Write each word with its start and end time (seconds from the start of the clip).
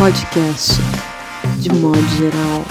podcast, 0.00 0.80
de 1.60 1.68
modo 1.74 2.00
geral. 2.16 2.64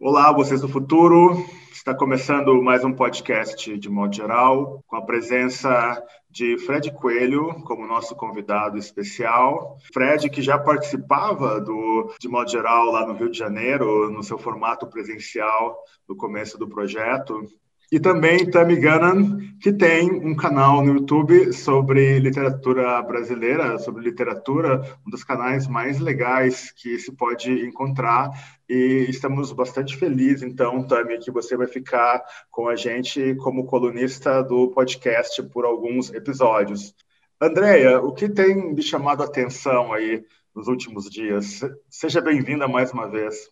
Olá, 0.00 0.32
vocês 0.32 0.60
do 0.60 0.68
futuro. 0.68 1.36
Está 1.70 1.94
começando 1.94 2.60
mais 2.60 2.84
um 2.84 2.92
podcast 2.92 3.78
de 3.78 3.88
modo 3.88 4.12
geral, 4.12 4.82
com 4.88 4.96
a 4.96 5.06
presença 5.06 6.02
de 6.28 6.58
Fred 6.58 6.90
Coelho 6.90 7.62
como 7.62 7.86
nosso 7.86 8.16
convidado 8.16 8.76
especial. 8.76 9.76
Fred, 9.94 10.28
que 10.28 10.42
já 10.42 10.58
participava 10.58 11.60
do 11.60 12.12
de 12.20 12.26
modo 12.26 12.50
geral 12.50 12.86
lá 12.86 13.06
no 13.06 13.14
Rio 13.14 13.30
de 13.30 13.38
Janeiro, 13.38 14.10
no 14.10 14.24
seu 14.24 14.36
formato 14.36 14.84
presencial 14.88 15.78
no 16.08 16.16
começo 16.16 16.58
do 16.58 16.68
projeto. 16.68 17.40
E 17.90 18.00
também 18.00 18.50
Tammy 18.50 18.76
Gannon, 18.76 19.38
que 19.60 19.72
tem 19.72 20.10
um 20.10 20.34
canal 20.34 20.84
no 20.84 20.94
YouTube 20.94 21.52
sobre 21.52 22.18
literatura 22.18 23.00
brasileira, 23.02 23.78
sobre 23.78 24.02
literatura, 24.02 24.82
um 25.06 25.10
dos 25.10 25.22
canais 25.22 25.68
mais 25.68 26.00
legais 26.00 26.72
que 26.72 26.98
se 26.98 27.12
pode 27.12 27.50
encontrar. 27.64 28.30
E 28.68 29.06
estamos 29.08 29.52
bastante 29.52 29.96
felizes, 29.96 30.42
então, 30.42 30.84
Tami, 30.84 31.18
que 31.18 31.30
você 31.30 31.56
vai 31.56 31.68
ficar 31.68 32.24
com 32.50 32.68
a 32.68 32.74
gente 32.74 33.36
como 33.36 33.66
colunista 33.66 34.42
do 34.42 34.68
podcast 34.72 35.40
por 35.44 35.64
alguns 35.64 36.12
episódios. 36.12 36.92
Andréia, 37.40 38.00
o 38.00 38.12
que 38.12 38.28
tem 38.28 38.74
me 38.74 38.82
chamado 38.82 39.22
a 39.22 39.26
atenção 39.26 39.92
aí 39.92 40.24
nos 40.54 40.66
últimos 40.66 41.08
dias? 41.08 41.60
Seja 41.88 42.20
bem-vinda 42.20 42.66
mais 42.66 42.90
uma 42.90 43.08
vez. 43.08 43.48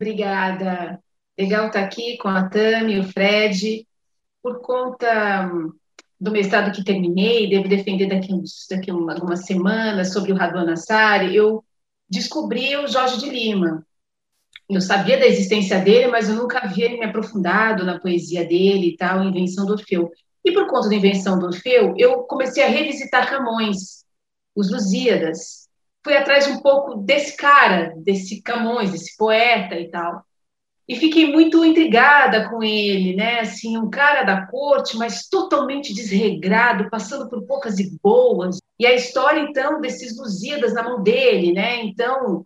Obrigada. 0.00 1.02
Legal 1.38 1.66
estar 1.66 1.80
aqui 1.80 2.16
com 2.16 2.28
a 2.28 2.48
Tami, 2.48 2.98
o 2.98 3.04
Fred. 3.04 3.86
Por 4.42 4.60
conta 4.60 5.46
hum, 5.46 5.72
do 6.18 6.30
mestrado 6.30 6.74
que 6.74 6.82
terminei, 6.82 7.48
devo 7.48 7.68
defender 7.68 8.06
daqui, 8.06 8.32
uns, 8.32 8.66
daqui 8.70 8.90
algumas 8.90 9.44
semanas 9.44 10.12
sobre 10.12 10.32
o 10.32 10.36
Radon 10.36 10.64
Nassari, 10.64 11.36
eu 11.36 11.62
descobri 12.08 12.76
o 12.76 12.88
Jorge 12.88 13.18
de 13.18 13.28
Lima. 13.28 13.86
Eu 14.68 14.80
sabia 14.80 15.18
da 15.18 15.26
existência 15.26 15.78
dele, 15.78 16.08
mas 16.08 16.28
eu 16.28 16.36
nunca 16.36 16.58
havia 16.58 16.88
me 16.90 17.04
aprofundado 17.04 17.84
na 17.84 18.00
poesia 18.00 18.44
dele 18.44 18.88
e 18.88 18.96
tal, 18.96 19.22
Invenção 19.22 19.66
do 19.66 19.72
Orfeu. 19.72 20.10
E 20.44 20.52
por 20.52 20.66
conta 20.68 20.88
da 20.88 20.94
Invenção 20.94 21.38
do 21.38 21.46
Orfeu, 21.46 21.94
eu 21.98 22.22
comecei 22.22 22.64
a 22.64 22.68
revisitar 22.68 23.28
Camões, 23.28 24.04
os 24.54 24.70
Lusíadas. 24.70 25.68
Fui 26.02 26.16
atrás 26.16 26.46
um 26.46 26.62
pouco 26.62 26.96
desse 26.96 27.36
cara, 27.36 27.94
desse 27.98 28.40
Camões, 28.42 28.92
desse 28.92 29.16
poeta 29.16 29.78
e 29.78 29.90
tal 29.90 30.25
e 30.88 30.96
fiquei 30.96 31.30
muito 31.32 31.64
intrigada 31.64 32.48
com 32.48 32.62
ele, 32.62 33.16
né? 33.16 33.40
Assim, 33.40 33.76
um 33.76 33.90
cara 33.90 34.22
da 34.22 34.46
corte, 34.46 34.96
mas 34.96 35.28
totalmente 35.28 35.92
desregrado, 35.92 36.88
passando 36.90 37.28
por 37.28 37.42
poucas 37.42 37.78
e 37.78 37.98
boas. 38.02 38.58
E 38.78 38.86
a 38.86 38.94
história 38.94 39.40
então 39.40 39.80
desses 39.80 40.16
Lusíadas 40.16 40.74
na 40.74 40.82
mão 40.82 41.02
dele, 41.02 41.52
né? 41.52 41.82
Então, 41.82 42.44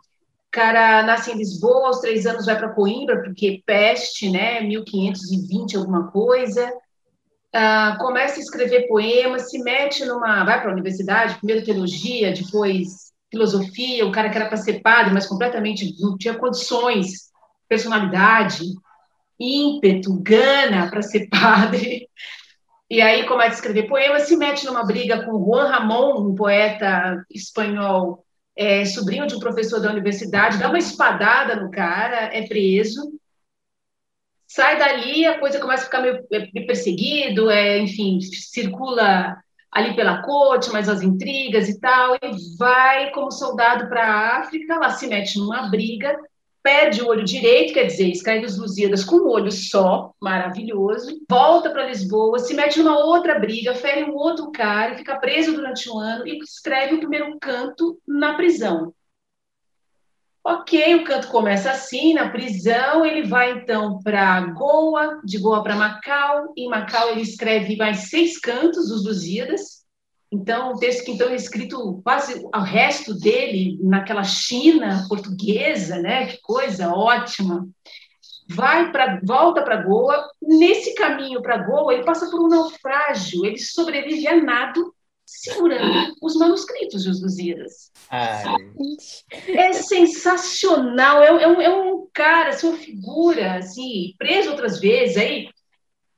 cara 0.50 1.02
nasce 1.02 1.30
em 1.30 1.36
Lisboa, 1.36 1.88
aos 1.88 2.00
três 2.00 2.26
anos 2.26 2.46
vai 2.46 2.58
para 2.58 2.70
Coimbra, 2.70 3.22
porque 3.22 3.62
peste, 3.64 4.28
né? 4.28 4.60
1520 4.62 5.76
alguma 5.76 6.10
coisa. 6.10 6.72
Ah, 7.52 7.96
começa 8.00 8.36
a 8.36 8.42
escrever 8.42 8.86
poemas, 8.88 9.50
se 9.50 9.58
mete 9.62 10.04
numa, 10.04 10.44
vai 10.44 10.60
para 10.60 10.70
a 10.70 10.72
universidade, 10.72 11.36
primeiro 11.36 11.64
teologia, 11.64 12.32
depois 12.32 13.10
filosofia. 13.30 14.06
O 14.06 14.12
cara 14.12 14.28
que 14.28 14.36
era 14.36 14.48
para 14.48 14.56
ser 14.56 14.80
padre, 14.80 15.12
mas 15.12 15.26
completamente 15.26 15.94
não 16.00 16.16
tinha 16.16 16.34
condições 16.34 17.29
personalidade, 17.70 18.64
ímpeto, 19.38 20.20
gana 20.20 20.90
para 20.90 21.02
ser 21.02 21.28
padre. 21.30 22.08
E 22.90 23.00
aí 23.00 23.24
começa 23.24 23.52
a 23.52 23.54
escrever 23.54 23.86
poemas, 23.86 24.24
se 24.24 24.36
mete 24.36 24.66
numa 24.66 24.84
briga 24.84 25.24
com 25.24 25.44
Juan 25.44 25.68
Ramón, 25.68 26.28
um 26.28 26.34
poeta 26.34 27.24
espanhol, 27.30 28.26
é, 28.56 28.84
sobrinho 28.84 29.28
de 29.28 29.36
um 29.36 29.38
professor 29.38 29.80
da 29.80 29.92
universidade, 29.92 30.58
dá 30.58 30.68
uma 30.68 30.78
espadada 30.78 31.54
no 31.54 31.70
cara, 31.70 32.36
é 32.36 32.48
preso. 32.48 33.12
Sai 34.48 34.76
dali, 34.76 35.24
a 35.24 35.38
coisa 35.38 35.60
começa 35.60 35.84
a 35.84 35.86
ficar 35.86 36.02
meio, 36.02 36.26
meio 36.28 36.66
perseguido, 36.66 37.48
é, 37.48 37.78
enfim, 37.78 38.20
circula 38.20 39.36
ali 39.70 39.94
pela 39.94 40.22
corte, 40.22 40.72
mas 40.72 40.88
as 40.88 41.00
intrigas 41.00 41.68
e 41.68 41.78
tal, 41.78 42.16
e 42.16 42.56
vai 42.58 43.12
como 43.12 43.30
soldado 43.30 43.88
para 43.88 44.04
a 44.04 44.38
África, 44.40 44.76
lá 44.76 44.90
se 44.90 45.06
mete 45.06 45.38
numa 45.38 45.70
briga, 45.70 46.18
perde 46.62 47.02
o 47.02 47.08
olho 47.08 47.24
direito, 47.24 47.72
quer 47.72 47.84
dizer, 47.84 48.08
escreve 48.08 48.46
os 48.46 48.58
Lusíadas 48.58 49.04
com 49.04 49.16
um 49.16 49.28
olho 49.28 49.50
só, 49.50 50.12
maravilhoso, 50.20 51.18
volta 51.28 51.70
para 51.70 51.86
Lisboa, 51.86 52.38
se 52.38 52.54
mete 52.54 52.78
numa 52.78 52.98
outra 52.98 53.38
briga, 53.38 53.74
fere 53.74 54.04
um 54.04 54.14
outro 54.14 54.50
cara, 54.50 54.96
fica 54.96 55.16
preso 55.16 55.52
durante 55.52 55.90
um 55.90 55.98
ano 55.98 56.26
e 56.26 56.38
escreve 56.38 56.94
o 56.94 56.98
primeiro 56.98 57.38
canto 57.40 57.98
na 58.06 58.34
prisão. 58.34 58.92
Ok, 60.42 60.94
o 60.94 61.04
canto 61.04 61.28
começa 61.28 61.70
assim, 61.70 62.14
na 62.14 62.30
prisão, 62.30 63.04
ele 63.04 63.28
vai 63.28 63.52
então 63.52 64.00
para 64.02 64.40
Goa, 64.40 65.20
de 65.22 65.38
Goa 65.38 65.62
para 65.62 65.76
Macau, 65.76 66.54
em 66.56 66.66
Macau 66.66 67.10
ele 67.10 67.20
escreve 67.20 67.76
mais 67.76 68.08
seis 68.08 68.38
cantos, 68.38 68.90
os 68.90 69.04
Lusíadas, 69.04 69.79
então, 70.32 70.72
o 70.72 70.78
texto 70.78 71.04
que 71.04 71.10
então 71.10 71.28
é 71.28 71.34
escrito 71.34 72.00
quase 72.04 72.40
o 72.44 72.60
resto 72.60 73.12
dele 73.14 73.78
naquela 73.82 74.22
China 74.22 75.04
portuguesa, 75.08 75.98
né? 75.98 76.26
Que 76.26 76.40
coisa 76.40 76.94
ótima. 76.94 77.68
Vai 78.48 78.92
para 78.92 79.20
volta 79.24 79.62
para 79.62 79.82
Goa. 79.82 80.28
Nesse 80.40 80.94
caminho 80.94 81.42
para 81.42 81.58
Goa, 81.58 81.92
ele 81.92 82.04
passa 82.04 82.30
por 82.30 82.40
um 82.40 82.48
naufrágio. 82.48 83.44
Ele 83.44 83.58
sobrevive 83.58 84.28
a 84.28 84.40
nado 84.40 84.94
segurando 85.26 86.14
os 86.22 86.36
manuscritos 86.36 87.04
dos 87.04 87.22
Lusíadas. 87.22 87.90
É 89.48 89.72
sensacional. 89.72 91.22
É, 91.22 91.42
é, 91.42 91.48
um, 91.48 91.60
é 91.60 91.70
um 91.70 92.06
cara, 92.12 92.50
assim, 92.50 92.68
uma 92.68 92.76
figura, 92.76 93.54
assim, 93.54 94.14
preso 94.16 94.50
outras 94.50 94.78
vezes. 94.78 95.16
Aí 95.16 95.48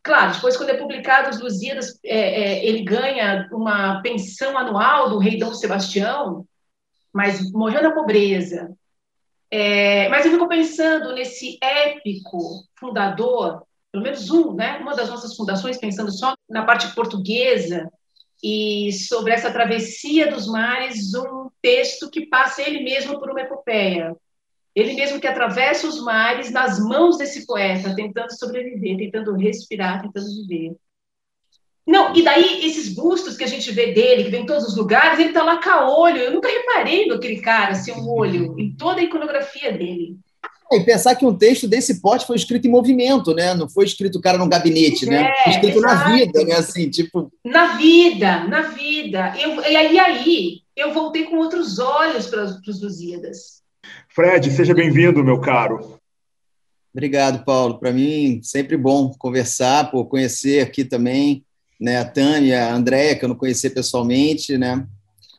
Claro, 0.02 0.34
depois, 0.34 0.56
quando 0.56 0.70
é 0.70 0.76
publicado 0.76 1.30
os 1.30 1.40
Lusíadas, 1.40 1.98
é, 2.04 2.18
é, 2.18 2.66
ele 2.66 2.82
ganha 2.82 3.48
uma 3.52 4.02
pensão 4.02 4.58
anual 4.58 5.10
do 5.10 5.18
rei 5.18 5.38
Dom 5.38 5.54
Sebastião, 5.54 6.44
mas 7.12 7.52
morreu 7.52 7.82
na 7.82 7.92
pobreza. 7.92 8.72
É, 9.48 10.08
mas 10.08 10.24
eu 10.24 10.32
fico 10.32 10.48
pensando 10.48 11.12
nesse 11.14 11.58
épico 11.62 12.64
fundador, 12.80 13.62
pelo 13.92 14.02
menos 14.02 14.28
um, 14.30 14.54
né, 14.54 14.78
uma 14.78 14.96
das 14.96 15.08
nossas 15.08 15.36
fundações, 15.36 15.78
pensando 15.78 16.10
só 16.10 16.34
na 16.48 16.64
parte 16.64 16.92
portuguesa, 16.94 17.88
e 18.42 18.92
sobre 18.92 19.32
essa 19.32 19.52
travessia 19.52 20.28
dos 20.28 20.48
mares, 20.48 21.14
um 21.14 21.48
texto 21.60 22.10
que 22.10 22.26
passa 22.26 22.62
ele 22.62 22.82
mesmo 22.82 23.20
por 23.20 23.30
uma 23.30 23.42
epopeia. 23.42 24.16
Ele 24.74 24.94
mesmo 24.94 25.20
que 25.20 25.26
atravessa 25.26 25.86
os 25.86 26.00
mares 26.00 26.50
nas 26.50 26.78
mãos 26.78 27.18
desse 27.18 27.46
poeta, 27.46 27.94
tentando 27.94 28.36
sobreviver, 28.36 28.96
tentando 28.96 29.34
respirar, 29.34 30.02
tentando 30.02 30.26
viver. 30.26 30.76
Não, 31.86 32.14
e 32.14 32.22
daí 32.22 32.64
esses 32.64 32.94
bustos 32.94 33.36
que 33.36 33.44
a 33.44 33.48
gente 33.48 33.70
vê 33.72 33.92
dele, 33.92 34.24
que 34.24 34.30
vem 34.30 34.42
em 34.42 34.46
todos 34.46 34.68
os 34.68 34.76
lugares, 34.76 35.18
ele 35.18 35.28
está 35.28 35.42
lá 35.42 35.60
com 35.60 35.92
olho. 35.92 36.18
Eu 36.18 36.32
nunca 36.32 36.48
reparei 36.48 37.06
naquele 37.06 37.40
cara, 37.40 37.72
assim, 37.72 37.92
um 37.92 38.08
olho, 38.08 38.54
em 38.58 38.74
toda 38.74 39.00
a 39.00 39.04
iconografia 39.04 39.72
dele. 39.72 40.16
É, 40.70 40.76
e 40.76 40.84
pensar 40.84 41.14
que 41.16 41.26
um 41.26 41.36
texto 41.36 41.68
desse 41.68 42.00
porte 42.00 42.26
foi 42.26 42.36
escrito 42.36 42.66
em 42.66 42.70
movimento, 42.70 43.34
né? 43.34 43.52
Não 43.52 43.68
foi 43.68 43.84
escrito 43.84 44.16
o 44.16 44.22
cara 44.22 44.38
num 44.38 44.48
gabinete, 44.48 45.04
né? 45.04 45.16
é, 45.16 45.22
né? 45.22 45.34
Foi 45.42 45.52
escrito 45.52 45.78
exato. 45.78 45.94
na 45.94 46.16
vida, 46.16 46.44
né? 46.44 46.54
Assim, 46.54 46.88
tipo... 46.88 47.30
Na 47.44 47.76
vida, 47.76 48.44
na 48.44 48.62
vida. 48.62 49.34
Eu, 49.38 49.60
e 49.60 49.76
aí, 49.76 49.98
aí 49.98 50.62
eu 50.74 50.94
voltei 50.94 51.24
com 51.24 51.36
outros 51.36 51.78
olhos 51.78 52.26
para 52.26 52.44
os 52.44 52.80
Lusíadas. 52.80 53.61
Fred, 54.08 54.50
seja 54.50 54.74
bem-vindo, 54.74 55.24
meu 55.24 55.40
caro. 55.40 55.98
Obrigado, 56.92 57.44
Paulo. 57.44 57.78
Para 57.78 57.92
mim, 57.92 58.40
sempre 58.42 58.76
bom 58.76 59.12
conversar, 59.18 59.90
por 59.90 60.04
conhecer 60.06 60.60
aqui 60.60 60.84
também 60.84 61.44
né, 61.80 61.98
a 61.98 62.04
Tânia, 62.04 62.66
a 62.66 62.74
Andréia, 62.74 63.16
que 63.16 63.24
eu 63.24 63.28
não 63.28 63.36
conhecia 63.36 63.70
pessoalmente. 63.70 64.58
Né? 64.58 64.86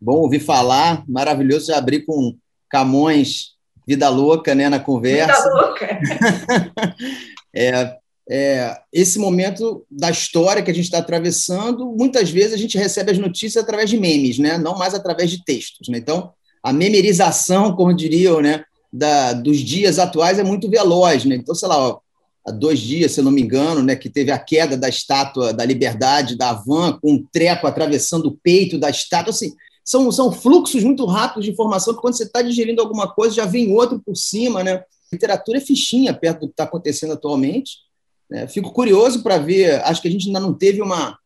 Bom 0.02 0.16
ouvir 0.16 0.40
falar, 0.40 1.04
maravilhoso 1.08 1.68
já 1.68 1.78
abrir 1.78 2.06
com 2.06 2.36
Camões, 2.70 3.54
Vida 3.88 4.10
Louca, 4.10 4.56
né, 4.56 4.68
na 4.70 4.80
conversa. 4.80 5.44
Vida 5.44 5.56
Louca! 5.56 6.00
é, 7.56 7.98
é, 8.30 8.78
esse 8.92 9.20
momento 9.20 9.86
da 9.92 10.10
história 10.10 10.64
que 10.64 10.72
a 10.72 10.74
gente 10.74 10.86
está 10.86 10.98
atravessando, 10.98 11.86
muitas 11.86 12.30
vezes 12.32 12.54
a 12.54 12.58
gente 12.58 12.78
recebe 12.78 13.12
as 13.12 13.20
notícias 13.20 13.64
através 13.64 13.90
de 13.90 14.00
memes, 14.00 14.40
né? 14.40 14.58
não 14.58 14.78
mais 14.78 14.94
através 14.94 15.30
de 15.30 15.44
textos. 15.44 15.88
Né? 15.90 15.98
Então, 15.98 16.34
a 16.64 16.72
memorização, 16.72 17.76
como 17.76 17.94
diriam, 17.94 18.42
né, 18.42 18.64
da, 18.92 19.34
dos 19.34 19.58
dias 19.58 20.00
atuais 20.00 20.40
é 20.40 20.44
muito 20.44 20.70
veloz. 20.70 21.26
Né? 21.26 21.36
Então, 21.36 21.54
sei 21.54 21.68
lá, 21.68 21.78
ó, 21.78 22.00
há 22.46 22.52
dois 22.52 22.80
dias, 22.80 23.12
se 23.12 23.20
eu 23.20 23.24
não 23.24 23.32
me 23.32 23.42
engano, 23.42 23.84
né, 23.84 23.96
que 23.96 24.10
teve 24.10 24.32
a 24.32 24.40
queda 24.40 24.78
da 24.78 24.88
estátua 24.88 25.54
da 25.54 25.66
liberdade 25.66 26.38
da 26.38 26.54
Van, 26.54 26.98
com 27.02 27.14
um 27.14 27.26
treco 27.32 27.68
atravessando 27.68 28.28
o 28.28 28.38
peito 28.42 28.78
da 28.78 28.90
estátua. 28.90 29.32
Assim, 29.32 29.54
são, 29.84 30.12
são 30.12 30.32
fluxos 30.32 30.84
muito 30.84 31.06
rápidos 31.06 31.46
de 31.46 31.52
informação 31.52 31.94
que, 31.94 32.02
quando 32.02 32.16
você 32.16 32.24
está 32.24 32.42
digerindo 32.42 32.82
alguma 32.82 33.14
coisa, 33.14 33.36
já 33.36 33.46
vem 33.46 33.74
outro 33.74 34.00
por 34.00 34.16
cima. 34.16 34.64
Né? 34.64 34.82
literatura 35.14 35.60
é 35.60 35.62
fichinha 35.62 36.14
perto 36.14 36.42
do 36.42 36.48
que 36.48 36.54
está 36.54 36.64
acontecendo 36.64 37.14
atualmente. 37.14 37.78
Né? 38.30 38.48
Fico 38.48 38.72
curioso 38.72 39.22
para 39.22 39.38
ver, 39.38 39.84
acho 39.84 40.02
que 40.02 40.08
a 40.08 40.12
gente 40.12 40.28
ainda 40.28 40.40
não 40.40 40.54
teve 40.54 40.82
uma 40.82 41.18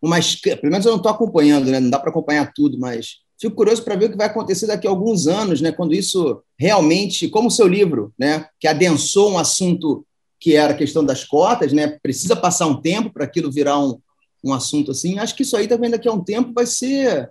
uma 0.00 0.18
pelo 0.42 0.70
menos 0.70 0.84
eu 0.84 0.90
não 0.90 0.98
estou 0.98 1.10
acompanhando, 1.10 1.70
né? 1.70 1.80
não 1.80 1.90
dá 1.90 1.98
para 1.98 2.10
acompanhar 2.10 2.52
tudo, 2.54 2.78
mas 2.78 3.16
fico 3.40 3.54
curioso 3.54 3.82
para 3.82 3.96
ver 3.96 4.06
o 4.06 4.10
que 4.10 4.16
vai 4.16 4.26
acontecer 4.26 4.66
daqui 4.66 4.86
a 4.86 4.90
alguns 4.90 5.26
anos, 5.26 5.60
né? 5.60 5.72
quando 5.72 5.94
isso 5.94 6.42
realmente, 6.58 7.28
como 7.28 7.48
o 7.48 7.50
seu 7.50 7.68
livro, 7.68 8.12
né? 8.18 8.46
que 8.58 8.66
adensou 8.66 9.32
um 9.32 9.38
assunto 9.38 10.06
que 10.38 10.54
era 10.54 10.72
a 10.72 10.76
questão 10.76 11.04
das 11.04 11.24
cotas, 11.24 11.72
né? 11.72 11.98
precisa 12.02 12.36
passar 12.36 12.66
um 12.66 12.80
tempo 12.80 13.12
para 13.12 13.24
aquilo 13.24 13.50
virar 13.50 13.78
um, 13.78 13.98
um 14.44 14.52
assunto 14.52 14.90
assim. 14.90 15.18
Acho 15.18 15.34
que 15.34 15.42
isso 15.42 15.56
aí 15.56 15.66
também 15.66 15.90
daqui 15.90 16.08
a 16.08 16.12
um 16.12 16.22
tempo 16.22 16.52
vai 16.54 16.66
ser 16.66 17.30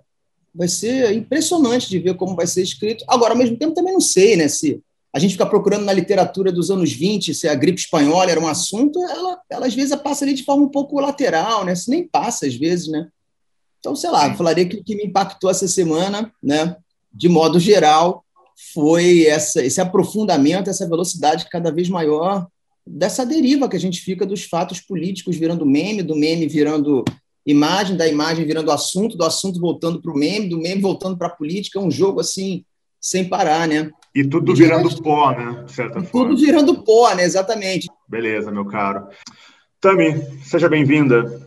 vai 0.54 0.68
ser 0.68 1.12
impressionante 1.12 1.86
de 1.86 1.98
ver 1.98 2.14
como 2.14 2.34
vai 2.34 2.46
ser 2.46 2.62
escrito. 2.62 3.04
Agora, 3.06 3.34
ao 3.34 3.38
mesmo 3.38 3.58
tempo, 3.58 3.74
também 3.74 3.92
não 3.92 4.00
sei 4.00 4.36
né, 4.36 4.48
se 4.48 4.80
a 5.16 5.18
gente 5.18 5.32
fica 5.32 5.46
procurando 5.46 5.84
na 5.84 5.92
literatura 5.92 6.52
dos 6.52 6.70
anos 6.70 6.92
20 6.92 7.34
se 7.34 7.48
a 7.48 7.54
gripe 7.54 7.80
espanhola 7.80 8.30
era 8.30 8.38
um 8.40 8.46
assunto, 8.46 8.98
ela, 9.02 9.40
ela 9.48 9.66
às 9.66 9.74
vezes 9.74 9.94
passa 9.96 10.24
ali 10.24 10.34
de 10.34 10.44
forma 10.44 10.64
um 10.64 10.68
pouco 10.68 11.00
lateral, 11.00 11.64
né? 11.64 11.74
Se 11.74 11.90
nem 11.90 12.06
passa 12.06 12.46
às 12.46 12.54
vezes, 12.54 12.88
né? 12.88 13.08
Então, 13.86 13.94
sei 13.94 14.10
lá, 14.10 14.26
eu 14.26 14.34
falaria 14.34 14.66
que 14.66 14.78
o 14.78 14.82
que 14.82 14.96
me 14.96 15.04
impactou 15.04 15.48
essa 15.48 15.68
semana, 15.68 16.32
né, 16.42 16.74
de 17.12 17.28
modo 17.28 17.60
geral, 17.60 18.24
foi 18.74 19.26
essa, 19.26 19.64
esse 19.64 19.80
aprofundamento, 19.80 20.68
essa 20.68 20.88
velocidade 20.88 21.46
cada 21.48 21.70
vez 21.70 21.88
maior 21.88 22.48
dessa 22.84 23.24
deriva 23.24 23.68
que 23.68 23.76
a 23.76 23.80
gente 23.80 24.00
fica 24.00 24.26
dos 24.26 24.42
fatos 24.42 24.80
políticos 24.80 25.36
virando 25.36 25.64
meme, 25.64 26.02
do 26.02 26.16
meme 26.16 26.48
virando 26.48 27.04
imagem, 27.46 27.96
da 27.96 28.08
imagem 28.08 28.44
virando 28.44 28.72
assunto, 28.72 29.16
do 29.16 29.24
assunto 29.24 29.60
voltando 29.60 30.02
para 30.02 30.10
o 30.10 30.18
meme, 30.18 30.48
do 30.48 30.58
meme 30.58 30.82
voltando 30.82 31.16
para 31.16 31.28
a 31.28 31.36
política, 31.36 31.78
é 31.78 31.82
um 31.82 31.90
jogo 31.90 32.18
assim 32.18 32.64
sem 33.00 33.28
parar, 33.28 33.68
né? 33.68 33.92
E 34.12 34.26
tudo 34.26 34.52
virando 34.52 35.00
pó, 35.00 35.30
né? 35.30 35.62
De 35.64 35.70
certa 35.70 36.02
forma. 36.02 36.30
Tudo 36.30 36.44
virando 36.44 36.82
pó, 36.82 37.14
né? 37.14 37.22
Exatamente. 37.22 37.88
Beleza, 38.08 38.50
meu 38.50 38.64
caro. 38.64 39.06
Tami, 39.80 40.26
seja 40.42 40.68
bem-vinda. 40.68 41.45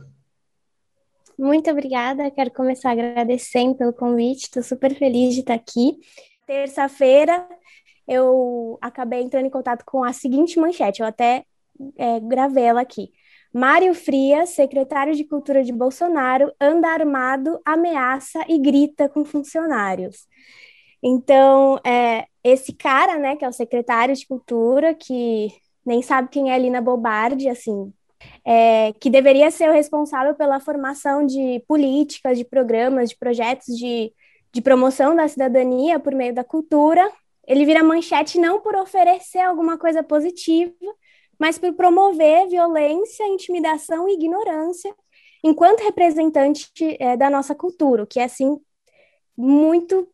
Muito 1.40 1.72
obrigada. 1.72 2.30
Quero 2.30 2.52
começar 2.52 2.92
agradecendo 2.92 3.74
pelo 3.74 3.94
convite. 3.94 4.44
Estou 4.44 4.62
super 4.62 4.94
feliz 4.94 5.34
de 5.34 5.40
estar 5.40 5.54
aqui. 5.54 5.98
Terça-feira 6.46 7.48
eu 8.06 8.78
acabei 8.82 9.22
entrando 9.22 9.46
em 9.46 9.50
contato 9.50 9.86
com 9.86 10.04
a 10.04 10.12
seguinte 10.12 10.60
manchete. 10.60 11.02
Eu 11.02 11.08
até 11.08 11.46
é, 11.98 12.20
gravei 12.20 12.66
ela 12.66 12.82
aqui. 12.82 13.14
Mário 13.54 13.96
Frias, 13.96 14.50
secretário 14.50 15.16
de 15.16 15.24
Cultura 15.24 15.64
de 15.64 15.72
Bolsonaro, 15.72 16.52
anda 16.60 16.90
armado, 16.90 17.58
ameaça 17.64 18.44
e 18.50 18.60
grita 18.60 19.08
com 19.08 19.24
funcionários. 19.24 20.28
Então, 21.02 21.80
é, 21.86 22.26
esse 22.44 22.74
cara, 22.74 23.18
né, 23.18 23.38
que 23.38 23.46
é 23.46 23.48
o 23.48 23.54
secretário 23.54 24.14
de 24.14 24.28
Cultura, 24.28 24.94
que 24.94 25.48
nem 25.86 26.02
sabe 26.02 26.28
quem 26.28 26.52
é 26.52 26.60
Lina 26.60 26.82
Bobardi, 26.82 27.48
assim, 27.48 27.94
é, 28.52 28.94
que 28.94 29.12
deveria 29.12 29.52
ser 29.52 29.70
o 29.70 29.74
responsável 29.74 30.34
pela 30.34 30.60
formação 30.60 31.24
de 31.24 31.64
políticas, 31.68 32.36
de 32.36 32.44
programas, 32.44 33.10
de 33.10 33.16
projetos 33.16 33.78
de, 33.78 34.12
de 34.52 34.60
promoção 34.60 35.16
da 35.16 35.28
cidadania 35.28 36.00
por 36.00 36.16
meio 36.16 36.34
da 36.34 36.44
cultura, 36.44 37.08
ele 37.48 37.64
vira 37.64 37.84
manchete 37.84 38.40
não 38.40 38.60
por 38.60 38.76
oferecer 38.76 39.38
alguma 39.38 39.78
coisa 39.78 40.02
positiva, 40.02 40.74
mas 41.38 41.60
por 41.60 41.74
promover 41.74 42.48
violência, 42.48 43.28
intimidação 43.28 44.10
e 44.10 44.14
ignorância 44.14 44.96
enquanto 45.44 45.84
representante 45.84 46.72
é, 47.00 47.16
da 47.16 47.30
nossa 47.30 47.54
cultura, 47.54 48.02
o 48.02 48.08
que 48.08 48.20
é, 48.20 48.24
assim, 48.24 48.60
muito 49.38 50.10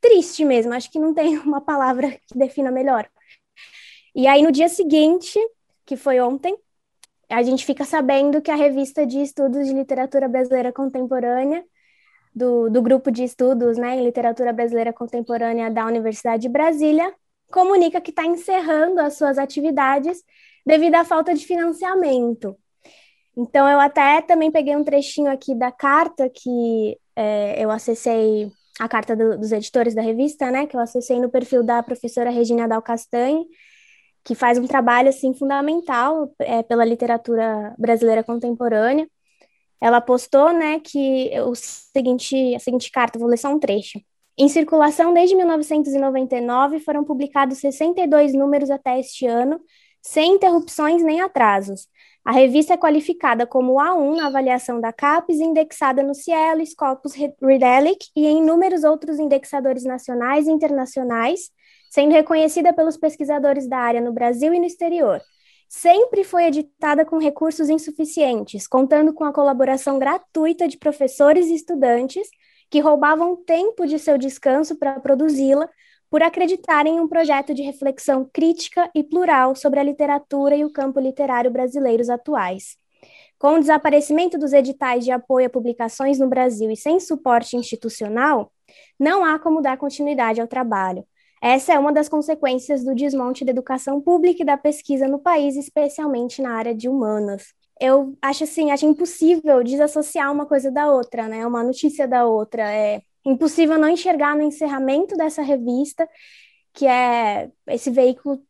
triste 0.00 0.44
mesmo. 0.44 0.74
Acho 0.74 0.90
que 0.90 0.98
não 0.98 1.14
tem 1.14 1.38
uma 1.46 1.60
palavra 1.60 2.10
que 2.26 2.36
defina 2.36 2.72
melhor. 2.72 3.08
E 4.16 4.26
aí, 4.26 4.42
no 4.42 4.50
dia 4.50 4.68
seguinte, 4.68 5.38
que 5.86 5.96
foi 5.96 6.18
ontem, 6.20 6.58
a 7.28 7.42
gente 7.42 7.64
fica 7.64 7.84
sabendo 7.84 8.40
que 8.40 8.50
a 8.50 8.56
revista 8.56 9.06
de 9.06 9.20
estudos 9.20 9.66
de 9.66 9.72
literatura 9.72 10.28
brasileira 10.28 10.72
contemporânea, 10.72 11.64
do, 12.34 12.68
do 12.68 12.82
grupo 12.82 13.10
de 13.10 13.24
estudos 13.24 13.78
né, 13.78 13.96
em 13.96 14.04
literatura 14.04 14.52
brasileira 14.52 14.92
contemporânea 14.92 15.70
da 15.70 15.86
Universidade 15.86 16.42
de 16.42 16.48
Brasília, 16.50 17.10
comunica 17.50 17.98
que 17.98 18.10
está 18.10 18.26
encerrando 18.26 19.00
as 19.00 19.14
suas 19.14 19.38
atividades 19.38 20.22
devido 20.64 20.96
à 20.96 21.04
falta 21.04 21.32
de 21.34 21.46
financiamento. 21.46 22.54
Então, 23.34 23.66
eu 23.66 23.80
até 23.80 24.20
também 24.20 24.50
peguei 24.50 24.76
um 24.76 24.84
trechinho 24.84 25.30
aqui 25.30 25.54
da 25.54 25.72
carta 25.72 26.28
que 26.28 26.98
é, 27.14 27.62
eu 27.62 27.70
acessei, 27.70 28.50
a 28.78 28.86
carta 28.86 29.16
do, 29.16 29.38
dos 29.38 29.52
editores 29.52 29.94
da 29.94 30.02
revista, 30.02 30.50
né, 30.50 30.66
que 30.66 30.76
eu 30.76 30.80
acessei 30.80 31.18
no 31.18 31.30
perfil 31.30 31.62
da 31.62 31.82
professora 31.82 32.28
Regina 32.28 32.68
Dal 32.68 32.82
Castanhe, 32.82 33.46
que 34.26 34.34
faz 34.34 34.58
um 34.58 34.66
trabalho, 34.66 35.08
assim, 35.08 35.32
fundamental 35.32 36.34
é, 36.40 36.60
pela 36.60 36.84
literatura 36.84 37.72
brasileira 37.78 38.24
contemporânea. 38.24 39.08
Ela 39.80 40.00
postou, 40.00 40.52
né, 40.52 40.80
que 40.80 41.30
o 41.42 41.54
seguinte, 41.54 42.54
a 42.56 42.58
seguinte 42.58 42.90
carta, 42.90 43.20
vou 43.20 43.28
ler 43.28 43.36
só 43.36 43.48
um 43.50 43.60
trecho. 43.60 44.00
Em 44.36 44.48
circulação 44.48 45.14
desde 45.14 45.36
1999, 45.36 46.80
foram 46.80 47.04
publicados 47.04 47.58
62 47.58 48.34
números 48.34 48.68
até 48.68 48.98
este 48.98 49.26
ano, 49.26 49.60
sem 50.02 50.34
interrupções 50.34 51.04
nem 51.04 51.20
atrasos. 51.20 51.86
A 52.24 52.32
revista 52.32 52.74
é 52.74 52.76
qualificada 52.76 53.46
como 53.46 53.74
A1 53.74 54.16
na 54.16 54.26
avaliação 54.26 54.80
da 54.80 54.92
CAPES, 54.92 55.38
indexada 55.38 56.02
no 56.02 56.14
Cielo, 56.16 56.66
Scopus 56.66 57.12
Redelic 57.14 58.08
e 58.16 58.26
em 58.26 58.38
inúmeros 58.38 58.82
outros 58.82 59.20
indexadores 59.20 59.84
nacionais 59.84 60.48
e 60.48 60.50
internacionais, 60.50 61.50
sendo 61.90 62.12
reconhecida 62.12 62.72
pelos 62.72 62.96
pesquisadores 62.96 63.68
da 63.68 63.78
área 63.78 64.00
no 64.00 64.12
Brasil 64.12 64.52
e 64.52 64.58
no 64.58 64.64
exterior. 64.64 65.20
Sempre 65.68 66.22
foi 66.22 66.44
editada 66.44 67.04
com 67.04 67.18
recursos 67.18 67.68
insuficientes, 67.68 68.66
contando 68.66 69.12
com 69.12 69.24
a 69.24 69.32
colaboração 69.32 69.98
gratuita 69.98 70.68
de 70.68 70.78
professores 70.78 71.46
e 71.46 71.54
estudantes, 71.54 72.28
que 72.70 72.80
roubavam 72.80 73.36
tempo 73.36 73.86
de 73.86 73.98
seu 73.98 74.16
descanso 74.16 74.76
para 74.76 75.00
produzi-la, 75.00 75.68
por 76.08 76.22
acreditarem 76.22 76.96
em 76.96 77.00
um 77.00 77.08
projeto 77.08 77.52
de 77.52 77.62
reflexão 77.62 78.28
crítica 78.32 78.88
e 78.94 79.02
plural 79.02 79.56
sobre 79.56 79.80
a 79.80 79.82
literatura 79.82 80.56
e 80.56 80.64
o 80.64 80.72
campo 80.72 81.00
literário 81.00 81.50
brasileiros 81.50 82.08
atuais. 82.08 82.76
Com 83.38 83.54
o 83.54 83.60
desaparecimento 83.60 84.38
dos 84.38 84.52
editais 84.52 85.04
de 85.04 85.10
apoio 85.10 85.46
a 85.46 85.50
publicações 85.50 86.18
no 86.18 86.28
Brasil 86.28 86.70
e 86.70 86.76
sem 86.76 86.98
suporte 87.00 87.56
institucional, 87.56 88.50
não 88.98 89.24
há 89.24 89.38
como 89.38 89.60
dar 89.60 89.76
continuidade 89.76 90.40
ao 90.40 90.46
trabalho. 90.46 91.04
Essa 91.42 91.74
é 91.74 91.78
uma 91.78 91.92
das 91.92 92.08
consequências 92.08 92.84
do 92.84 92.94
desmonte 92.94 93.44
da 93.44 93.50
educação 93.50 94.00
pública 94.00 94.42
e 94.42 94.46
da 94.46 94.56
pesquisa 94.56 95.06
no 95.06 95.18
país, 95.18 95.56
especialmente 95.56 96.40
na 96.42 96.52
área 96.52 96.74
de 96.74 96.88
humanas 96.88 97.54
eu 97.80 98.16
acho 98.22 98.44
assim, 98.44 98.70
acho 98.70 98.86
impossível 98.86 99.62
desassociar 99.62 100.32
uma 100.32 100.46
coisa 100.46 100.70
da 100.70 100.90
outra, 100.90 101.28
né? 101.28 101.46
Uma 101.46 101.62
notícia 101.62 102.08
da 102.08 102.24
outra. 102.26 102.62
É 102.72 103.02
impossível 103.24 103.78
não 103.78 103.88
enxergar 103.88 104.34
no 104.36 104.42
encerramento 104.42 105.16
dessa 105.16 105.42
revista, 105.42 106.08
que 106.72 106.86
é 106.86 107.50
esse 107.68 107.90
veículo 107.90 108.42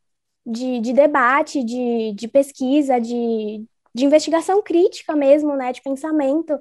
de, 0.47 0.81
de 0.81 0.93
debate, 0.93 1.65
de, 1.65 2.13
de 2.15 2.29
pesquisa, 2.29 3.01
de, 3.01 3.65
de 3.95 4.05
investigação 4.05 4.63
crítica 4.63 5.17
mesmo, 5.17 5.57
né? 5.57 5.73
De 5.73 5.83
pensamento 5.83 6.59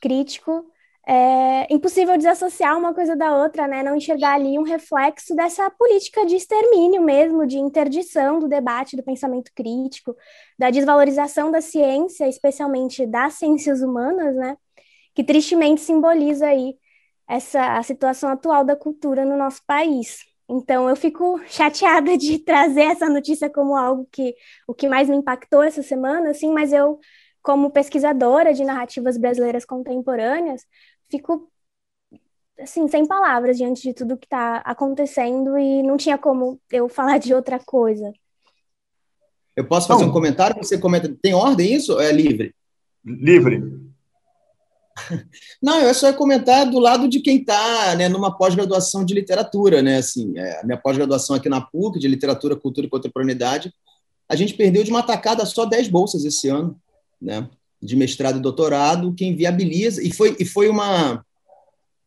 crítico 0.00 0.64
é 1.08 1.72
impossível 1.72 2.16
desassociar 2.16 2.76
uma 2.76 2.92
coisa 2.92 3.14
da 3.14 3.36
outra, 3.36 3.68
né? 3.68 3.80
Não 3.82 3.94
enxergar 3.94 4.34
ali 4.34 4.58
um 4.58 4.64
reflexo 4.64 5.36
dessa 5.36 5.70
política 5.70 6.26
de 6.26 6.34
extermínio 6.34 7.00
mesmo, 7.00 7.46
de 7.46 7.58
interdição 7.58 8.40
do 8.40 8.48
debate, 8.48 8.96
do 8.96 9.04
pensamento 9.04 9.52
crítico, 9.54 10.16
da 10.58 10.68
desvalorização 10.68 11.50
da 11.52 11.60
ciência, 11.60 12.28
especialmente 12.28 13.06
das 13.06 13.34
ciências 13.34 13.82
humanas, 13.82 14.34
né? 14.34 14.56
Que 15.14 15.22
tristemente 15.22 15.80
simboliza 15.80 16.48
aí 16.48 16.76
essa 17.28 17.76
a 17.78 17.82
situação 17.84 18.30
atual 18.30 18.64
da 18.64 18.74
cultura 18.74 19.24
no 19.24 19.36
nosso 19.36 19.62
país. 19.64 20.24
Então 20.48 20.88
eu 20.88 20.96
fico 20.96 21.40
chateada 21.46 22.16
de 22.18 22.40
trazer 22.40 22.82
essa 22.82 23.08
notícia 23.08 23.48
como 23.48 23.76
algo 23.76 24.08
que 24.10 24.34
o 24.66 24.74
que 24.74 24.88
mais 24.88 25.08
me 25.08 25.16
impactou 25.16 25.62
essa 25.62 25.82
semana, 25.82 26.30
assim, 26.30 26.50
mas 26.52 26.72
eu 26.72 26.98
como 27.42 27.70
pesquisadora 27.70 28.52
de 28.52 28.64
narrativas 28.64 29.16
brasileiras 29.16 29.64
contemporâneas, 29.64 30.66
fico 31.10 31.50
assim, 32.58 32.88
sem 32.88 33.06
palavras 33.06 33.56
diante 33.56 33.82
de 33.82 33.92
tudo 33.92 34.16
que 34.16 34.26
está 34.26 34.58
acontecendo 34.58 35.58
e 35.58 35.82
não 35.82 35.96
tinha 35.96 36.16
como 36.16 36.60
eu 36.70 36.88
falar 36.90 37.18
de 37.18 37.34
outra 37.34 37.58
coisa. 37.58 38.12
Eu 39.54 39.66
posso 39.66 39.88
fazer 39.88 40.04
um 40.04 40.12
comentário? 40.12 40.56
Você 40.62 40.76
comenta. 40.76 41.08
Tem 41.22 41.32
ordem 41.32 41.72
isso 41.72 41.94
ou 41.94 42.00
é 42.00 42.12
livre? 42.12 42.54
Livre. 43.02 43.86
Não, 45.62 45.80
eu 45.80 45.94
só 45.94 46.08
ia 46.08 46.12
comentar 46.12 46.68
do 46.70 46.78
lado 46.78 47.08
de 47.08 47.20
quem 47.20 47.38
está 47.38 47.94
né, 47.96 48.08
numa 48.08 48.36
pós-graduação 48.36 49.02
de 49.02 49.14
literatura. 49.14 49.80
Né, 49.80 49.98
assim, 49.98 50.36
é, 50.38 50.60
a 50.60 50.64
minha 50.64 50.76
pós-graduação 50.76 51.36
aqui 51.36 51.48
na 51.48 51.60
PUC, 51.60 51.98
de 51.98 52.06
Literatura, 52.06 52.56
Cultura 52.56 52.86
e 52.86 52.90
Contemporaneidade, 52.90 53.72
a 54.28 54.36
gente 54.36 54.54
perdeu 54.54 54.84
de 54.84 54.90
uma 54.90 55.02
tacada 55.02 55.46
só 55.46 55.64
10 55.64 55.88
bolsas 55.88 56.24
esse 56.24 56.48
ano. 56.48 56.78
Né? 57.20 57.48
De 57.86 57.96
mestrado 57.96 58.38
e 58.38 58.42
doutorado, 58.42 59.14
quem 59.14 59.34
viabiliza 59.34 60.02
e 60.02 60.12
foi 60.12 60.36
e 60.38 60.44
foi 60.44 60.68
uma 60.68 61.24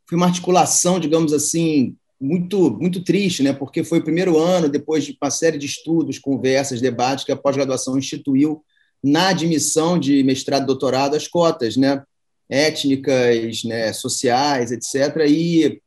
foi 0.07 0.17
uma 0.17 0.27
articulação, 0.27 0.99
digamos 0.99 1.33
assim, 1.33 1.95
muito 2.19 2.71
muito 2.71 3.03
triste, 3.03 3.41
né? 3.41 3.53
Porque 3.53 3.83
foi 3.83 3.99
o 3.99 4.03
primeiro 4.03 4.37
ano 4.37 4.69
depois 4.69 5.05
de 5.05 5.17
uma 5.19 5.31
série 5.31 5.57
de 5.57 5.65
estudos, 5.65 6.19
conversas, 6.19 6.81
debates 6.81 7.25
que 7.25 7.31
a 7.31 7.37
pós-graduação 7.37 7.97
instituiu 7.97 8.63
na 9.03 9.29
admissão 9.29 9.97
de 9.97 10.21
mestrado 10.23 10.63
e 10.63 10.67
doutorado 10.67 11.15
as 11.15 11.27
cotas, 11.27 11.77
né? 11.77 12.03
étnicas, 12.49 13.63
né, 13.63 13.93
sociais, 13.93 14.71
etc. 14.71 15.15
E, 15.27 15.79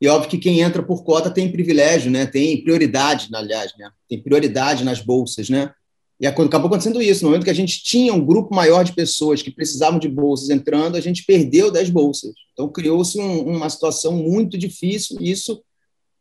e 0.00 0.08
óbvio 0.08 0.30
que 0.30 0.38
quem 0.38 0.60
entra 0.60 0.82
por 0.82 1.04
cota 1.04 1.30
tem 1.30 1.52
privilégio, 1.52 2.10
né, 2.10 2.24
tem 2.24 2.62
prioridade, 2.62 3.28
aliás, 3.34 3.72
né, 3.78 3.90
tem 4.08 4.20
prioridade 4.20 4.82
nas 4.82 5.00
bolsas, 5.00 5.50
né. 5.50 5.70
E 6.18 6.26
acabou 6.26 6.68
acontecendo 6.68 7.00
isso. 7.02 7.22
No 7.22 7.30
momento 7.30 7.44
que 7.44 7.50
a 7.50 7.54
gente 7.54 7.82
tinha 7.82 8.12
um 8.14 8.24
grupo 8.24 8.54
maior 8.54 8.84
de 8.84 8.94
pessoas 8.94 9.42
que 9.42 9.50
precisavam 9.50 9.98
de 9.98 10.08
bolsas 10.08 10.48
entrando, 10.48 10.96
a 10.96 11.00
gente 11.00 11.24
perdeu 11.24 11.70
10 11.70 11.90
bolsas. 11.90 12.32
Então, 12.52 12.68
criou-se 12.68 13.18
um, 13.20 13.56
uma 13.56 13.68
situação 13.68 14.12
muito 14.12 14.56
difícil. 14.56 15.18
Isso, 15.20 15.62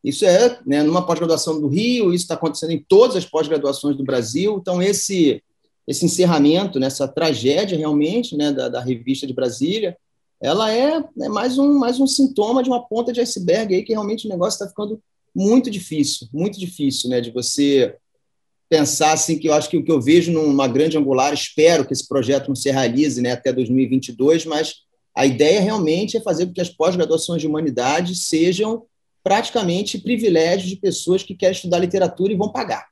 isso 0.04 0.26
é 0.26 0.60
né, 0.66 0.84
numa 0.84 1.06
pós-graduação 1.06 1.62
do 1.62 1.70
Rio, 1.70 2.14
isso 2.14 2.26
está 2.26 2.34
acontecendo 2.34 2.72
em 2.72 2.86
todas 2.86 3.16
as 3.16 3.26
pós-graduações 3.26 3.96
do 3.96 4.04
Brasil. 4.04 4.58
Então, 4.60 4.82
esse, 4.82 5.42
esse 5.88 6.06
encerramento, 6.06 6.78
nessa 6.78 7.08
tragédia 7.08 7.78
realmente 7.78 8.36
né, 8.36 8.52
da, 8.52 8.68
da 8.68 8.82
revista 8.82 9.26
de 9.26 9.34
Brasília, 9.34 9.98
ela 10.42 10.72
é, 10.74 11.02
é, 11.22 11.30
mais, 11.30 11.58
um, 11.58 11.80
mais 11.80 12.02
um 12.02 12.08
sintoma 12.08 12.62
de 12.62 12.70
uma 12.70 12.86
ponta 12.86 13.14
de 13.14 13.22
iceberg 13.22 13.74
aí 13.74 13.84
que 13.84 13.94
realmente 13.94 14.28
o 14.28 14.30
negócio 14.30 14.56
está 14.56 14.68
ficando 14.68 15.02
muito 15.34 15.72
difícil, 15.72 16.28
muito 16.34 16.60
difícil, 16.60 17.10
né, 17.10 17.22
de 17.22 17.32
você 17.32 17.96
pensar 18.70 19.14
assim 19.14 19.38
que 19.38 19.48
eu 19.48 19.54
acho 19.54 19.70
que 19.70 19.78
o 19.78 19.84
que 19.84 19.92
eu 19.92 20.02
vejo 20.02 20.32
numa 20.32 20.68
grande 20.68 20.98
angular, 20.98 21.34
espero 21.34 21.86
que 21.86 21.94
esse 21.94 22.08
projeto 22.08 22.48
não 22.48 22.56
se 22.56 22.72
realize 22.72 23.22
né, 23.22 23.32
até 23.32 23.54
2022, 23.54 24.46
mas 24.46 24.74
a 25.16 25.26
ideia 25.26 25.62
realmente 25.62 26.18
é 26.18 26.22
fazer 26.22 26.48
com 26.48 26.54
que 26.54 26.62
as 26.62 26.70
pós-graduações 26.70 27.42
de 27.42 27.48
humanidade 27.48 28.16
sejam 28.16 28.84
praticamente 29.24 29.98
privilégios 29.98 30.70
de 30.70 30.76
pessoas 30.76 31.24
que 31.24 31.34
querem 31.34 31.56
estudar 31.56 31.80
literatura 31.80 32.34
e 32.34 32.36
vão 32.36 32.52
pagar. 32.52 32.86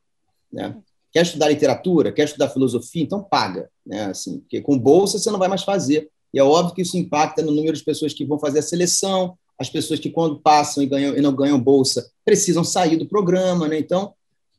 Né? 0.52 0.76
Quer 1.12 1.24
estudar 1.24 1.50
literatura, 1.50 2.12
quer 2.12 2.24
estudar 2.24 2.50
filosofia, 2.50 3.04
então 3.04 3.22
paga. 3.22 3.70
Né? 3.86 4.06
Assim, 4.06 4.40
porque 4.40 4.62
com 4.62 4.78
bolsa 4.78 5.20
você 5.20 5.30
não 5.30 5.38
vai 5.38 5.48
mais 5.48 5.64
fazer. 5.64 6.10
E 6.34 6.40
é 6.40 6.44
óbvio 6.44 6.74
que 6.74 6.82
isso 6.82 6.98
impacta 6.98 7.44
no 7.44 7.52
número 7.52 7.76
de 7.78 7.84
pessoas 7.84 8.14
que 8.14 8.26
vão 8.26 8.40
fazer 8.40 8.60
a 8.60 8.64
seleção, 8.64 9.38
as 9.60 9.70
pessoas 9.70 10.00
que, 10.00 10.10
quando 10.10 10.40
passam 10.40 10.82
e, 10.82 10.88
ganham, 10.88 11.16
e 11.16 11.22
não 11.22 11.36
ganham 11.36 11.62
bolsa, 11.62 12.10
precisam 12.26 12.64
sair 12.64 12.98
do 12.98 13.06
programa. 13.06 13.68
Né? 13.68 13.78
Então, 13.78 14.14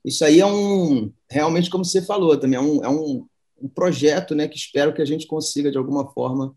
isso 0.05 0.25
aí 0.25 0.41
é 0.41 0.47
um, 0.47 1.11
realmente, 1.31 1.71
como 1.71 1.85
você 1.85 2.03
falou, 2.03 2.37
também 2.37 2.59
é 2.59 2.63
um, 2.63 2.85
é 2.85 2.89
um, 2.89 3.27
um 3.61 3.69
projeto 3.69 4.35
né, 4.35 4.47
que 4.47 4.57
espero 4.57 4.93
que 4.93 5.01
a 5.01 5.05
gente 5.07 5.27
consiga, 5.27 5.71
de 5.71 5.79
alguma 5.79 6.13
forma, 6.13 6.55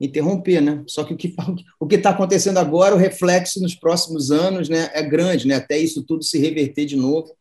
interromper, 0.00 0.60
né? 0.60 0.82
Só 0.86 1.04
que 1.04 1.12
o 1.12 1.16
que 1.16 1.34
o 1.78 1.86
que 1.86 1.96
está 1.96 2.10
acontecendo 2.10 2.58
agora, 2.58 2.94
o 2.94 2.98
reflexo 2.98 3.60
nos 3.60 3.74
próximos 3.74 4.30
anos, 4.30 4.68
né, 4.68 4.90
é 4.92 5.02
grande, 5.02 5.46
né? 5.46 5.56
Até 5.56 5.78
isso 5.78 6.02
tudo 6.02 6.24
se 6.24 6.38
reverter 6.38 6.86
de 6.86 6.96
novo. 6.96 7.32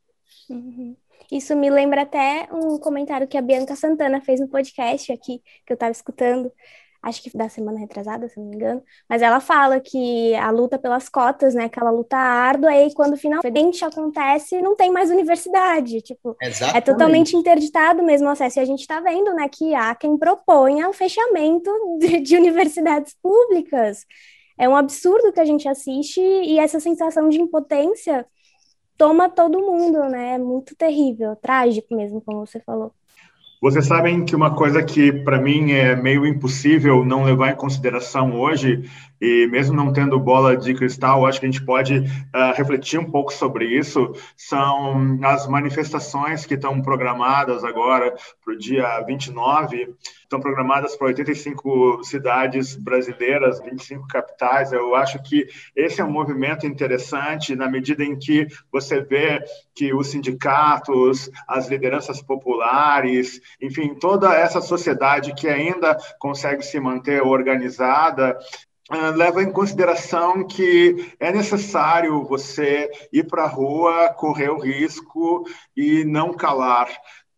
Uhum. 0.50 0.96
Isso 1.32 1.56
me 1.56 1.70
lembra 1.70 2.02
até 2.02 2.50
um 2.52 2.78
comentário 2.80 3.28
que 3.28 3.38
a 3.38 3.42
Bianca 3.42 3.76
Santana 3.76 4.20
fez 4.20 4.40
no 4.40 4.48
podcast 4.48 5.12
aqui 5.12 5.42
que 5.66 5.72
eu 5.72 5.76
estava 5.76 5.92
escutando, 5.92 6.52
acho 7.02 7.24
que 7.24 7.36
da 7.38 7.48
semana 7.48 7.80
retrasada, 7.80 8.28
se 8.28 8.38
não 8.40 8.48
me 8.48 8.56
engano, 8.56 8.84
mas 9.08 9.22
ela 9.22 9.40
fala 9.40 9.80
que 9.80 10.36
a 10.36 10.52
luta 10.52 10.78
pelas 10.78 11.08
cotas, 11.08 11.54
né, 11.54 11.66
aquela 11.66 11.92
luta 11.92 12.18
árdua, 12.18 12.76
e 12.76 12.94
quando 12.94 13.16
finalmente 13.16 13.84
acontece, 13.86 14.62
não 14.62 14.76
tem 14.76 14.92
mais 14.92 15.10
universidade, 15.10 16.02
tipo, 16.02 16.36
Exatamente. 16.42 16.78
é 16.78 16.82
totalmente 16.82 17.36
interditado 17.36 18.04
mesmo 18.04 18.28
o 18.28 18.32
acesso, 18.32 18.60
e 18.60 18.62
a 18.62 18.66
gente 18.66 18.82
está 18.82 19.00
vendo, 19.00 19.34
né, 19.34 19.48
que 19.48 19.74
há 19.74 19.96
quem 19.96 20.18
proponha 20.18 20.90
o 20.90 20.94
fechamento 20.94 21.72
de, 22.00 22.20
de 22.20 22.36
universidades 22.36 23.16
públicas, 23.22 24.06
é 24.58 24.68
um 24.68 24.76
absurdo 24.76 25.32
que 25.32 25.40
a 25.40 25.46
gente 25.46 25.68
assiste, 25.70 26.20
e 26.20 26.60
essa 26.60 26.80
sensação 26.80 27.30
de 27.30 27.40
impotência 27.40 28.26
toma 28.98 29.30
todo 29.30 29.62
mundo, 29.62 30.04
né, 30.10 30.36
é 30.36 30.38
muito 30.38 30.76
terrível, 30.76 31.36
trágico 31.38 31.96
mesmo, 31.96 32.22
como 32.22 32.46
você 32.46 32.60
falou. 32.60 32.92
Vocês 33.62 33.88
sabem 33.88 34.24
que 34.24 34.34
uma 34.34 34.56
coisa 34.56 34.82
que 34.82 35.12
para 35.12 35.42
mim 35.42 35.72
é 35.74 35.94
meio 35.94 36.26
impossível 36.26 37.04
não 37.04 37.26
levar 37.26 37.52
em 37.52 37.58
consideração 37.58 38.40
hoje 38.40 38.90
e 39.22 39.48
mesmo 39.48 39.76
não 39.76 39.92
tendo 39.92 40.20
bola 40.20 40.56
de 40.56 40.74
cristal, 40.74 41.26
acho 41.26 41.40
que 41.40 41.46
a 41.46 41.52
gente 41.52 41.66
pode 41.66 41.98
uh, 41.98 42.54
refletir 42.56 43.00
um 43.00 43.10
pouco 43.10 43.34
sobre 43.34 43.66
isso. 43.66 44.14
São 44.36 45.20
as 45.24 45.48
manifestações 45.48 46.46
que 46.46 46.54
estão 46.54 46.82
programadas 46.82 47.64
agora 47.64 48.16
para 48.44 48.54
o 48.54 48.58
dia 48.58 49.00
29, 49.02 49.94
estão 50.24 50.40
programadas 50.40 50.96
para 50.96 51.08
85 51.08 52.04
cidades 52.04 52.76
brasileiras, 52.76 53.60
25 53.62 54.08
capitais. 54.08 54.72
Eu 54.72 54.96
acho 54.96 55.22
que 55.24 55.48
esse 55.76 56.00
é 56.00 56.06
um 56.06 56.12
movimento 56.12 56.68
interessante 56.68 57.56
na 57.56 57.68
medida 57.68 58.04
em 58.04 58.18
que 58.18 58.48
você 58.72 59.02
vê 59.02 59.44
que 59.74 59.94
os 59.94 60.08
sindicatos, 60.08 61.30
as 61.48 61.68
lideranças 61.68 62.22
populares, 62.22 63.42
enfim, 63.62 63.96
toda 63.96 64.34
essa 64.34 64.62
sociedade 64.62 65.34
que 65.34 65.48
ainda 65.48 65.98
consegue 66.20 66.62
se 66.62 66.80
manter 66.80 67.24
organizada, 67.24 68.38
Uh, 68.92 69.16
leva 69.16 69.44
em 69.44 69.52
consideração 69.52 70.48
que 70.48 71.14
é 71.20 71.32
necessário 71.32 72.24
você 72.24 72.90
ir 73.14 73.28
para 73.28 73.44
a 73.44 73.48
rua, 73.48 74.10
correr 74.18 74.50
o 74.50 74.60
risco 74.60 75.46
e 75.78 76.04
não 76.04 76.34
calar. 76.34 76.90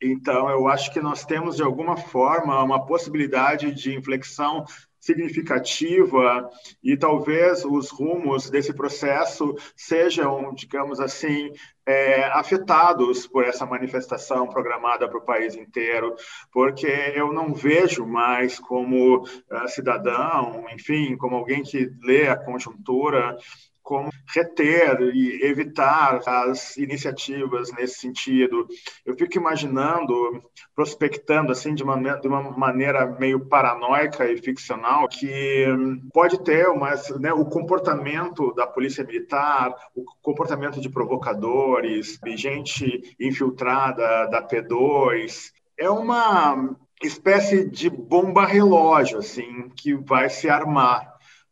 Então, 0.01 0.49
eu 0.49 0.67
acho 0.67 0.91
que 0.93 1.01
nós 1.01 1.25
temos, 1.25 1.57
de 1.57 1.61
alguma 1.61 1.97
forma, 1.97 2.63
uma 2.63 2.85
possibilidade 2.85 3.71
de 3.73 3.93
inflexão 3.93 4.65
significativa 5.01 6.47
e 6.83 6.95
talvez 6.95 7.65
os 7.65 7.89
rumos 7.89 8.49
desse 8.49 8.71
processo 8.71 9.55
sejam, 9.75 10.53
digamos 10.53 10.99
assim, 10.99 11.51
é, 11.85 12.25
afetados 12.25 13.25
por 13.25 13.43
essa 13.43 13.65
manifestação 13.65 14.47
programada 14.47 15.09
para 15.09 15.17
o 15.17 15.25
país 15.25 15.55
inteiro, 15.55 16.15
porque 16.51 16.87
eu 17.15 17.33
não 17.33 17.53
vejo 17.53 18.05
mais 18.05 18.59
como 18.59 19.23
uh, 19.23 19.67
cidadão, 19.67 20.65
enfim, 20.71 21.17
como 21.17 21.35
alguém 21.35 21.63
que 21.63 21.89
lê 22.03 22.27
a 22.27 22.37
conjuntura, 22.37 23.35
como 23.83 24.09
reter 24.33 24.99
e 25.13 25.43
evitar 25.43 26.21
as 26.25 26.77
iniciativas 26.77 27.71
nesse 27.73 27.99
sentido. 27.99 28.67
Eu 29.05 29.15
fico 29.15 29.37
imaginando, 29.37 30.41
prospectando 30.75 31.51
assim 31.51 31.73
de 31.73 31.83
uma, 31.83 31.97
de 31.97 32.27
uma 32.27 32.41
maneira 32.51 33.05
meio 33.05 33.47
paranoica 33.47 34.29
e 34.31 34.37
ficcional, 34.37 35.07
que 35.07 35.65
pode 36.13 36.43
ter 36.43 36.67
uma, 36.69 36.91
né, 37.19 37.33
o 37.33 37.45
comportamento 37.45 38.53
da 38.53 38.67
polícia 38.67 39.03
militar, 39.03 39.73
o 39.95 40.03
comportamento 40.21 40.79
de 40.79 40.89
provocadores, 40.89 42.17
de 42.23 42.37
gente 42.37 43.15
infiltrada 43.19 44.27
da 44.27 44.45
P2, 44.47 45.51
é 45.77 45.89
uma 45.89 46.75
espécie 47.01 47.67
de 47.67 47.89
bomba 47.89 48.45
relógio 48.45 49.17
assim 49.17 49.69
que 49.75 49.95
vai 49.95 50.29
se 50.29 50.49
armar 50.49 51.10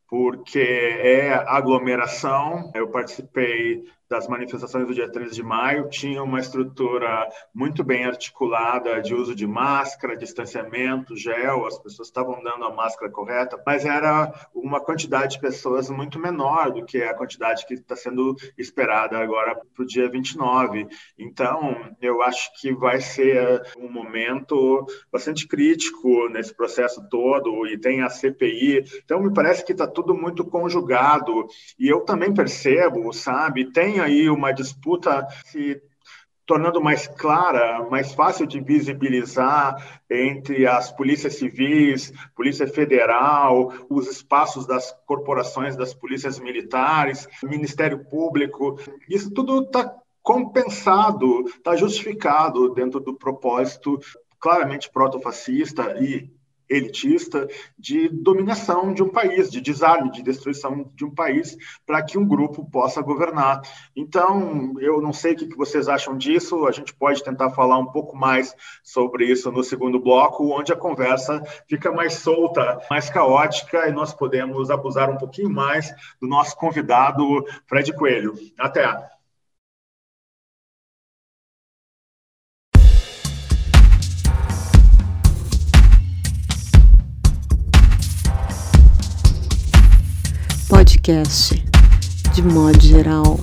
porque 0.10 0.60
é 0.60 1.34
aglomeração. 1.34 2.72
Eu 2.76 2.90
participei 2.90 3.84
das 4.10 4.28
manifestações 4.28 4.88
do 4.88 4.94
dia 4.94 5.10
13 5.10 5.36
de 5.36 5.44
maio 5.44 5.88
tinha 5.88 6.24
uma 6.24 6.40
estrutura 6.40 7.30
muito 7.54 7.84
bem 7.84 8.06
articulada 8.06 9.00
de 9.02 9.14
uso 9.14 9.36
de 9.36 9.46
máscara, 9.46 10.18
distanciamento, 10.18 11.16
gel, 11.16 11.68
as 11.68 11.78
pessoas 11.78 12.08
estavam 12.08 12.42
dando 12.44 12.66
a 12.66 12.74
máscara 12.74 13.12
correta, 13.12 13.62
mas 13.66 13.86
era 13.86 14.34
uma 14.54 14.82
quantidade 14.82 15.36
de 15.36 15.42
pessoas 15.42 15.90
muito 15.90 16.18
menor 16.18 16.72
do 16.72 16.84
que 16.84 17.04
a 17.04 17.14
quantidade 17.14 17.66
que 17.68 17.76
está 17.76 17.96
sendo 17.96 18.36
esperada 18.58 19.18
agora 19.20 19.56
para 19.56 19.84
o 19.84 19.86
dia 19.86 20.10
29. 20.10 20.88
Então, 21.18 21.76
eu 22.02 22.24
acho 22.24 22.52
que 22.60 22.74
vai 22.74 23.00
ser 23.00 23.62
um 23.78 23.92
momento 23.92 24.88
bastante 25.12 25.48
crítico 25.48 26.28
nesse 26.30 26.54
processo 26.54 27.08
todo 27.10 27.68
e 27.68 27.78
tem 27.78 28.02
a 28.02 28.10
CPI. 28.10 28.84
Então, 29.04 29.22
me 29.22 29.32
parece 29.32 29.64
que 29.64 29.72
está 29.72 29.86
tudo 29.86 30.16
muito 30.16 30.44
conjugado 30.44 31.46
e 31.78 31.88
eu 31.88 32.02
também 32.02 32.34
percebo, 32.34 33.14
sabe, 33.14 33.72
tem 33.72 33.99
aí 34.00 34.30
uma 34.30 34.52
disputa 34.52 35.28
se 35.46 35.82
tornando 36.50 36.82
mais 36.82 37.08
clara, 37.08 37.88
mais 37.92 38.12
fácil 38.16 38.48
de 38.48 38.60
visibilizar 38.60 40.02
entre 40.10 40.66
as 40.66 40.92
polícias 40.92 41.36
civis, 41.36 42.12
Polícia 42.36 42.68
Federal, 42.68 43.72
os 43.88 44.08
espaços 44.08 44.66
das 44.66 44.92
corporações 45.06 45.76
das 45.76 45.94
polícias 45.94 46.40
militares, 46.40 47.28
Ministério 47.44 48.04
Público. 48.04 48.80
Isso 49.08 49.30
tudo 49.32 49.62
está 49.62 49.94
compensado, 50.24 51.46
está 51.48 51.76
justificado 51.76 52.74
dentro 52.74 53.00
do 53.00 53.14
propósito 53.14 54.00
claramente 54.40 54.90
protofascista 54.92 56.02
e 56.02 56.32
elitista 56.70 57.48
de 57.78 58.08
dominação 58.10 58.94
de 58.94 59.02
um 59.02 59.10
país, 59.10 59.50
de 59.50 59.60
desarme, 59.60 60.12
de 60.12 60.22
destruição 60.22 60.90
de 60.96 61.04
um 61.04 61.10
país, 61.10 61.58
para 61.86 62.04
que 62.04 62.18
um 62.18 62.28
grupo 62.28 62.70
possa 62.70 63.02
governar. 63.02 63.62
Então, 63.96 64.76
eu 64.80 65.02
não 65.02 65.12
sei 65.12 65.34
o 65.34 65.36
que 65.36 65.56
vocês 65.56 65.90
acham 65.90 66.18
disso, 66.18 66.68
a 66.68 66.72
gente 66.72 66.94
pode 66.94 67.24
tentar 67.24 67.50
falar 67.52 67.78
um 67.78 67.88
pouco 67.88 68.16
mais 68.16 68.56
sobre 68.84 69.26
isso 69.26 69.52
no 69.52 69.64
segundo 69.64 70.00
bloco, 70.00 70.58
onde 70.58 70.72
a 70.72 70.76
conversa 70.76 71.42
fica 71.68 71.92
mais 71.92 72.14
solta, 72.14 72.80
mais 72.90 73.10
caótica, 73.10 73.88
e 73.88 73.92
nós 73.92 74.14
podemos 74.14 74.70
abusar 74.70 75.10
um 75.10 75.18
pouquinho 75.18 75.50
mais 75.50 75.92
do 76.22 76.28
nosso 76.28 76.56
convidado, 76.56 77.46
Fred 77.68 77.92
Coelho. 77.94 78.34
Até! 78.58 79.19
Podcast, 90.90 91.54
de 92.34 92.42
modo 92.42 92.80
geral. 92.82 93.40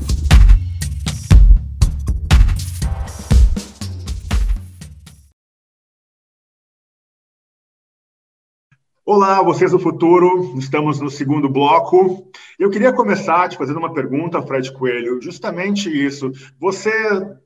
Olá, 9.04 9.40
vocês 9.40 9.70
do 9.70 9.78
futuro, 9.78 10.58
estamos 10.58 11.00
no 11.00 11.08
segundo 11.08 11.48
bloco. 11.48 12.28
Eu 12.58 12.68
queria 12.68 12.92
começar 12.92 13.48
te 13.48 13.56
fazendo 13.56 13.78
uma 13.78 13.94
pergunta, 13.94 14.42
Fred 14.42 14.72
Coelho, 14.72 15.22
justamente 15.22 15.88
isso. 15.88 16.32
Você 16.58 16.90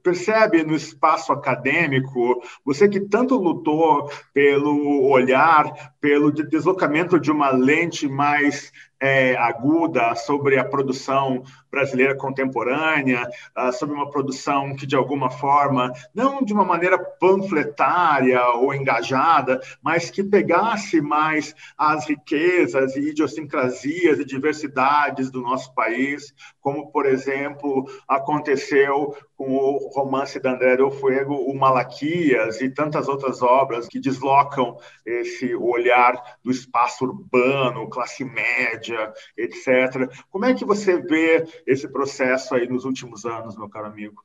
percebe 0.02 0.62
no 0.62 0.74
espaço 0.74 1.30
acadêmico, 1.30 2.42
você 2.64 2.88
que 2.88 3.00
tanto 3.00 3.36
lutou 3.36 4.10
pelo 4.32 5.10
olhar, 5.10 5.92
pelo 6.00 6.32
deslocamento 6.32 7.20
de 7.20 7.30
uma 7.30 7.50
lente 7.50 8.08
mais 8.08 8.72
é, 9.00 9.34
aguda 9.36 10.14
sobre 10.14 10.58
a 10.58 10.64
produção 10.64 11.42
brasileira 11.70 12.14
contemporânea, 12.16 13.28
uh, 13.56 13.72
sobre 13.72 13.94
uma 13.94 14.10
produção 14.10 14.74
que, 14.74 14.86
de 14.86 14.96
alguma 14.96 15.30
forma, 15.30 15.92
não 16.14 16.42
de 16.42 16.52
uma 16.52 16.64
maneira 16.64 16.98
panfletária 16.98 18.44
ou 18.56 18.74
engajada, 18.74 19.60
mas 19.82 20.10
que 20.10 20.22
pegasse 20.22 21.00
mais 21.00 21.54
as 21.78 22.06
riquezas 22.06 22.96
e 22.96 23.10
idiosincrasias 23.10 24.18
e 24.18 24.24
diversidades 24.24 25.30
do 25.30 25.40
nosso 25.40 25.72
país, 25.74 26.34
como, 26.60 26.90
por 26.90 27.06
exemplo, 27.06 27.86
aconteceu 28.08 29.16
com 29.36 29.56
o 29.56 29.90
romance 29.94 30.38
da 30.38 30.52
André 30.52 30.76
Del 30.76 30.90
Fuego, 30.90 31.34
o 31.34 31.56
Malaquias, 31.56 32.60
e 32.60 32.68
tantas 32.68 33.08
outras 33.08 33.40
obras 33.40 33.88
que 33.88 33.98
deslocam 33.98 34.76
esse 35.06 35.54
olhar 35.54 36.20
do 36.44 36.50
espaço 36.50 37.06
urbano, 37.06 37.88
classe 37.88 38.22
média, 38.22 38.89
etc. 39.36 40.08
Como 40.30 40.44
é 40.44 40.54
que 40.54 40.64
você 40.64 41.00
vê 41.00 41.44
esse 41.66 41.88
processo 41.88 42.54
aí 42.54 42.68
nos 42.68 42.84
últimos 42.84 43.24
anos, 43.24 43.56
meu 43.56 43.68
caro 43.68 43.86
amigo? 43.86 44.22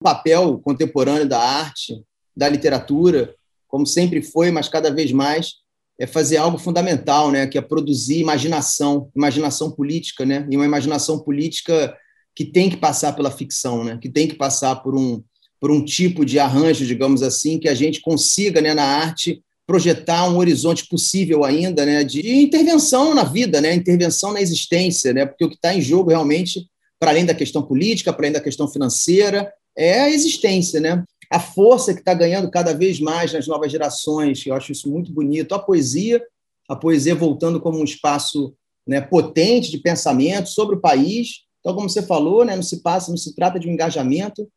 O 0.00 0.04
papel 0.04 0.58
contemporâneo 0.58 1.28
da 1.28 1.40
arte, 1.40 2.02
da 2.36 2.48
literatura, 2.48 3.34
como 3.68 3.86
sempre 3.86 4.22
foi, 4.22 4.50
mas 4.50 4.68
cada 4.68 4.92
vez 4.92 5.12
mais, 5.12 5.60
é 5.98 6.06
fazer 6.06 6.38
algo 6.38 6.56
fundamental, 6.56 7.30
né, 7.30 7.46
que 7.46 7.58
é 7.58 7.60
produzir 7.60 8.20
imaginação, 8.20 9.10
imaginação 9.14 9.70
política, 9.70 10.24
né, 10.24 10.46
e 10.50 10.56
uma 10.56 10.64
imaginação 10.64 11.18
política 11.18 11.94
que 12.34 12.46
tem 12.46 12.70
que 12.70 12.76
passar 12.76 13.12
pela 13.12 13.30
ficção, 13.30 13.84
né, 13.84 13.98
que 14.00 14.08
tem 14.08 14.26
que 14.26 14.34
passar 14.34 14.76
por 14.76 14.96
um 14.96 15.22
por 15.60 15.70
um 15.70 15.84
tipo 15.84 16.24
de 16.24 16.38
arranjo, 16.38 16.86
digamos 16.86 17.22
assim, 17.22 17.58
que 17.58 17.68
a 17.68 17.74
gente 17.74 18.00
consiga, 18.00 18.62
né, 18.62 18.72
na 18.72 18.82
arte 18.82 19.44
projetar 19.70 20.28
um 20.28 20.36
horizonte 20.38 20.84
possível 20.88 21.44
ainda, 21.44 21.86
né, 21.86 22.02
de 22.02 22.42
intervenção 22.42 23.14
na 23.14 23.22
vida, 23.22 23.60
né, 23.60 23.72
intervenção 23.72 24.32
na 24.32 24.40
existência, 24.40 25.12
né, 25.12 25.24
porque 25.24 25.44
o 25.44 25.48
que 25.48 25.54
está 25.54 25.72
em 25.72 25.80
jogo 25.80 26.10
realmente, 26.10 26.66
para 26.98 27.12
além 27.12 27.24
da 27.24 27.32
questão 27.32 27.62
política, 27.62 28.12
para 28.12 28.24
além 28.24 28.32
da 28.32 28.40
questão 28.40 28.66
financeira, 28.66 29.48
é 29.78 30.00
a 30.00 30.10
existência, 30.10 30.80
né 30.80 31.04
a 31.30 31.38
força 31.38 31.94
que 31.94 32.00
está 32.00 32.12
ganhando 32.12 32.50
cada 32.50 32.74
vez 32.74 32.98
mais 32.98 33.32
nas 33.32 33.46
novas 33.46 33.70
gerações, 33.70 34.44
eu 34.44 34.54
acho 34.54 34.72
isso 34.72 34.90
muito 34.90 35.12
bonito, 35.12 35.54
a 35.54 35.60
poesia, 35.60 36.20
a 36.68 36.74
poesia 36.74 37.14
voltando 37.14 37.60
como 37.60 37.78
um 37.78 37.84
espaço 37.84 38.52
né, 38.84 39.00
potente 39.00 39.70
de 39.70 39.78
pensamento 39.78 40.48
sobre 40.48 40.74
o 40.74 40.80
país. 40.80 41.44
Então, 41.60 41.76
como 41.76 41.88
você 41.88 42.02
falou, 42.02 42.44
né, 42.44 42.56
não 42.56 42.62
se 42.64 42.82
passa, 42.82 43.12
não 43.12 43.16
se 43.16 43.32
trata 43.36 43.60
de 43.60 43.68
um 43.68 43.70
engajamento, 43.70 44.50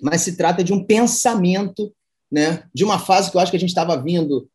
mas 0.00 0.20
se 0.20 0.36
trata 0.36 0.62
de 0.62 0.72
um 0.72 0.84
pensamento, 0.84 1.92
né, 2.30 2.64
de 2.74 2.84
uma 2.84 2.98
fase 2.98 3.30
que 3.30 3.36
eu 3.36 3.40
acho 3.40 3.50
que 3.50 3.56
a 3.56 3.60
gente 3.60 3.70
estava 3.70 4.00
vindo. 4.00 4.48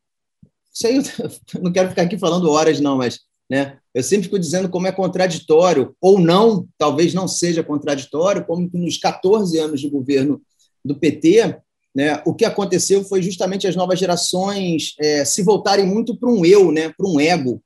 Eu 0.84 1.04
não 1.62 1.72
quero 1.72 1.90
ficar 1.90 2.04
aqui 2.04 2.18
falando 2.18 2.50
horas, 2.50 2.80
não, 2.80 2.98
mas 2.98 3.20
né, 3.50 3.78
eu 3.94 4.02
sempre 4.02 4.24
fico 4.24 4.40
dizendo 4.40 4.70
como 4.70 4.88
é 4.88 4.92
contraditório, 4.92 5.94
ou 6.00 6.20
não, 6.20 6.66
talvez 6.78 7.14
não 7.14 7.28
seja 7.28 7.62
contraditório, 7.62 8.46
como 8.46 8.70
nos 8.74 8.98
14 8.98 9.58
anos 9.60 9.82
de 9.82 9.90
governo 9.90 10.42
do 10.84 10.96
PT, 10.96 11.58
né, 11.94 12.22
o 12.26 12.34
que 12.34 12.46
aconteceu 12.46 13.04
foi 13.04 13.22
justamente 13.22 13.68
as 13.68 13.76
novas 13.76 14.00
gerações 14.00 14.96
é, 14.98 15.26
se 15.26 15.44
voltarem 15.44 15.86
muito 15.86 16.16
para 16.16 16.30
um 16.30 16.46
eu, 16.46 16.72
né, 16.72 16.94
para 16.98 17.06
um 17.06 17.20
ego. 17.20 17.62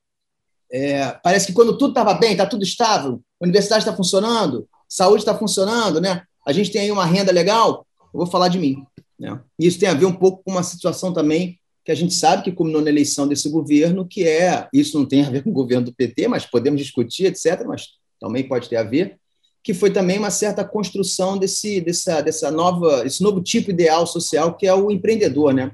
É, 0.72 1.12
parece 1.22 1.46
que 1.46 1.52
quando 1.52 1.78
tudo 1.78 1.90
estava 1.90 2.14
bem, 2.14 2.32
está 2.32 2.44
tudo 2.44 2.64
estável, 2.64 3.20
a 3.40 3.44
universidade 3.44 3.84
está 3.84 3.94
funcionando, 3.94 4.68
saúde 4.88 5.22
está 5.22 5.38
funcionando, 5.38 6.00
né, 6.00 6.22
a 6.44 6.52
gente 6.52 6.72
tem 6.72 6.80
aí 6.80 6.90
uma 6.90 7.06
renda 7.06 7.30
legal, 7.30 7.86
eu 8.12 8.18
vou 8.18 8.26
falar 8.26 8.48
de 8.48 8.58
mim. 8.58 8.84
Né? 9.18 9.40
E 9.58 9.66
isso 9.66 9.78
tem 9.78 9.88
a 9.88 9.94
ver 9.94 10.06
um 10.06 10.14
pouco 10.14 10.42
com 10.44 10.52
uma 10.52 10.62
situação 10.62 11.12
também 11.12 11.58
que 11.84 11.92
a 11.92 11.94
gente 11.94 12.14
sabe 12.14 12.42
que 12.42 12.50
culminou 12.50 12.82
na 12.82 12.90
eleição 12.90 13.28
desse 13.28 13.48
governo, 13.48 14.04
que 14.04 14.26
é, 14.26 14.68
isso 14.72 14.98
não 14.98 15.06
tem 15.06 15.24
a 15.24 15.30
ver 15.30 15.44
com 15.44 15.50
o 15.50 15.52
governo 15.52 15.86
do 15.86 15.94
PT, 15.94 16.26
mas 16.26 16.44
podemos 16.44 16.80
discutir, 16.80 17.26
etc., 17.26 17.64
mas 17.64 17.90
também 18.20 18.42
pode 18.42 18.68
ter 18.68 18.74
a 18.74 18.82
ver, 18.82 19.18
que 19.62 19.72
foi 19.72 19.92
também 19.92 20.18
uma 20.18 20.30
certa 20.30 20.64
construção 20.64 21.38
desse, 21.38 21.80
dessa, 21.80 22.20
dessa 22.20 22.50
nova, 22.50 23.06
esse 23.06 23.22
novo 23.22 23.40
tipo 23.40 23.70
ideal 23.70 24.04
social 24.04 24.56
que 24.56 24.66
é 24.66 24.74
o 24.74 24.90
empreendedor, 24.90 25.54
né? 25.54 25.70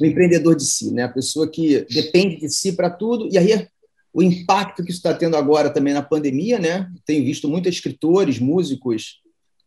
O 0.00 0.06
empreendedor 0.06 0.56
de 0.56 0.64
si, 0.64 0.90
né? 0.90 1.04
A 1.04 1.08
pessoa 1.08 1.46
que 1.46 1.86
depende 1.90 2.36
de 2.40 2.50
si 2.50 2.72
para 2.72 2.88
tudo. 2.88 3.28
E 3.30 3.36
aí 3.36 3.66
o 4.12 4.22
impacto 4.22 4.82
que 4.84 4.90
isso 4.90 4.98
está 4.98 5.14
tendo 5.14 5.36
agora 5.36 5.70
também 5.70 5.94
na 5.94 6.02
pandemia, 6.02 6.58
né? 6.58 6.90
Tenho 7.06 7.24
visto 7.24 7.48
muitos 7.48 7.74
escritores, 7.74 8.38
músicos 8.38 9.22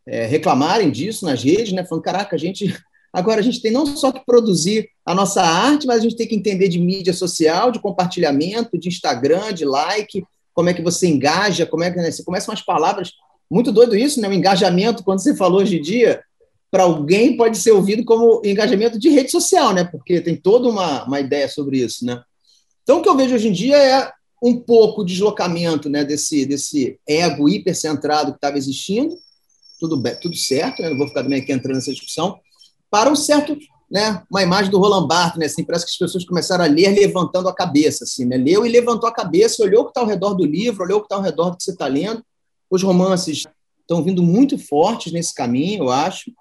é, 0.08 0.26
reclamarem 0.26 0.92
disso 0.92 1.26
nas 1.26 1.44
redes, 1.44 1.74
né? 1.74 1.84
Falando, 1.84 2.04
caraca, 2.04 2.36
a 2.36 2.40
gente 2.40 2.72
agora 3.16 3.40
a 3.40 3.44
gente 3.44 3.62
tem 3.62 3.72
não 3.72 3.86
só 3.86 4.12
que 4.12 4.24
produzir 4.26 4.90
a 5.06 5.16
nossa 5.16 5.42
arte, 5.42 5.88
mas 5.88 6.00
a 6.00 6.02
gente 6.02 6.16
tem 6.16 6.28
que 6.28 6.36
entender 6.36 6.68
de 6.68 6.80
mídia 6.80 7.14
social, 7.14 7.72
de 7.72 7.80
compartilhamento, 7.80 8.78
de 8.78 8.90
Instagram, 8.90 9.54
de 9.54 9.66
like, 9.66 10.24
como 10.54 10.70
é 10.70 10.74
que 10.74 10.82
você 10.82 11.08
engaja, 11.08 11.66
como 11.66 11.84
é 11.84 11.92
que 11.92 11.98
né? 11.98 12.12
você 12.12 12.24
começa 12.24 12.52
umas 12.52 12.62
palavras 12.62 13.12
muito 13.50 13.72
doido 13.72 13.96
isso, 13.96 14.20
né? 14.22 14.28
O 14.28 14.34
engajamento, 14.34 15.04
quando 15.04 15.20
você 15.20 15.36
falou 15.36 15.62
hoje 15.62 15.78
em 15.78 15.82
dia, 15.82 16.22
para 16.72 16.84
alguém 16.84 17.38
pode 17.38 17.58
ser 17.58 17.72
ouvido 17.72 18.04
como 18.04 18.42
engajamento 18.44 19.00
de 19.00 19.10
rede 19.10 19.32
social, 19.32 19.74
né? 19.74 19.84
Porque 19.84 20.20
tem 20.20 20.36
toda 20.36 20.68
uma, 20.68 21.06
uma 21.06 21.20
ideia 21.20 21.48
sobre 21.48 21.78
isso, 21.80 22.06
né? 22.06 22.22
Então, 22.84 23.00
o 23.00 23.02
que 23.02 23.10
eu 23.10 23.16
vejo 23.16 23.36
hoje 23.36 23.48
em 23.48 23.54
dia 23.54 23.78
é 23.78 24.12
um 24.44 24.60
pouco 24.60 25.04
de 25.04 25.14
deslocamento 25.14 25.90
né, 25.90 26.04
desse, 26.04 26.46
desse 26.46 27.00
ego 27.08 27.50
hipercentrado 27.50 28.32
que 28.32 28.38
estava 28.38 28.58
existindo, 28.58 29.18
tudo, 29.80 30.02
tudo 30.22 30.36
certo, 30.36 30.82
né? 30.82 30.90
não 30.90 30.98
vou 30.98 31.08
ficar 31.08 31.24
também 31.24 31.42
aqui 31.42 31.52
entrando 31.52 31.76
nessa 31.76 31.92
discussão, 31.92 32.40
para 32.90 33.10
um 33.10 33.16
certo, 33.16 33.58
né, 33.90 34.24
uma 34.30 34.44
imagem 34.44 34.72
do 34.72 34.80
Roland 34.80 35.08
Barthes, 35.08 35.40
né, 35.40 35.46
assim, 35.46 35.64
parece 35.64 35.86
que 35.86 35.92
as 35.92 35.98
pessoas 35.98 36.26
começaram 36.26 36.64
a 36.64 36.68
ler 36.68 36.90
levantando 36.90 37.50
a 37.50 37.56
cabeça, 37.56 38.04
assim, 38.04 38.26
né, 38.26 38.38
leu 38.38 38.66
e 38.66 38.70
levantou 38.70 39.10
a 39.10 39.14
cabeça, 39.14 39.64
olhou 39.64 39.82
o 39.82 39.86
que 39.86 39.92
está 39.92 40.02
ao 40.02 40.08
redor 40.08 40.34
do 40.34 40.46
livro, 40.46 40.84
olhou 40.84 41.00
o 41.00 41.02
que 41.02 41.06
está 41.06 41.16
ao 41.16 41.22
redor 41.22 41.52
do 41.52 41.58
que 41.58 41.64
você 41.64 41.72
está 41.72 41.88
lendo, 41.88 42.24
os 42.70 42.84
romances 42.84 43.44
estão 43.82 44.04
vindo 44.04 44.24
muito 44.24 44.58
fortes 44.58 45.14
nesse 45.14 45.34
caminho, 45.34 45.86
eu 45.86 45.92
acho. 45.92 46.32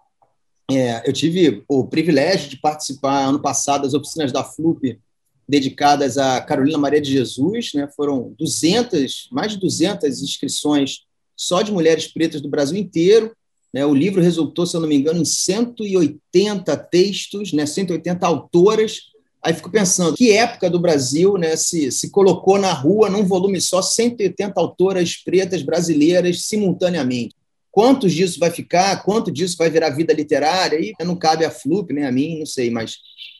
É, 0.70 1.07
eu 1.07 1.12
tive 1.12 1.62
o 1.68 1.85
privilégio 1.85 2.48
de 2.48 2.57
participar 2.57 3.24
ano 3.24 3.40
passado 3.40 3.83
das 3.83 3.92
oficinas 3.92 4.33
da 4.33 4.42
FLUP 4.42 4.98
dedicadas 5.46 6.16
a 6.16 6.40
Carolina 6.40 6.78
Maria 6.78 7.00
de 7.00 7.12
Jesus, 7.12 7.72
né? 7.74 7.87
Foram 7.94 8.35
200, 8.38 9.28
mais 9.30 9.52
de 9.52 9.59
200 9.61 10.22
inscrições 10.22 11.00
só 11.37 11.61
de 11.61 11.70
mulheres 11.70 12.09
pretas 12.09 12.40
do 12.40 12.48
Brasil 12.48 12.78
inteiro. 12.78 13.37
Né? 13.74 13.84
O 13.84 13.92
livro 13.92 14.22
resultou, 14.22 14.64
se 14.64 14.76
eu 14.76 14.80
não 14.80 14.88
me 14.88 14.94
engano, 14.94 15.20
em 15.20 15.24
180 15.24 16.76
textos, 16.76 17.52
né? 17.52 17.66
180 17.66 18.24
autoras 18.24 19.12
Aí 19.44 19.52
fico 19.52 19.70
pensando, 19.70 20.16
que 20.16 20.32
época 20.32 20.70
do 20.70 20.80
Brasil 20.80 21.37
né, 21.37 21.54
se, 21.54 21.92
se 21.92 22.10
colocou 22.10 22.58
na 22.58 22.72
rua, 22.72 23.10
num 23.10 23.26
volume 23.26 23.60
só, 23.60 23.82
180 23.82 24.58
autoras 24.58 25.16
pretas 25.22 25.60
brasileiras 25.60 26.46
simultaneamente? 26.46 27.34
Quantos 27.70 28.14
disso 28.14 28.40
vai 28.40 28.50
ficar? 28.50 29.02
Quanto 29.04 29.30
disso 29.30 29.56
vai 29.58 29.68
virar 29.68 29.90
vida 29.90 30.14
literária? 30.14 30.78
E 30.80 30.94
não 31.04 31.14
cabe 31.14 31.44
a 31.44 31.50
Flup, 31.50 31.92
nem 31.92 32.06
a 32.06 32.10
mim, 32.10 32.38
não 32.38 32.46
sei, 32.46 32.70
mas 32.70 32.96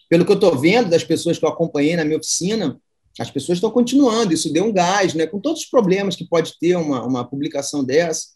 pelo 0.07 0.27
que 0.27 0.31
eu 0.31 0.35
estou 0.35 0.59
vendo 0.59 0.91
das 0.91 1.03
pessoas 1.03 1.39
que 1.39 1.45
eu 1.47 1.49
acompanhei 1.49 1.97
na 1.97 2.05
minha 2.05 2.19
oficina, 2.19 2.79
as 3.19 3.31
pessoas 3.31 3.57
estão 3.57 3.71
continuando, 3.71 4.35
isso 4.35 4.53
deu 4.53 4.65
um 4.65 4.73
gás, 4.73 5.15
né, 5.15 5.27
com 5.27 5.41
todos 5.41 5.63
os 5.63 5.67
problemas 5.71 6.17
que 6.17 6.29
pode 6.29 6.59
ter 6.59 6.77
uma, 6.77 7.03
uma 7.03 7.25
publicação 7.25 7.83
dessa. 7.83 8.34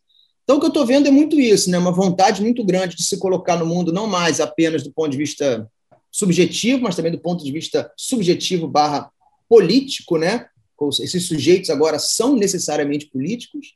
Então, 0.48 0.56
o 0.56 0.61
que 0.61 0.64
eu 0.64 0.68
estou 0.68 0.87
vendo 0.87 1.06
é 1.06 1.11
muito 1.11 1.38
isso, 1.38 1.70
né, 1.70 1.76
uma 1.76 1.92
vontade 1.92 2.40
muito 2.40 2.64
grande 2.64 2.96
de 2.96 3.02
se 3.02 3.18
colocar 3.18 3.58
no 3.58 3.66
mundo, 3.66 3.92
não 3.92 4.06
mais 4.06 4.40
apenas 4.40 4.82
do 4.82 4.90
ponto 4.90 5.11
de 5.11 5.18
vista 5.18 5.68
subjetivo, 6.11 6.80
mas 6.80 6.96
também 6.96 7.12
do 7.12 7.18
ponto 7.18 7.44
de 7.44 7.52
vista 7.52 7.92
subjetivo 7.94 8.66
barra 8.66 9.11
político, 9.46 10.16
né? 10.16 10.46
Esses 11.02 11.26
sujeitos 11.26 11.68
agora 11.68 11.98
são 11.98 12.34
necessariamente 12.34 13.11
políticos, 13.11 13.74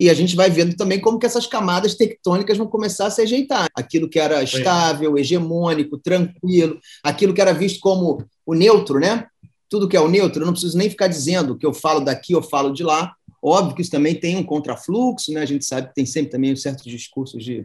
e 0.00 0.08
a 0.08 0.14
gente 0.14 0.34
vai 0.34 0.48
vendo 0.48 0.74
também 0.74 0.98
como 0.98 1.18
que 1.18 1.26
essas 1.26 1.46
camadas 1.46 1.94
tectônicas 1.94 2.56
vão 2.56 2.66
começar 2.66 3.08
a 3.08 3.10
se 3.10 3.20
ajeitar. 3.20 3.66
Aquilo 3.74 4.08
que 4.08 4.18
era 4.18 4.42
estável, 4.42 5.18
hegemônico, 5.18 5.98
tranquilo, 5.98 6.80
aquilo 7.02 7.34
que 7.34 7.42
era 7.42 7.52
visto 7.52 7.78
como 7.78 8.24
o 8.46 8.54
neutro, 8.54 8.98
né? 8.98 9.26
Tudo 9.68 9.86
que 9.86 9.98
é 9.98 10.00
o 10.00 10.08
neutro, 10.08 10.40
eu 10.40 10.46
não 10.46 10.54
preciso 10.54 10.78
nem 10.78 10.88
ficar 10.88 11.08
dizendo 11.08 11.58
que 11.58 11.66
eu 11.66 11.74
falo 11.74 12.00
daqui, 12.00 12.32
eu 12.32 12.42
falo 12.42 12.72
de 12.72 12.82
lá. 12.82 13.14
Óbvio 13.48 13.76
que 13.76 13.82
isso 13.82 13.92
também 13.92 14.12
tem 14.12 14.36
um 14.36 14.42
contrafluxo, 14.42 15.32
né? 15.32 15.40
A 15.40 15.46
gente 15.46 15.64
sabe 15.64 15.86
que 15.86 15.94
tem 15.94 16.04
sempre 16.04 16.32
também 16.32 16.56
certos 16.56 16.84
discursos 16.84 17.44
de 17.44 17.64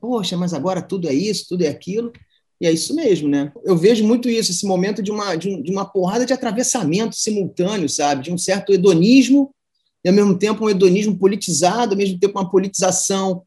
poxa, 0.00 0.36
mas 0.36 0.52
agora 0.52 0.82
tudo 0.82 1.08
é 1.08 1.14
isso, 1.14 1.46
tudo 1.48 1.62
é 1.62 1.68
aquilo. 1.68 2.12
E 2.60 2.66
é 2.66 2.72
isso 2.72 2.92
mesmo, 2.92 3.28
né? 3.28 3.52
Eu 3.64 3.76
vejo 3.76 4.04
muito 4.04 4.28
isso, 4.28 4.50
esse 4.50 4.66
momento 4.66 5.00
de 5.00 5.12
uma, 5.12 5.36
de, 5.36 5.48
um, 5.48 5.62
de 5.62 5.70
uma 5.70 5.84
porrada 5.84 6.26
de 6.26 6.32
atravessamento 6.32 7.14
simultâneo, 7.14 7.88
sabe? 7.88 8.24
De 8.24 8.32
um 8.32 8.38
certo 8.38 8.72
hedonismo 8.72 9.54
e 10.04 10.08
ao 10.08 10.14
mesmo 10.14 10.36
tempo 10.36 10.64
um 10.64 10.70
hedonismo 10.70 11.16
politizado, 11.16 11.92
ao 11.92 11.98
mesmo 11.98 12.18
tempo 12.18 12.36
uma 12.36 12.50
politização 12.50 13.44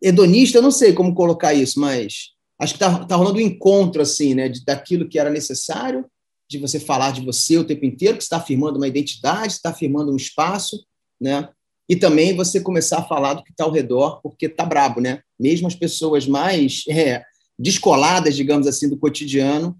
hedonista, 0.00 0.56
eu 0.56 0.62
não 0.62 0.70
sei 0.70 0.94
como 0.94 1.14
colocar 1.14 1.52
isso, 1.52 1.78
mas 1.78 2.30
acho 2.58 2.72
que 2.72 2.82
está 2.82 3.04
tá 3.04 3.16
rolando 3.16 3.36
um 3.36 3.42
encontro 3.42 4.00
assim, 4.00 4.32
né, 4.32 4.48
de, 4.48 4.64
daquilo 4.64 5.08
que 5.08 5.18
era 5.18 5.28
necessário, 5.28 6.06
de 6.48 6.58
você 6.58 6.78
falar 6.78 7.12
de 7.12 7.24
você 7.24 7.58
o 7.58 7.64
tempo 7.64 7.84
inteiro, 7.84 8.16
que 8.16 8.22
está 8.22 8.36
afirmando 8.36 8.76
uma 8.76 8.88
identidade, 8.88 9.52
está 9.52 9.70
afirmando 9.70 10.12
um 10.12 10.16
espaço, 10.16 10.84
né? 11.20 11.48
E 11.88 11.94
também 11.94 12.34
você 12.34 12.60
começar 12.60 12.98
a 12.98 13.04
falar 13.04 13.34
do 13.34 13.44
que 13.44 13.50
está 13.50 13.64
ao 13.64 13.70
redor, 13.70 14.20
porque 14.20 14.46
está 14.46 14.64
brabo, 14.64 15.00
né? 15.00 15.20
Mesmo 15.38 15.66
as 15.66 15.74
pessoas 15.74 16.26
mais 16.26 16.82
é, 16.88 17.22
descoladas, 17.58 18.34
digamos 18.34 18.66
assim, 18.66 18.88
do 18.88 18.96
cotidiano, 18.96 19.78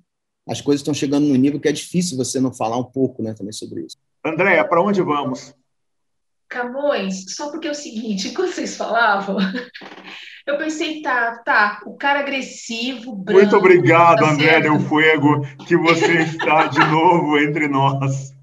as 0.49 0.61
coisas 0.61 0.81
estão 0.81 0.95
chegando 0.95 1.27
no 1.27 1.35
nível 1.35 1.59
que 1.59 1.69
é 1.69 1.73
difícil 1.73 2.17
você 2.17 2.39
não 2.39 2.55
falar 2.55 2.79
um 2.79 2.85
pouco, 2.85 3.23
né, 3.23 3.35
também 3.35 3.53
sobre 3.53 3.83
isso. 3.83 3.97
Andréia, 4.25 4.65
para 4.65 4.81
onde 4.81 5.03
vamos? 5.03 5.53
Camões, 6.49 7.35
só 7.35 7.51
porque 7.51 7.69
é 7.69 7.71
o 7.71 7.75
seguinte, 7.75 8.31
quando 8.35 8.53
vocês 8.53 8.77
falavam, 8.77 9.39
eu 10.47 10.57
pensei, 10.59 11.03
tá, 11.03 11.43
tá, 11.45 11.81
o 11.85 11.97
cara 11.97 12.21
agressivo, 12.21 13.15
branco... 13.15 13.41
Muito 13.41 13.57
obrigado, 13.57 14.21
tá 14.21 14.31
André 14.31 14.61
Del 14.61 14.79
Fuego, 14.81 15.43
que 15.67 15.77
você 15.77 16.21
está 16.23 16.67
de 16.67 16.79
novo 16.79 17.39
entre 17.39 17.69
nós. 17.69 18.35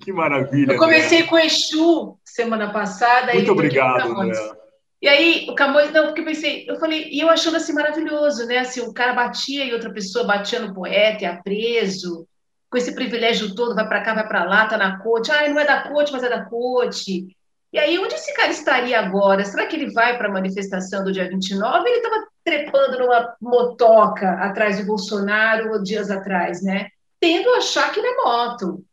Que 0.00 0.12
maravilha. 0.12 0.72
Eu 0.72 0.78
comecei 0.78 1.18
André. 1.18 1.30
com 1.30 1.38
Exu 1.38 2.18
semana 2.24 2.70
passada. 2.70 3.32
Muito 3.34 3.52
obrigado, 3.52 4.20
André. 4.20 4.64
E 5.04 5.08
aí, 5.08 5.46
o 5.50 5.54
Camões, 5.54 5.92
não, 5.92 6.06
porque 6.06 6.22
eu 6.22 6.24
pensei, 6.24 6.64
eu 6.66 6.80
falei, 6.80 7.10
e 7.10 7.20
eu 7.20 7.28
achando 7.28 7.58
assim 7.58 7.74
maravilhoso, 7.74 8.46
né? 8.46 8.60
Assim, 8.60 8.80
o 8.80 8.92
cara 8.92 9.12
batia 9.12 9.62
e 9.62 9.74
outra 9.74 9.92
pessoa 9.92 10.24
batia 10.24 10.60
no 10.60 10.72
poeta, 10.72 11.24
ia 11.24 11.42
preso, 11.42 12.26
com 12.74 12.78
esse 12.78 12.92
privilégio 12.92 13.54
todo, 13.54 13.72
vai 13.72 13.86
para 13.86 14.02
cá, 14.02 14.14
vai 14.14 14.26
para 14.26 14.42
lá, 14.42 14.66
tá 14.66 14.76
na 14.76 14.98
corte. 14.98 15.30
Ah, 15.30 15.48
não 15.48 15.60
é 15.60 15.64
da 15.64 15.88
corte, 15.88 16.10
mas 16.10 16.24
é 16.24 16.28
da 16.28 16.44
corte. 16.44 17.24
E 17.72 17.78
aí, 17.78 17.96
onde 18.00 18.16
esse 18.16 18.34
cara 18.34 18.50
estaria 18.50 18.98
agora? 18.98 19.44
Será 19.44 19.64
que 19.66 19.76
ele 19.76 19.92
vai 19.92 20.18
para 20.18 20.26
a 20.26 20.32
manifestação 20.32 21.04
do 21.04 21.12
dia 21.12 21.28
29? 21.28 21.88
Ele 21.88 21.98
estava 21.98 22.26
trepando 22.42 22.98
numa 22.98 23.32
motoca 23.40 24.28
atrás 24.40 24.80
do 24.80 24.86
Bolsonaro 24.86 25.84
dias 25.84 26.10
atrás, 26.10 26.64
né? 26.64 26.88
Tendo 27.20 27.48
a 27.50 27.58
achar 27.58 27.92
que 27.92 28.00
ele 28.00 28.08
é 28.08 28.16
moto 28.16 28.84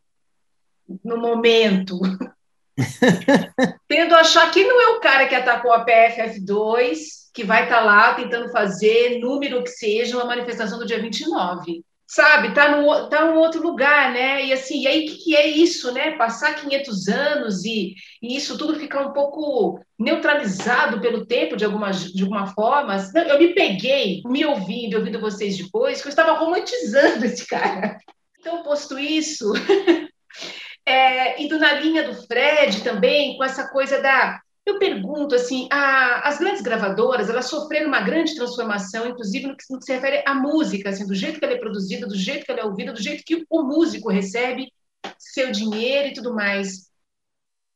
no 1.03 1.17
momento. 1.17 1.99
Tendo 3.89 4.13
a 4.13 4.19
achar 4.19 4.51
que 4.51 4.63
não 4.63 4.79
é 4.79 4.87
o 4.89 4.99
cara 4.99 5.27
que 5.27 5.33
atacou 5.33 5.73
a 5.73 5.83
PFF2, 5.83 6.97
que 7.33 7.43
vai 7.43 7.63
estar 7.63 7.79
tá 7.79 7.83
lá 7.83 8.13
tentando 8.13 8.47
fazer, 8.49 9.17
número 9.17 9.63
que 9.63 9.71
seja, 9.71 10.17
uma 10.17 10.25
manifestação 10.25 10.77
do 10.77 10.85
dia 10.85 11.01
29 11.01 11.83
sabe, 12.11 12.53
tá 12.53 12.75
no 12.75 13.07
tá 13.07 13.23
um 13.23 13.37
outro 13.37 13.63
lugar, 13.63 14.11
né? 14.11 14.45
E 14.45 14.51
assim, 14.51 14.81
e 14.81 14.87
aí 14.87 15.05
o 15.05 15.09
que, 15.09 15.17
que, 15.17 15.35
é 15.35 15.47
isso, 15.47 15.93
né? 15.93 16.11
Passar 16.17 16.55
500 16.55 17.07
anos 17.07 17.63
e, 17.63 17.95
e, 18.21 18.35
isso 18.35 18.57
tudo 18.57 18.75
ficar 18.75 18.99
um 19.07 19.13
pouco 19.13 19.79
neutralizado 19.97 20.99
pelo 20.99 21.25
tempo 21.25 21.55
de 21.55 21.63
alguma 21.63 21.91
de 21.91 22.21
alguma 22.21 22.47
forma. 22.47 22.97
Eu 23.29 23.39
me 23.39 23.53
peguei 23.53 24.21
me 24.25 24.45
ouvindo, 24.45 24.97
ouvindo 24.97 25.21
vocês 25.21 25.57
depois, 25.57 26.01
que 26.01 26.07
eu 26.07 26.09
estava 26.09 26.33
romantizando 26.33 27.23
esse 27.23 27.47
cara. 27.47 27.97
Então, 28.37 28.61
posto 28.61 28.99
isso, 28.99 29.53
é, 30.85 31.41
indo 31.41 31.57
na 31.57 31.73
linha 31.75 32.03
do 32.03 32.27
Fred 32.27 32.81
também, 32.83 33.37
com 33.37 33.43
essa 33.45 33.69
coisa 33.69 34.01
da 34.01 34.41
eu 34.65 34.77
pergunto 34.77 35.33
assim, 35.33 35.67
a, 35.71 36.27
as 36.27 36.37
grandes 36.37 36.61
gravadoras, 36.61 37.29
elas 37.29 37.45
sofreram 37.47 37.87
uma 37.87 38.01
grande 38.01 38.35
transformação, 38.35 39.07
inclusive 39.07 39.47
no 39.47 39.57
que, 39.57 39.63
no 39.69 39.79
que, 39.79 39.85
se 39.85 39.93
refere 39.93 40.23
à 40.25 40.33
música, 40.33 40.89
assim, 40.89 41.05
do 41.05 41.15
jeito 41.15 41.39
que 41.39 41.45
ela 41.45 41.55
é 41.55 41.59
produzida, 41.59 42.07
do 42.07 42.15
jeito 42.15 42.45
que 42.45 42.51
ela 42.51 42.61
é 42.61 42.65
ouvida, 42.65 42.93
do 42.93 43.01
jeito 43.01 43.23
que 43.23 43.45
o 43.49 43.63
músico 43.63 44.09
recebe 44.09 44.71
seu 45.17 45.51
dinheiro 45.51 46.09
e 46.09 46.13
tudo 46.13 46.33
mais. 46.33 46.91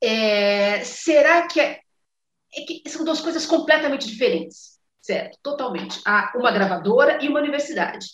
É, 0.01 0.83
será 0.83 1.47
que, 1.47 1.59
é, 1.59 1.79
é 2.55 2.61
que, 2.61 2.83
são 2.87 3.03
duas 3.03 3.21
coisas 3.21 3.45
completamente 3.45 4.07
diferentes, 4.07 4.79
certo? 5.01 5.39
Totalmente. 5.41 5.99
Há 6.05 6.33
uma 6.35 6.51
gravadora 6.51 7.23
e 7.23 7.27
uma 7.27 7.39
universidade. 7.39 8.05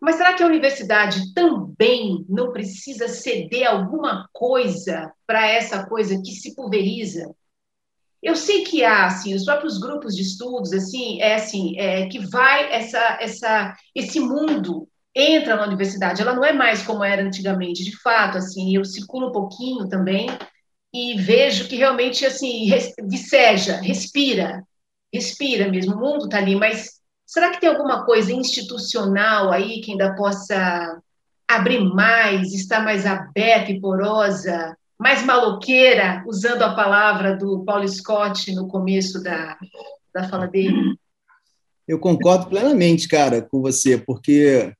Mas 0.00 0.16
será 0.16 0.34
que 0.34 0.42
a 0.42 0.46
universidade 0.46 1.32
também 1.32 2.24
não 2.28 2.52
precisa 2.52 3.08
ceder 3.08 3.66
alguma 3.66 4.28
coisa 4.32 5.12
para 5.26 5.48
essa 5.48 5.86
coisa 5.86 6.20
que 6.22 6.32
se 6.32 6.54
pulveriza? 6.54 7.34
Eu 8.24 8.34
sei 8.34 8.64
que 8.64 8.82
há, 8.82 9.04
assim, 9.04 9.34
os 9.34 9.44
próprios 9.44 9.76
grupos 9.76 10.16
de 10.16 10.22
estudos, 10.22 10.72
assim, 10.72 11.20
é 11.20 11.34
assim, 11.34 11.78
é, 11.78 12.06
que 12.06 12.18
vai 12.18 12.72
essa, 12.72 13.18
essa, 13.20 13.76
esse 13.94 14.18
mundo 14.18 14.88
entra 15.14 15.56
na 15.56 15.66
universidade. 15.66 16.22
Ela 16.22 16.34
não 16.34 16.42
é 16.42 16.50
mais 16.50 16.82
como 16.82 17.04
era 17.04 17.22
antigamente, 17.22 17.84
de 17.84 17.94
fato, 18.00 18.38
assim. 18.38 18.74
Eu 18.74 18.82
circulo 18.82 19.28
um 19.28 19.32
pouquinho 19.32 19.88
também 19.90 20.26
e 20.92 21.18
vejo 21.18 21.68
que 21.68 21.76
realmente, 21.76 22.24
assim, 22.24 22.70
viceja, 23.02 23.76
respira, 23.76 24.64
respira 25.12 25.68
mesmo. 25.68 25.94
O 25.94 26.00
mundo 26.00 26.24
está 26.24 26.38
ali, 26.38 26.56
mas 26.56 26.92
será 27.26 27.50
que 27.50 27.60
tem 27.60 27.68
alguma 27.68 28.06
coisa 28.06 28.32
institucional 28.32 29.52
aí 29.52 29.82
que 29.82 29.92
ainda 29.92 30.14
possa 30.14 30.98
abrir 31.46 31.80
mais, 31.84 32.54
estar 32.54 32.82
mais 32.82 33.04
aberta 33.04 33.70
e 33.70 33.78
porosa 33.78 34.74
mais 34.98 35.24
maloqueira, 35.24 36.24
usando 36.26 36.62
a 36.62 36.74
palavra 36.74 37.36
do 37.36 37.64
Paulo 37.64 37.86
Scott 37.88 38.54
no 38.54 38.68
começo 38.68 39.22
da, 39.22 39.58
da 40.14 40.28
fala 40.28 40.46
dele? 40.46 40.96
Eu 41.86 41.98
concordo 41.98 42.46
plenamente, 42.46 43.06
cara, 43.08 43.42
com 43.42 43.60
você, 43.60 43.98
porque 43.98 44.72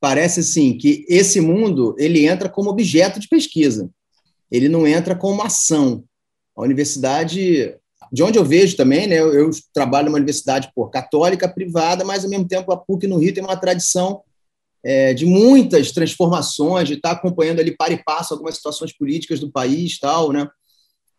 parece 0.00 0.40
assim 0.40 0.76
que 0.76 1.04
esse 1.08 1.40
mundo 1.40 1.94
ele 1.98 2.26
entra 2.26 2.48
como 2.48 2.70
objeto 2.70 3.20
de 3.20 3.28
pesquisa, 3.28 3.90
ele 4.50 4.68
não 4.68 4.86
entra 4.86 5.14
como 5.14 5.42
ação. 5.42 6.04
A 6.56 6.62
universidade, 6.62 7.76
de 8.10 8.22
onde 8.22 8.38
eu 8.38 8.44
vejo 8.44 8.76
também, 8.76 9.06
né, 9.06 9.18
eu, 9.18 9.50
trabalho 9.72 10.06
numa 10.06 10.16
universidade 10.16 10.70
por 10.74 10.90
católica 10.90 11.48
privada, 11.48 12.04
mas 12.04 12.24
ao 12.24 12.30
mesmo 12.30 12.48
tempo 12.48 12.72
a 12.72 12.76
PUC 12.76 13.06
no 13.06 13.18
Rio 13.18 13.34
tem 13.34 13.44
uma 13.44 13.56
tradição 13.56 14.22
é, 14.84 15.12
de 15.12 15.26
muitas 15.26 15.92
transformações, 15.92 16.88
de 16.88 16.94
estar 16.94 17.12
acompanhando 17.12 17.60
ali 17.60 17.76
para 17.76 17.92
e 17.92 18.02
passo 18.02 18.34
algumas 18.34 18.56
situações 18.56 18.96
políticas 18.96 19.40
do 19.40 19.50
país, 19.50 19.98
tal, 19.98 20.32
né? 20.32 20.48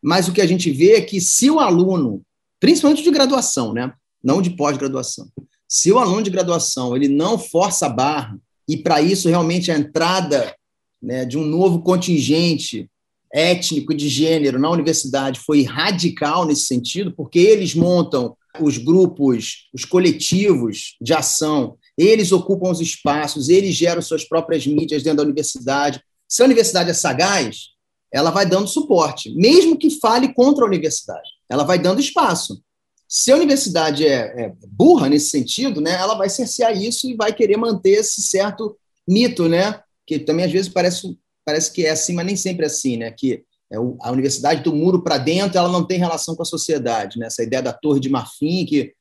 Mas 0.02 0.28
o 0.28 0.34
que 0.34 0.42
a 0.42 0.48
gente 0.48 0.72
vê 0.72 0.94
é 0.94 1.02
que 1.02 1.20
se 1.20 1.50
o 1.50 1.60
aluno, 1.60 2.22
principalmente 2.60 3.04
de 3.04 3.12
graduação, 3.12 3.74
né, 3.74 3.92
não 4.24 4.42
de 4.42 4.52
pós-graduação, 4.52 5.28
se 5.68 5.92
o 5.92 6.00
aluno 6.00 6.24
de 6.24 6.30
graduação 6.30 6.96
ele 6.96 7.08
não 7.08 7.38
força 7.38 7.86
a 7.86 7.90
barra 7.90 8.40
e 8.68 8.78
para 8.78 9.02
isso 9.02 9.28
realmente 9.28 9.72
a 9.72 9.78
entrada 9.78 10.56
né, 11.02 11.26
de 11.26 11.38
um 11.38 11.46
novo 11.46 11.82
contingente 11.82 12.90
étnico 13.32 13.94
de 13.94 14.08
gênero 14.10 14.58
na 14.58 14.70
universidade 14.70 15.40
foi 15.40 15.64
radical 15.64 16.46
nesse 16.46 16.64
sentido, 16.64 17.14
porque 17.14 17.40
eles 17.40 17.76
montam 17.76 18.36
os 18.60 18.78
grupos, 18.78 19.70
os 19.74 19.86
coletivos 19.86 20.98
de 21.00 21.14
ação 21.14 21.78
eles 22.00 22.32
ocupam 22.32 22.72
os 22.72 22.80
espaços, 22.80 23.50
eles 23.50 23.76
geram 23.76 24.02
suas 24.02 24.24
próprias 24.24 24.66
mídias 24.66 25.04
dentro 25.04 25.18
da 25.18 25.24
universidade. 25.24 26.02
Se 26.30 26.42
a 26.42 26.46
universidade 26.46 26.90
é 26.90 26.94
sagaz, 26.94 27.72
ela 28.10 28.32
vai 28.32 28.46
dando 28.46 28.70
suporte, 28.70 29.36
mesmo 29.36 29.78
que 29.78 29.90
fale 30.00 30.34
contra 30.34 30.64
a 30.64 30.68
universidade. 30.68 31.30
Ela 31.50 31.66
vai 31.66 31.78
dando 31.78 32.00
espaço. 32.00 32.64
Se 33.06 33.34
a 33.34 33.36
universidade 33.36 34.08
é, 34.08 34.46
é 34.46 34.54
burra 34.68 35.10
nesse 35.10 35.30
sentido, 35.30 35.82
né, 35.82 35.92
ela 35.92 36.16
vai 36.16 36.30
cercear 36.30 36.76
isso 36.76 37.10
e 37.10 37.18
vai 37.18 37.34
querer 37.34 37.58
manter 37.58 38.00
esse 38.00 38.22
certo 38.22 38.78
mito, 39.06 39.50
né, 39.50 39.82
que 40.08 40.20
também 40.20 40.46
às 40.46 40.52
vezes 40.52 40.72
parece, 40.72 41.18
parece 41.44 41.70
que 41.74 41.86
é 41.86 41.90
assim, 41.90 42.14
mas 42.14 42.26
nem 42.26 42.38
sempre 42.38 42.64
é 42.64 42.68
assim, 42.68 42.96
né, 42.96 43.12
que 43.12 43.44
é 43.72 43.76
a 43.76 44.12
universidade 44.12 44.64
do 44.64 44.74
muro 44.74 45.04
para 45.04 45.18
dentro 45.18 45.58
ela 45.58 45.70
não 45.70 45.86
tem 45.86 46.00
relação 46.00 46.36
com 46.36 46.44
a 46.44 46.46
sociedade, 46.46 47.20
né, 47.20 47.28
essa 47.28 47.44
ideia 47.44 47.62
da 47.62 47.74
torre 47.74 48.00
de 48.00 48.10
marfim 48.10 48.66
que 48.66 48.94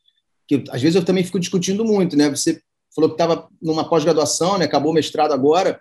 que 0.49 0.65
às 0.71 0.81
vezes 0.81 0.97
eu 0.97 1.05
também 1.05 1.23
fico 1.23 1.39
discutindo 1.39 1.85
muito, 1.85 2.17
né? 2.17 2.31
Você 2.31 2.63
falou 2.99 3.09
que 3.11 3.15
estava 3.15 3.49
numa 3.63 3.89
pós-graduação, 3.89 4.59
né? 4.59 4.65
acabou 4.65 4.91
o 4.91 4.95
mestrado 4.95 5.33
agora. 5.33 5.81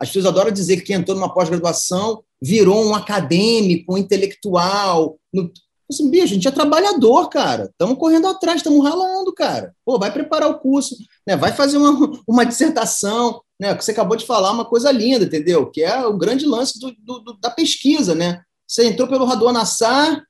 As 0.00 0.08
pessoas 0.08 0.26
adoram 0.26 0.50
dizer 0.50 0.78
que 0.78 0.84
quem 0.84 0.96
entrou 0.96 1.16
numa 1.16 1.32
pós-graduação 1.32 2.24
virou 2.42 2.84
um 2.84 2.94
acadêmico, 2.94 3.94
um 3.94 3.98
intelectual. 3.98 5.18
No... 5.32 5.52
Assim, 5.90 6.10
bicho, 6.10 6.24
a 6.24 6.28
gente 6.28 6.48
é 6.48 6.50
trabalhador, 6.50 7.28
cara. 7.28 7.64
Estamos 7.70 7.98
correndo 7.98 8.26
atrás, 8.26 8.56
estamos 8.56 8.82
ralando, 8.82 9.32
cara. 9.34 9.74
Pô, 9.84 9.98
vai 9.98 10.10
preparar 10.10 10.48
o 10.48 10.58
curso, 10.58 10.96
né? 11.26 11.36
vai 11.36 11.52
fazer 11.52 11.76
uma, 11.76 12.18
uma 12.26 12.44
dissertação, 12.44 13.42
né? 13.60 13.74
Que 13.74 13.84
você 13.84 13.90
acabou 13.90 14.16
de 14.16 14.24
falar, 14.24 14.50
uma 14.50 14.64
coisa 14.64 14.90
linda, 14.90 15.26
entendeu? 15.26 15.70
Que 15.70 15.82
é 15.82 16.06
o 16.06 16.16
grande 16.16 16.46
lance 16.46 16.78
do, 16.80 16.94
do, 16.98 17.38
da 17.40 17.50
pesquisa, 17.50 18.14
né? 18.14 18.40
Você 18.66 18.86
entrou 18.86 19.06
pelo 19.06 19.26
Radon 19.26 19.52
Nassar, 19.52 20.24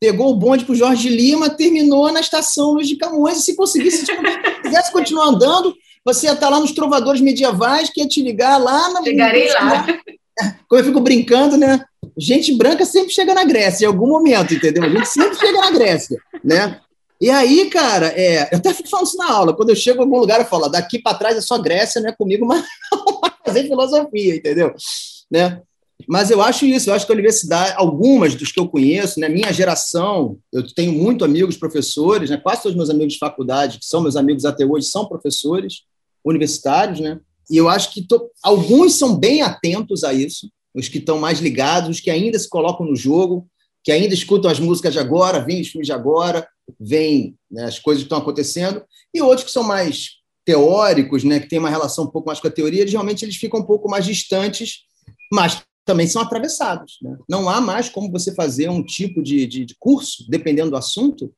pegou 0.00 0.30
o 0.30 0.36
bonde 0.36 0.64
para 0.64 0.72
o 0.72 0.76
Jorge 0.76 1.08
Lima, 1.08 1.50
terminou 1.50 2.10
na 2.12 2.20
estação 2.20 2.72
Luiz 2.72 2.88
de 2.88 2.96
Camões, 2.96 3.38
e 3.38 3.42
se 3.42 3.56
conseguisse, 3.56 4.06
se 4.06 4.12
quisesse 4.62 4.92
continuar 4.92 5.26
andando, 5.26 5.74
você 6.04 6.26
ia 6.26 6.32
estar 6.32 6.48
lá 6.48 6.60
nos 6.60 6.72
trovadores 6.72 7.20
medievais, 7.20 7.90
que 7.90 8.00
ia 8.00 8.08
te 8.08 8.22
ligar 8.22 8.56
lá 8.58 8.90
na. 8.92 9.02
Chegarei 9.02 9.52
lá. 9.52 9.86
Como 10.68 10.80
eu 10.80 10.84
fico 10.84 11.00
brincando, 11.00 11.56
né? 11.56 11.84
Gente 12.16 12.54
branca 12.54 12.84
sempre 12.84 13.12
chega 13.12 13.34
na 13.34 13.44
Grécia, 13.44 13.84
em 13.84 13.88
algum 13.88 14.06
momento, 14.06 14.54
entendeu? 14.54 14.84
A 14.84 14.88
gente 14.88 15.08
sempre 15.08 15.36
chega 15.36 15.60
na 15.60 15.70
Grécia, 15.70 16.20
né? 16.44 16.80
E 17.20 17.30
aí, 17.30 17.68
cara, 17.68 18.12
é, 18.16 18.48
eu 18.52 18.58
até 18.58 18.72
fico 18.72 18.88
falando 18.88 19.06
isso 19.06 19.16
na 19.16 19.30
aula. 19.30 19.54
Quando 19.54 19.70
eu 19.70 19.76
chego 19.76 19.98
em 19.98 20.02
algum 20.02 20.18
lugar, 20.18 20.40
eu 20.40 20.46
falo, 20.46 20.68
daqui 20.68 21.00
para 21.00 21.18
trás 21.18 21.36
é 21.36 21.40
só 21.40 21.58
Grécia, 21.58 22.00
não 22.00 22.10
é 22.10 22.12
comigo, 22.12 22.46
mas 22.46 22.64
fazer 23.44 23.66
filosofia, 23.66 24.36
entendeu? 24.36 24.72
Né? 25.28 25.60
Mas 26.08 26.30
eu 26.30 26.40
acho 26.40 26.64
isso, 26.64 26.88
eu 26.88 26.94
acho 26.94 27.04
que 27.04 27.12
a 27.12 27.14
universidade, 27.14 27.74
algumas 27.76 28.34
dos 28.34 28.50
que 28.50 28.58
eu 28.58 28.66
conheço, 28.66 29.20
né, 29.20 29.28
minha 29.28 29.52
geração, 29.52 30.38
eu 30.50 30.66
tenho 30.74 30.90
muito 30.90 31.22
amigos 31.22 31.58
professores, 31.58 32.30
né, 32.30 32.38
quase 32.38 32.62
todos 32.62 32.78
meus 32.78 32.88
amigos 32.88 33.12
de 33.12 33.18
faculdade, 33.18 33.78
que 33.78 33.84
são 33.84 34.00
meus 34.00 34.16
amigos 34.16 34.46
até 34.46 34.64
hoje, 34.64 34.86
são 34.86 35.06
professores 35.06 35.82
universitários, 36.24 36.98
né, 36.98 37.20
e 37.50 37.58
eu 37.58 37.68
acho 37.68 37.92
que 37.92 38.06
to, 38.06 38.30
alguns 38.42 38.94
são 38.94 39.18
bem 39.18 39.42
atentos 39.42 40.02
a 40.02 40.14
isso, 40.14 40.50
os 40.74 40.88
que 40.88 40.96
estão 40.96 41.18
mais 41.18 41.40
ligados, 41.40 41.90
os 41.90 42.00
que 42.00 42.10
ainda 42.10 42.38
se 42.38 42.48
colocam 42.48 42.86
no 42.86 42.96
jogo, 42.96 43.46
que 43.84 43.92
ainda 43.92 44.14
escutam 44.14 44.50
as 44.50 44.58
músicas 44.58 44.94
de 44.94 44.98
agora, 44.98 45.44
veem 45.44 45.60
os 45.60 45.68
filmes 45.68 45.86
de 45.86 45.92
agora, 45.92 46.48
veem 46.80 47.36
né, 47.50 47.64
as 47.64 47.78
coisas 47.78 48.02
que 48.02 48.06
estão 48.06 48.18
acontecendo, 48.18 48.82
e 49.12 49.20
outros 49.20 49.44
que 49.44 49.52
são 49.52 49.62
mais 49.62 50.12
teóricos, 50.46 51.22
né, 51.22 51.38
que 51.38 51.48
têm 51.50 51.58
uma 51.58 51.68
relação 51.68 52.04
um 52.04 52.10
pouco 52.10 52.28
mais 52.28 52.40
com 52.40 52.48
a 52.48 52.50
teoria, 52.50 52.86
geralmente 52.86 53.26
eles 53.26 53.36
ficam 53.36 53.60
um 53.60 53.64
pouco 53.64 53.90
mais 53.90 54.06
distantes, 54.06 54.84
mas 55.30 55.62
também 55.88 56.06
são 56.06 56.20
atravessados. 56.20 56.98
Né? 57.00 57.16
Não 57.26 57.48
há 57.48 57.62
mais 57.62 57.88
como 57.88 58.12
você 58.12 58.34
fazer 58.34 58.68
um 58.68 58.84
tipo 58.84 59.22
de, 59.22 59.46
de, 59.46 59.64
de, 59.64 59.74
curso, 59.78 60.26
dependendo 60.28 60.70
do 60.70 60.76
assunto, 60.76 61.32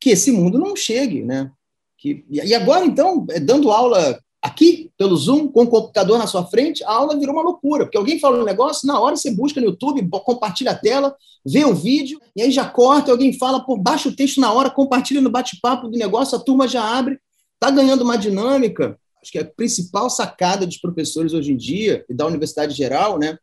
que 0.00 0.10
esse 0.10 0.32
mundo 0.32 0.58
não 0.58 0.74
chegue. 0.74 1.22
Né? 1.22 1.48
Que, 1.96 2.24
e 2.28 2.52
agora, 2.52 2.84
então, 2.84 3.24
é 3.30 3.38
dando 3.38 3.70
aula 3.70 4.18
aqui, 4.42 4.90
pelo 4.98 5.16
Zoom, 5.16 5.46
com 5.46 5.62
o 5.62 5.68
computador 5.68 6.18
na 6.18 6.26
sua 6.26 6.44
frente, 6.44 6.82
a 6.82 6.90
aula 6.90 7.16
virou 7.16 7.32
uma 7.32 7.44
loucura, 7.44 7.84
porque 7.84 7.96
alguém 7.96 8.18
fala 8.18 8.40
um 8.40 8.44
negócio, 8.44 8.88
na 8.88 8.98
hora 8.98 9.14
você 9.14 9.30
busca 9.30 9.60
no 9.60 9.68
YouTube, 9.68 10.08
compartilha 10.24 10.72
a 10.72 10.76
tela, 10.76 11.14
vê 11.46 11.64
o 11.64 11.72
vídeo, 11.72 12.20
e 12.34 12.42
aí 12.42 12.50
já 12.50 12.68
corta, 12.68 13.12
alguém 13.12 13.32
fala, 13.38 13.64
pô, 13.64 13.76
baixa 13.76 14.08
o 14.08 14.16
texto 14.16 14.40
na 14.40 14.52
hora, 14.52 14.68
compartilha 14.68 15.20
no 15.20 15.30
bate-papo 15.30 15.86
do 15.86 15.96
negócio, 15.96 16.36
a 16.36 16.40
turma 16.40 16.66
já 16.66 16.82
abre, 16.82 17.20
está 17.54 17.70
ganhando 17.70 18.02
uma 18.02 18.18
dinâmica. 18.18 18.98
Acho 19.22 19.30
que 19.30 19.38
a 19.38 19.44
principal 19.44 20.10
sacada 20.10 20.66
dos 20.66 20.78
professores 20.78 21.32
hoje 21.32 21.52
em 21.52 21.56
dia, 21.56 22.04
e 22.10 22.14
da 22.14 22.26
universidade 22.26 22.74
geral, 22.74 23.16
né, 23.16 23.38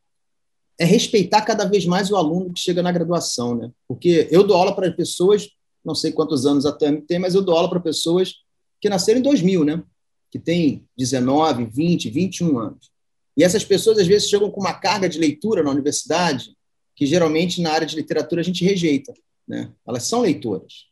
é 0.79 0.85
respeitar 0.85 1.41
cada 1.41 1.65
vez 1.65 1.85
mais 1.85 2.09
o 2.09 2.15
aluno 2.15 2.53
que 2.53 2.59
chega 2.61 2.81
na 2.81 2.91
graduação, 2.91 3.53
né? 3.53 3.69
Porque 3.85 4.29
eu 4.31 4.43
dou 4.43 4.55
aula 4.55 4.73
para 4.73 4.89
pessoas, 4.89 5.49
não 5.83 5.93
sei 5.93 6.13
quantos 6.13 6.45
anos 6.45 6.65
a 6.65 6.71
Tami 6.71 7.01
tem, 7.01 7.19
mas 7.19 7.35
eu 7.35 7.41
dou 7.41 7.53
aula 7.53 7.69
para 7.69 7.81
pessoas 7.81 8.35
que 8.79 8.87
nasceram 8.87 9.19
em 9.19 9.23
2000, 9.23 9.65
né? 9.65 9.83
Que 10.31 10.39
têm 10.39 10.87
19, 10.97 11.65
20, 11.65 12.09
21 12.09 12.57
anos. 12.57 12.89
E 13.35 13.43
essas 13.43 13.65
pessoas, 13.65 13.99
às 13.99 14.07
vezes, 14.07 14.29
chegam 14.29 14.49
com 14.49 14.61
uma 14.61 14.73
carga 14.73 15.09
de 15.09 15.19
leitura 15.19 15.61
na 15.61 15.71
universidade 15.71 16.55
que, 16.95 17.05
geralmente, 17.05 17.61
na 17.61 17.71
área 17.71 17.85
de 17.85 17.95
literatura, 17.95 18.39
a 18.39 18.43
gente 18.43 18.63
rejeita, 18.63 19.13
né? 19.45 19.71
Elas 19.85 20.03
são 20.03 20.21
leitoras. 20.21 20.85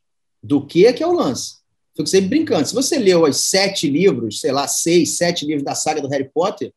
Do 0.43 0.65
que 0.65 0.85
é 0.85 0.91
que 0.91 1.01
é 1.03 1.07
o 1.07 1.13
lance? 1.13 1.57
Fico 1.95 2.07
sempre 2.07 2.29
brincando. 2.29 2.67
Se 2.67 2.75
você 2.75 2.99
leu 2.99 3.23
os 3.23 3.37
sete 3.37 3.89
livros, 3.89 4.41
sei 4.41 4.51
lá, 4.51 4.67
seis, 4.67 5.15
sete 5.15 5.45
livros 5.45 5.63
da 5.63 5.75
saga 5.75 6.01
do 6.01 6.09
Harry 6.09 6.29
Potter, 6.33 6.73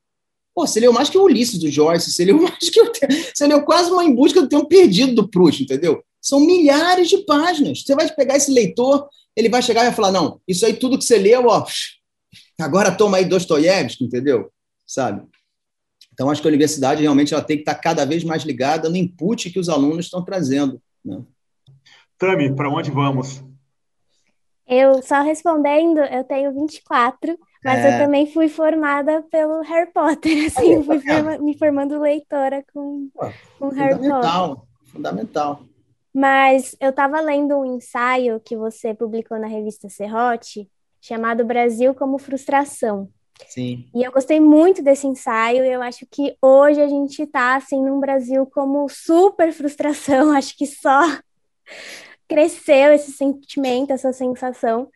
Pô, 0.55 0.67
você 0.67 0.81
leu 0.81 0.93
mais 0.93 1.09
que 1.09 1.17
o 1.17 1.23
Ulisses 1.23 1.59
do 1.59 1.71
Joyce, 1.71 2.11
você 2.11 2.25
leu 2.25 2.39
mais 2.43 2.71
que 2.71 2.81
o, 2.81 2.93
você 3.35 3.47
leu 3.47 3.63
quase 3.63 3.91
uma 3.91 4.05
em 4.05 4.15
busca 4.15 4.41
do 4.41 4.49
tempo 4.49 4.67
perdido 4.67 5.15
do 5.15 5.29
Proust, 5.29 5.63
entendeu? 5.63 6.03
São 6.21 6.41
milhares 6.41 7.09
de 7.09 7.19
páginas. 7.25 7.83
Você 7.83 7.95
vai 7.95 8.09
pegar 8.13 8.37
esse 8.37 8.51
leitor, 8.51 9.09
ele 9.35 9.49
vai 9.49 9.63
chegar 9.63 9.83
e 9.83 9.87
vai 9.87 9.95
falar: 9.95 10.13
não, 10.13 10.41
isso 10.47 10.67
aí 10.67 10.75
tudo 10.75 10.99
que 10.99 11.05
você 11.05 11.17
leu, 11.17 11.47
ó, 11.47 11.65
agora 12.61 12.95
toma 12.95 13.17
aí 13.17 13.25
Dostoiévski, 13.25 14.05
entendeu? 14.05 14.51
Sabe? 14.87 15.23
Então, 16.13 16.29
acho 16.29 16.43
que 16.43 16.49
a 16.49 16.51
universidade 16.51 17.01
realmente 17.01 17.33
ela 17.33 17.43
tem 17.43 17.57
que 17.57 17.63
estar 17.63 17.77
cada 17.77 18.05
vez 18.05 18.23
mais 18.25 18.43
ligada 18.43 18.91
no 18.91 18.97
input 18.97 19.51
que 19.51 19.59
os 19.59 19.71
alunos 19.71 20.05
estão 20.05 20.23
trazendo. 20.23 20.79
Né? 21.03 21.23
Tami, 22.19 22.55
para 22.55 22.69
onde 22.69 22.91
vamos? 22.91 23.43
Eu, 24.67 25.03
só 25.03 25.23
respondendo, 25.23 25.99
eu 26.01 26.23
tenho 26.25 26.53
24 26.53 27.39
mas 27.65 27.85
é... 27.85 27.95
eu 27.95 28.05
também 28.05 28.27
fui 28.27 28.49
formada 28.49 29.23
pelo 29.31 29.61
Harry 29.63 29.91
Potter, 29.93 30.47
assim, 30.47 30.77
Aí, 30.77 30.85
fui 30.85 31.01
forma, 31.01 31.39
me 31.39 31.57
formando 31.57 32.01
leitora 32.01 32.65
com, 32.73 33.09
Pô, 33.15 33.31
com 33.59 33.69
Harry 33.69 33.95
Potter. 33.95 34.11
Fundamental, 34.11 34.67
fundamental. 34.85 35.61
Mas 36.13 36.75
eu 36.81 36.91
estava 36.91 37.21
lendo 37.21 37.57
um 37.57 37.77
ensaio 37.77 38.41
que 38.41 38.57
você 38.57 38.93
publicou 38.93 39.39
na 39.39 39.47
revista 39.47 39.89
Serrote, 39.89 40.69
chamado 41.01 41.45
Brasil 41.45 41.95
como 41.95 42.19
Frustração. 42.19 43.09
Sim. 43.49 43.89
E 43.95 44.03
eu 44.03 44.13
gostei 44.13 44.41
muito 44.41 44.83
desse 44.83 45.07
ensaio, 45.07 45.65
eu 45.65 45.81
acho 45.83 46.07
que 46.11 46.37
hoje 46.43 46.81
a 46.81 46.89
gente 46.89 47.23
está, 47.23 47.57
assim, 47.57 47.83
num 47.83 48.01
Brasil 48.01 48.45
como 48.47 48.89
super 48.89 49.53
frustração, 49.53 50.33
acho 50.37 50.57
que 50.57 50.67
só 50.67 51.01
cresceu 52.29 52.93
esse 52.93 53.13
sentimento, 53.13 53.93
essa 53.93 54.13
sensação. 54.13 54.89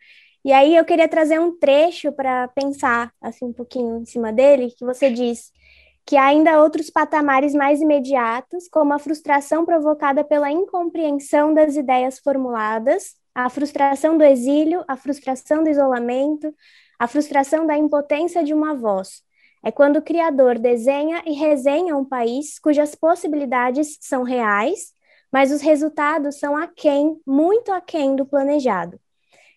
E 0.45 0.53
aí 0.53 0.75
eu 0.75 0.85
queria 0.85 1.07
trazer 1.07 1.39
um 1.39 1.57
trecho 1.57 2.11
para 2.11 2.47
pensar 2.49 3.11
assim 3.19 3.45
um 3.45 3.53
pouquinho 3.53 3.97
em 3.97 4.05
cima 4.05 4.31
dele, 4.31 4.69
que 4.77 4.85
você 4.85 5.09
diz 5.09 5.51
que 6.05 6.15
há 6.15 6.25
ainda 6.25 6.61
outros 6.61 6.91
patamares 6.91 7.55
mais 7.55 7.81
imediatos, 7.81 8.67
como 8.69 8.93
a 8.93 8.99
frustração 8.99 9.65
provocada 9.65 10.23
pela 10.23 10.51
incompreensão 10.51 11.51
das 11.51 11.75
ideias 11.75 12.19
formuladas, 12.19 13.15
a 13.33 13.49
frustração 13.49 14.19
do 14.19 14.23
exílio, 14.23 14.85
a 14.87 14.95
frustração 14.95 15.63
do 15.63 15.69
isolamento, 15.71 16.53
a 16.99 17.07
frustração 17.07 17.65
da 17.65 17.75
impotência 17.75 18.43
de 18.43 18.53
uma 18.53 18.75
voz. 18.75 19.23
É 19.63 19.71
quando 19.71 19.97
o 19.97 20.01
criador 20.03 20.59
desenha 20.59 21.23
e 21.25 21.33
resenha 21.33 21.97
um 21.97 22.05
país 22.05 22.59
cujas 22.59 22.93
possibilidades 22.93 23.97
são 23.99 24.21
reais, 24.21 24.93
mas 25.31 25.51
os 25.51 25.61
resultados 25.61 26.37
são 26.37 26.55
aquém, 26.55 27.19
muito 27.25 27.71
aquém 27.71 28.15
do 28.15 28.27
planejado. 28.27 28.99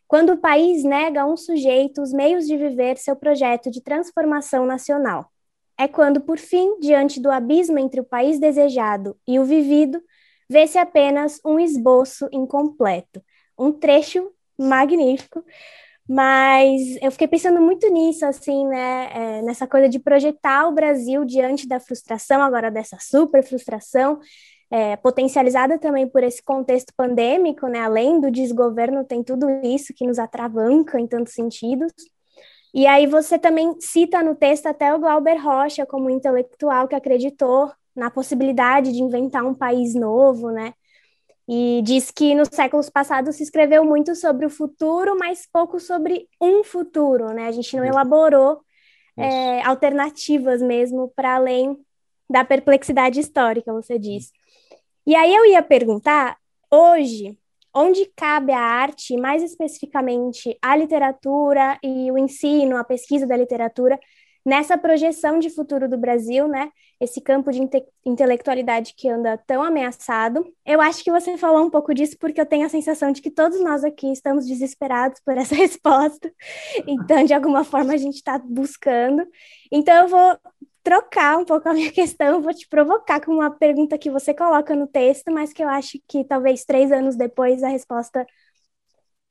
Quando 0.09 0.33
o 0.33 0.38
país 0.38 0.83
nega 0.85 1.23
a 1.23 1.27
um 1.27 1.37
sujeito 1.37 2.01
os 2.01 2.12
meios 2.12 2.47
de 2.47 2.57
viver 2.57 2.97
seu 2.97 3.14
projeto 3.14 3.71
de 3.71 3.83
transformação 3.83 4.64
nacional. 4.64 5.31
É 5.79 5.87
quando, 5.87 6.21
por 6.23 6.38
fim, 6.38 6.81
diante 6.81 7.21
do 7.21 7.31
abismo 7.31 7.79
entre 7.79 8.01
o 8.01 8.05
país 8.05 8.40
desejado 8.40 9.16
e 9.29 9.38
o 9.38 9.44
vivido, 9.44 10.03
vê-se 10.49 10.79
apenas 10.79 11.38
um 11.44 11.61
esboço 11.61 12.27
incompleto. 12.33 13.23
Um 13.57 13.71
trecho 13.71 14.33
magnífico, 14.59 15.44
mas 16.09 16.81
eu 17.03 17.12
fiquei 17.12 17.29
pensando 17.29 17.61
muito 17.61 17.87
nisso, 17.90 18.25
assim, 18.25 18.66
né, 18.66 19.11
é, 19.12 19.42
nessa 19.42 19.66
coisa 19.66 19.88
de 19.90 19.99
projetar 19.99 20.66
o 20.66 20.73
Brasil 20.73 21.23
diante 21.25 21.68
da 21.68 21.79
frustração, 21.79 22.42
agora 22.42 22.71
dessa 22.71 22.97
super 22.99 23.44
frustração, 23.44 24.18
é, 24.70 24.96
potencializada 24.96 25.78
também 25.78 26.07
por 26.07 26.22
esse 26.22 26.42
contexto 26.42 26.92
pandêmico, 26.96 27.66
né? 27.68 27.81
Além 27.81 28.20
do 28.20 28.31
desgoverno, 28.31 29.04
tem 29.04 29.22
tudo 29.22 29.48
isso 29.64 29.94
que 29.94 30.07
nos 30.07 30.18
atravanca 30.18 31.00
em 31.00 31.07
tantos 31.07 31.33
sentidos. 31.33 31.92
E 32.74 32.87
aí 32.87 33.07
você 33.07 33.38
também 33.38 33.74
cita 33.81 34.22
no 34.22 34.35
texto 34.35 34.66
até 34.66 34.94
o 34.94 34.98
Glauber 34.98 35.37
Rocha 35.42 35.87
como 35.87 36.11
intelectual 36.11 36.87
que 36.87 36.94
acreditou 36.94 37.72
na 37.96 38.11
possibilidade 38.11 38.92
de 38.92 39.02
inventar 39.02 39.44
um 39.44 39.54
país 39.54 39.94
novo, 39.94 40.50
né? 40.50 40.74
E 41.48 41.81
diz 41.83 42.11
que 42.11 42.35
nos 42.35 42.48
séculos 42.52 42.90
passados 42.90 43.37
se 43.37 43.42
escreveu 43.42 43.83
muito 43.85 44.14
sobre 44.14 44.44
o 44.44 44.50
futuro, 44.50 45.16
mas 45.18 45.48
pouco 45.50 45.81
sobre 45.81 46.28
um 46.40 46.62
futuro, 46.62 47.33
né? 47.33 47.46
A 47.48 47.52
gente 47.52 47.74
não 47.74 47.85
elaborou 47.85 48.61
é, 49.16 49.62
alternativas 49.62 50.61
mesmo 50.61 51.11
para 51.16 51.37
além 51.37 51.76
da 52.28 52.44
perplexidade 52.44 53.18
histórica, 53.18 53.72
você 53.72 53.98
diz. 53.98 54.31
E 55.09 55.16
aí 55.16 55.35
eu 55.35 55.47
ia 55.47 55.62
perguntar, 55.62 56.37
hoje, 56.71 57.35
onde 57.75 58.05
cabe 58.14 58.53
a 58.53 58.61
arte, 58.61 59.16
mais 59.16 59.42
especificamente 59.42 60.55
a 60.61 60.77
literatura 60.77 61.79
e 61.83 62.12
o 62.12 62.18
ensino, 62.18 62.77
a 62.77 62.85
pesquisa 62.85 63.27
da 63.27 63.35
literatura, 63.35 63.99
nessa 64.44 64.77
projeção 64.77 65.38
de 65.38 65.49
futuro 65.49 65.88
do 65.88 65.97
Brasil, 65.97 66.47
né? 66.47 66.71
Esse 67.01 67.23
campo 67.23 67.51
de 67.51 67.62
inte 67.62 67.83
intelectualidade 68.05 68.92
que 68.94 69.09
anda 69.09 69.38
tão 69.47 69.62
ameaçado. 69.62 70.44
Eu 70.62 70.79
acho 70.79 71.03
que 71.03 71.11
você 71.11 71.38
falou 71.38 71.64
um 71.64 71.71
pouco 71.71 71.94
disso 71.94 72.18
porque 72.21 72.38
eu 72.38 72.47
tenho 72.47 72.66
a 72.66 72.68
sensação 72.68 73.11
de 73.11 73.23
que 73.23 73.31
todos 73.31 73.59
nós 73.62 73.85
aqui 73.85 74.12
estamos 74.12 74.47
desesperados 74.47 75.23
por 75.25 75.38
essa 75.38 75.55
resposta. 75.57 76.31
Então, 76.87 77.25
de 77.25 77.33
alguma 77.33 77.64
forma, 77.64 77.94
a 77.94 77.97
gente 77.97 78.16
está 78.16 78.38
buscando. 78.38 79.27
Então, 79.73 80.03
eu 80.03 80.09
vou 80.09 80.38
trocar 80.88 81.37
um 81.37 81.44
pouco 81.44 81.68
a 81.68 81.74
minha 81.74 81.92
questão, 81.92 82.40
vou 82.40 82.55
te 82.55 82.66
provocar 82.66 83.20
com 83.20 83.31
uma 83.31 83.51
pergunta 83.51 83.98
que 83.98 84.11
você 84.11 84.33
coloca 84.33 84.74
no 84.74 84.87
texto, 84.87 85.31
mas 85.31 85.53
que 85.53 85.62
eu 85.62 85.68
acho 85.68 85.98
que 86.09 86.24
talvez 86.24 86.64
três 86.64 86.90
anos 86.90 87.14
depois 87.14 87.62
a 87.62 87.68
resposta 87.68 88.27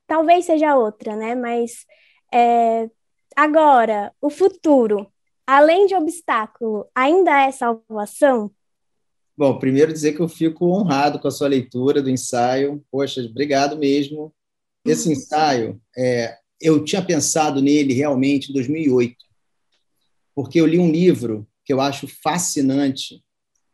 talvez 0.06 0.44
seja 0.44 0.76
outra, 0.76 1.16
né? 1.16 1.34
Mas 1.34 1.84
é, 2.32 2.88
agora, 3.34 4.12
o 4.20 4.30
futuro, 4.30 5.12
além 5.44 5.86
de 5.86 5.96
obstáculo, 5.96 6.86
ainda 6.94 7.42
é 7.42 7.50
salvação? 7.50 8.52
Bom, 9.36 9.58
primeiro 9.58 9.92
dizer 9.92 10.12
que 10.12 10.20
eu 10.20 10.28
fico 10.28 10.64
honrado 10.66 11.18
com 11.18 11.26
a 11.26 11.32
sua 11.32 11.48
leitura 11.48 12.00
do 12.00 12.08
ensaio. 12.08 12.84
Poxa, 12.88 13.20
obrigado 13.20 13.76
mesmo. 13.76 14.32
Esse 14.84 15.10
ensaio, 15.10 15.80
é, 15.96 16.38
eu 16.60 16.84
tinha 16.84 17.04
pensado 17.04 17.60
nele 17.60 17.94
realmente 17.94 18.50
em 18.50 18.54
2008 18.54 19.28
porque 20.38 20.60
eu 20.60 20.66
li 20.66 20.78
um 20.78 20.88
livro 20.88 21.47
que 21.68 21.72
eu 21.74 21.82
acho 21.82 22.08
fascinante, 22.08 23.22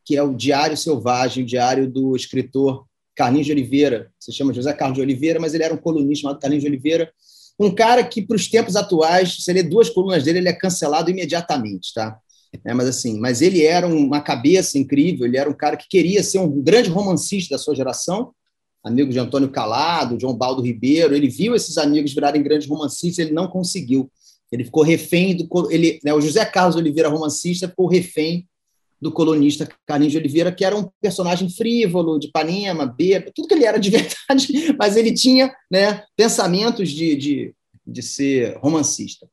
que 0.05 0.17
é 0.17 0.23
o 0.23 0.35
Diário 0.35 0.77
Selvagem, 0.77 1.45
o 1.45 1.47
diário 1.47 1.89
do 1.89 2.17
escritor 2.17 2.85
Carlinhos 3.15 3.47
de 3.47 3.53
Oliveira, 3.53 4.11
se 4.19 4.33
chama 4.33 4.53
José 4.53 4.73
Carlos 4.73 4.97
de 4.97 5.01
Oliveira, 5.01 5.39
mas 5.39 5.55
ele 5.55 5.63
era 5.63 5.73
um 5.73 5.77
colunista 5.77 6.23
chamado 6.23 6.41
Carlinhos 6.41 6.65
de 6.65 6.69
Oliveira, 6.69 7.13
um 7.57 7.73
cara 7.73 8.03
que, 8.03 8.21
para 8.21 8.35
os 8.35 8.49
tempos 8.49 8.75
atuais, 8.75 9.45
se 9.45 9.53
lê 9.53 9.63
duas 9.63 9.89
colunas 9.89 10.25
dele, 10.25 10.41
ele 10.41 10.49
é 10.49 10.53
cancelado 10.53 11.09
imediatamente, 11.09 11.95
tá? 11.95 12.19
né? 12.65 12.75
mas 12.75 12.89
assim, 12.89 13.17
mas 13.21 13.41
ele 13.41 13.63
era 13.63 13.87
uma 13.87 14.21
cabeça 14.21 14.77
incrível, 14.77 15.25
ele 15.25 15.37
era 15.37 15.49
um 15.49 15.55
cara 15.55 15.77
que 15.77 15.87
queria 15.89 16.21
ser 16.25 16.41
um 16.41 16.51
grande 16.61 16.91
romancista 16.91 17.55
da 17.55 17.59
sua 17.61 17.77
geração, 17.77 18.35
amigo 18.83 19.13
de 19.13 19.21
Antônio 19.21 19.51
Calado, 19.51 20.19
João 20.21 20.35
Baldo 20.35 20.63
Ribeiro, 20.63 21.15
ele 21.15 21.29
viu 21.29 21.55
esses 21.55 21.79
amigos 21.79 22.13
virarem 22.13 22.43
grandes 22.43 22.69
romancistas, 22.69 23.25
ele 23.25 23.33
não 23.33 23.47
conseguiu. 23.47 24.11
Ele 24.55 24.65
ficou 24.65 24.85
refém 24.85 25.37
do 25.37 25.49
ele, 25.71 25.99
né, 26.05 26.15
o 26.15 26.21
José 26.21 26.45
Carlos 26.45 26.77
Oliveira 26.77 27.09
romancista 27.09 27.69
ficou 27.69 27.89
refém 27.89 28.47
do 29.03 29.11
colunista 29.11 29.69
Carlinhos 29.85 30.13
de 30.13 30.19
Oliveira, 30.19 30.53
que 30.53 30.65
era 30.65 30.77
um 30.77 30.89
personagem 31.03 31.51
frívolo, 31.51 32.19
de 32.19 32.29
Panema, 32.29 32.87
bêbado, 32.87 33.33
tudo 33.35 33.49
que 33.49 33.55
ele 33.55 33.65
era 33.65 33.79
de 33.79 33.91
verdade, 33.91 34.75
mas 34.79 34.97
ele 34.97 35.13
tinha 35.13 35.53
né, 35.71 36.05
pensamentos 36.17 36.89
de, 36.91 37.17
de, 37.17 37.55
de 37.85 38.03
ser 38.03 38.57
romancista. 38.59 39.29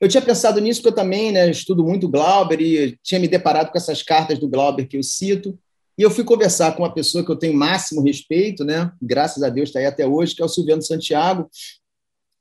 Eu 0.00 0.08
tinha 0.08 0.20
pensado 0.20 0.60
nisso 0.60 0.82
porque 0.82 0.92
eu 0.92 1.04
também 1.04 1.32
né, 1.32 1.48
estudo 1.50 1.84
muito 1.84 2.08
Glauber 2.08 2.60
e 2.60 2.98
tinha 3.02 3.20
me 3.20 3.28
deparado 3.28 3.70
com 3.70 3.78
essas 3.78 4.02
cartas 4.02 4.38
do 4.38 4.48
Glauber 4.48 4.86
que 4.86 4.96
eu 4.96 5.02
cito. 5.02 5.58
E 5.96 6.02
eu 6.02 6.10
fui 6.10 6.22
conversar 6.22 6.76
com 6.76 6.82
uma 6.82 6.92
pessoa 6.92 7.24
que 7.24 7.30
eu 7.30 7.36
tenho 7.36 7.54
máximo 7.54 8.02
respeito, 8.02 8.64
né? 8.64 8.92
graças 9.00 9.42
a 9.42 9.48
Deus 9.48 9.68
está 9.68 9.80
aí 9.80 9.86
até 9.86 10.06
hoje, 10.06 10.34
que 10.34 10.42
é 10.42 10.44
o 10.44 10.48
Silviano 10.48 10.82
Santiago, 10.82 11.48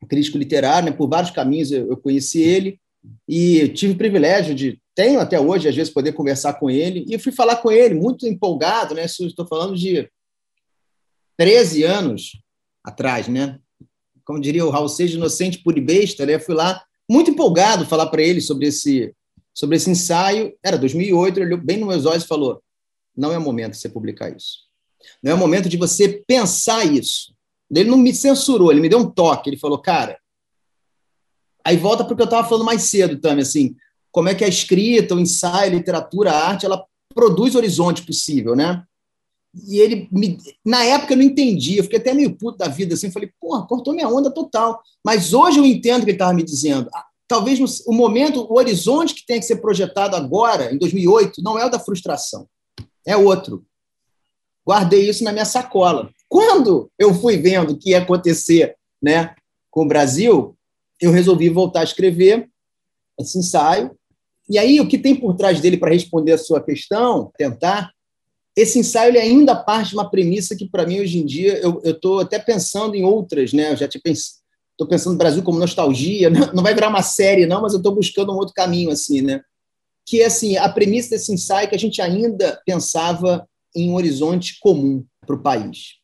crítico 0.06 0.38
literário. 0.38 0.90
Né? 0.90 0.96
Por 0.96 1.08
vários 1.10 1.32
caminhos 1.32 1.72
eu 1.72 1.98
conheci 1.98 2.42
ele 2.42 2.80
e 3.28 3.70
tive 3.70 3.94
o 3.94 3.98
privilégio 3.98 4.54
de, 4.54 4.82
tenho 4.94 5.20
até 5.20 5.40
hoje, 5.40 5.68
às 5.68 5.76
vezes, 5.76 5.94
poder 5.94 6.14
conversar 6.14 6.54
com 6.54 6.70
ele. 6.70 7.06
E 7.08 7.18
fui 7.18 7.32
falar 7.32 7.58
com 7.58 7.72
ele, 7.72 7.94
muito 7.94 8.28
empolgado, 8.28 8.94
né? 8.94 9.06
estou 9.06 9.48
falando 9.48 9.76
de 9.76 10.10
13 11.38 11.84
anos 11.84 12.32
atrás, 12.84 13.28
né? 13.28 13.60
como 14.26 14.42
diria 14.42 14.66
o 14.66 14.70
Raul 14.70 14.90
Seixas, 14.90 15.16
inocente, 15.16 15.62
e 15.66 15.82
besta, 15.82 16.26
né? 16.26 16.38
fui 16.38 16.54
lá 16.54 16.84
muito 17.10 17.32
empolgado 17.32 17.86
falar 17.86 18.08
para 18.08 18.22
ele 18.22 18.42
sobre 18.42 18.68
esse, 18.68 19.14
sobre 19.54 19.78
esse 19.78 19.90
ensaio. 19.90 20.54
Era 20.62 20.78
2008, 20.78 21.38
ele 21.38 21.46
olhou 21.46 21.60
bem 21.60 21.78
nos 21.78 21.88
meus 21.88 22.06
olhos 22.06 22.24
e 22.24 22.28
falou: 22.28 22.62
não 23.16 23.32
é 23.32 23.40
momento 23.40 23.72
de 23.72 23.80
você 23.80 23.90
publicar 23.90 24.36
isso. 24.36 24.68
Não 25.24 25.32
é 25.32 25.36
momento 25.36 25.70
de 25.70 25.78
você 25.78 26.24
pensar 26.28 26.86
isso. 26.86 27.34
Ele 27.70 27.90
não 27.90 27.98
me 27.98 28.14
censurou, 28.14 28.72
ele 28.72 28.82
me 28.82 28.90
deu 28.90 29.00
um 29.00 29.10
toque. 29.10 29.50
Ele 29.50 29.58
falou, 29.58 29.78
cara. 29.80 30.18
Aí 31.66 31.76
volta 31.76 32.04
para 32.04 32.14
o 32.14 32.16
que 32.16 32.22
eu 32.22 32.26
estava 32.26 32.48
falando 32.48 32.66
mais 32.66 32.84
cedo 32.84 33.20
também, 33.20 33.42
assim, 33.42 33.76
como 34.10 34.30
é 34.30 34.36
que 34.36 34.46
a 34.46 34.48
escrita, 34.48 35.14
o 35.14 35.20
ensaio, 35.20 35.72
a 35.72 35.76
literatura, 35.76 36.32
a 36.32 36.48
arte, 36.48 36.66
ela 36.66 36.86
produz 37.14 37.56
horizonte 37.56 38.06
possível, 38.06 38.56
né? 38.56 38.84
E 39.66 39.80
ele, 39.80 40.08
me, 40.12 40.38
na 40.66 40.84
época 40.84 41.14
eu 41.14 41.18
não 41.18 41.24
entendi, 41.24 41.78
eu 41.78 41.84
fiquei 41.84 42.00
até 42.00 42.14
meio 42.14 42.38
puto 42.38 42.58
da 42.58 42.68
vida, 42.68 42.94
assim, 42.94 43.12
falei, 43.12 43.32
porra, 43.40 43.66
cortou 43.66 43.94
minha 43.94 44.08
onda 44.08 44.32
total. 44.32 44.82
Mas 45.04 45.34
hoje 45.34 45.60
eu 45.60 45.66
entendo 45.66 46.02
o 46.02 46.06
que 46.06 46.12
ele 46.12 46.16
estava 46.16 46.34
me 46.34 46.44
dizendo. 46.44 46.90
Ah, 46.94 47.06
talvez 47.28 47.60
o 47.86 47.92
momento, 47.92 48.42
o 48.42 48.58
horizonte 48.58 49.14
que 49.14 49.26
tem 49.26 49.40
que 49.40 49.46
ser 49.46 49.58
projetado 49.58 50.16
agora, 50.16 50.74
em 50.74 50.78
2008, 50.78 51.42
não 51.42 51.58
é 51.58 51.66
o 51.66 51.70
da 51.70 51.80
frustração, 51.80 52.48
é 53.06 53.18
outro. 53.18 53.66
Guardei 54.66 55.10
isso 55.10 55.24
na 55.24 55.32
minha 55.32 55.46
sacola. 55.46 56.10
Quando 56.30 56.92
eu 57.00 57.13
fui 57.13 57.38
vendo 57.38 57.72
o 57.72 57.78
que 57.78 57.92
ia 57.92 58.00
acontecer 58.00 58.76
né, 59.02 59.34
com 59.72 59.86
o 59.86 59.88
Brasil, 59.88 60.58
eu 61.00 61.12
resolvi 61.12 61.50
voltar 61.50 61.82
a 61.82 61.86
escrever 61.86 62.50
esse 63.20 63.38
ensaio. 63.38 63.92
E 64.50 64.58
aí, 64.58 64.80
o 64.80 64.88
que 64.88 64.98
tem 64.98 65.16
por 65.16 65.36
trás 65.36 65.60
dele 65.60 65.78
para 65.78 65.94
responder 65.94 66.32
a 66.32 66.38
sua 66.38 66.62
questão, 66.62 67.32
tentar, 67.38 67.92
esse 68.56 68.80
ensaio 68.80 69.12
ele 69.12 69.20
ainda 69.20 69.56
parte 69.56 69.90
de 69.90 69.96
uma 69.96 70.10
premissa 70.10 70.56
que, 70.56 70.68
para 70.68 70.86
mim, 70.86 71.00
hoje 71.00 71.20
em 71.20 71.26
dia, 71.26 71.60
eu 71.60 71.82
estou 71.84 72.22
até 72.22 72.40
pensando 72.40 72.96
em 72.96 73.04
outras, 73.04 73.54
né? 73.54 73.72
Eu 73.72 73.78
já 73.78 73.86
estou 73.86 74.88
pensando 74.88 75.13
no 75.13 75.20
Brasil 75.20 75.44
como 75.44 75.60
nostalgia, 75.60 76.30
não 76.54 76.63
vai 76.63 76.74
virar 76.74 76.90
uma 76.90 77.04
série, 77.04 77.46
não, 77.46 77.62
mas 77.62 77.74
eu 77.74 77.78
estou 77.78 77.94
buscando 77.94 78.32
um 78.34 78.38
outro 78.38 78.54
caminho, 78.54 78.90
assim, 78.90 79.22
né? 79.22 79.42
Que 80.06 80.22
é 80.22 80.26
assim, 80.26 80.58
a 80.58 80.70
premissa 80.70 81.12
desse 81.12 81.32
ensaio 81.32 81.66
é 81.66 81.68
que 81.68 81.76
a 81.76 81.80
gente 81.80 82.02
ainda 82.02 82.60
pensava 82.66 83.48
em 83.76 83.92
um 83.92 83.96
horizonte 83.96 84.58
comum 84.60 85.06
para 85.26 85.36
o 85.36 85.42
país. 85.42 85.98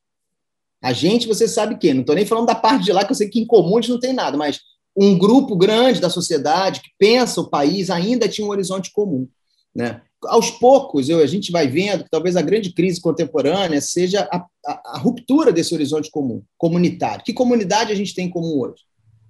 A 0.84 0.92
gente, 0.94 1.28
você 1.28 1.48
sabe 1.48 1.78
quem? 1.78 1.94
Não 1.94 2.02
estou 2.02 2.16
nem 2.16 2.26
falando 2.26 2.48
da 2.48 2.56
parte 2.56 2.84
de 2.84 2.92
lá, 2.92 3.06
que 3.06 3.12
eu 3.12 3.16
sei 3.16 3.30
que 3.30 3.40
em 3.40 3.48
gente 3.48 3.90
não 3.90 4.00
tem 4.00 4.14
nada, 4.14 4.38
mas 4.38 4.60
um 4.96 5.18
grupo 5.18 5.56
grande 5.56 6.02
da 6.02 6.10
sociedade 6.10 6.82
que 6.82 6.90
pensa 7.00 7.42
o 7.42 7.50
país 7.50 7.90
ainda 7.90 8.28
tinha 8.28 8.46
um 8.46 8.52
horizonte 8.52 8.92
comum. 8.92 9.28
Né? 9.74 10.02
aos 10.26 10.50
poucos, 10.52 11.10
eu, 11.10 11.20
a 11.20 11.26
gente 11.26 11.52
vai 11.52 11.68
vendo 11.68 12.04
que 12.04 12.10
talvez 12.10 12.36
a 12.36 12.42
grande 12.42 12.72
crise 12.74 13.02
contemporânea 13.02 13.82
seja 13.82 14.28
a, 14.32 14.46
a, 14.66 14.96
a, 14.96 14.98
ruptura 14.98 15.52
desse 15.52 15.74
horizonte 15.74 16.10
comum, 16.10 16.42
comunitário. 16.58 17.24
Que 17.24 17.34
comunidade 17.34 17.92
a 17.92 17.96
gente 17.96 18.16
tem 18.16 18.28
em 18.28 18.30
comum 18.30 18.60
hoje? 18.60 18.84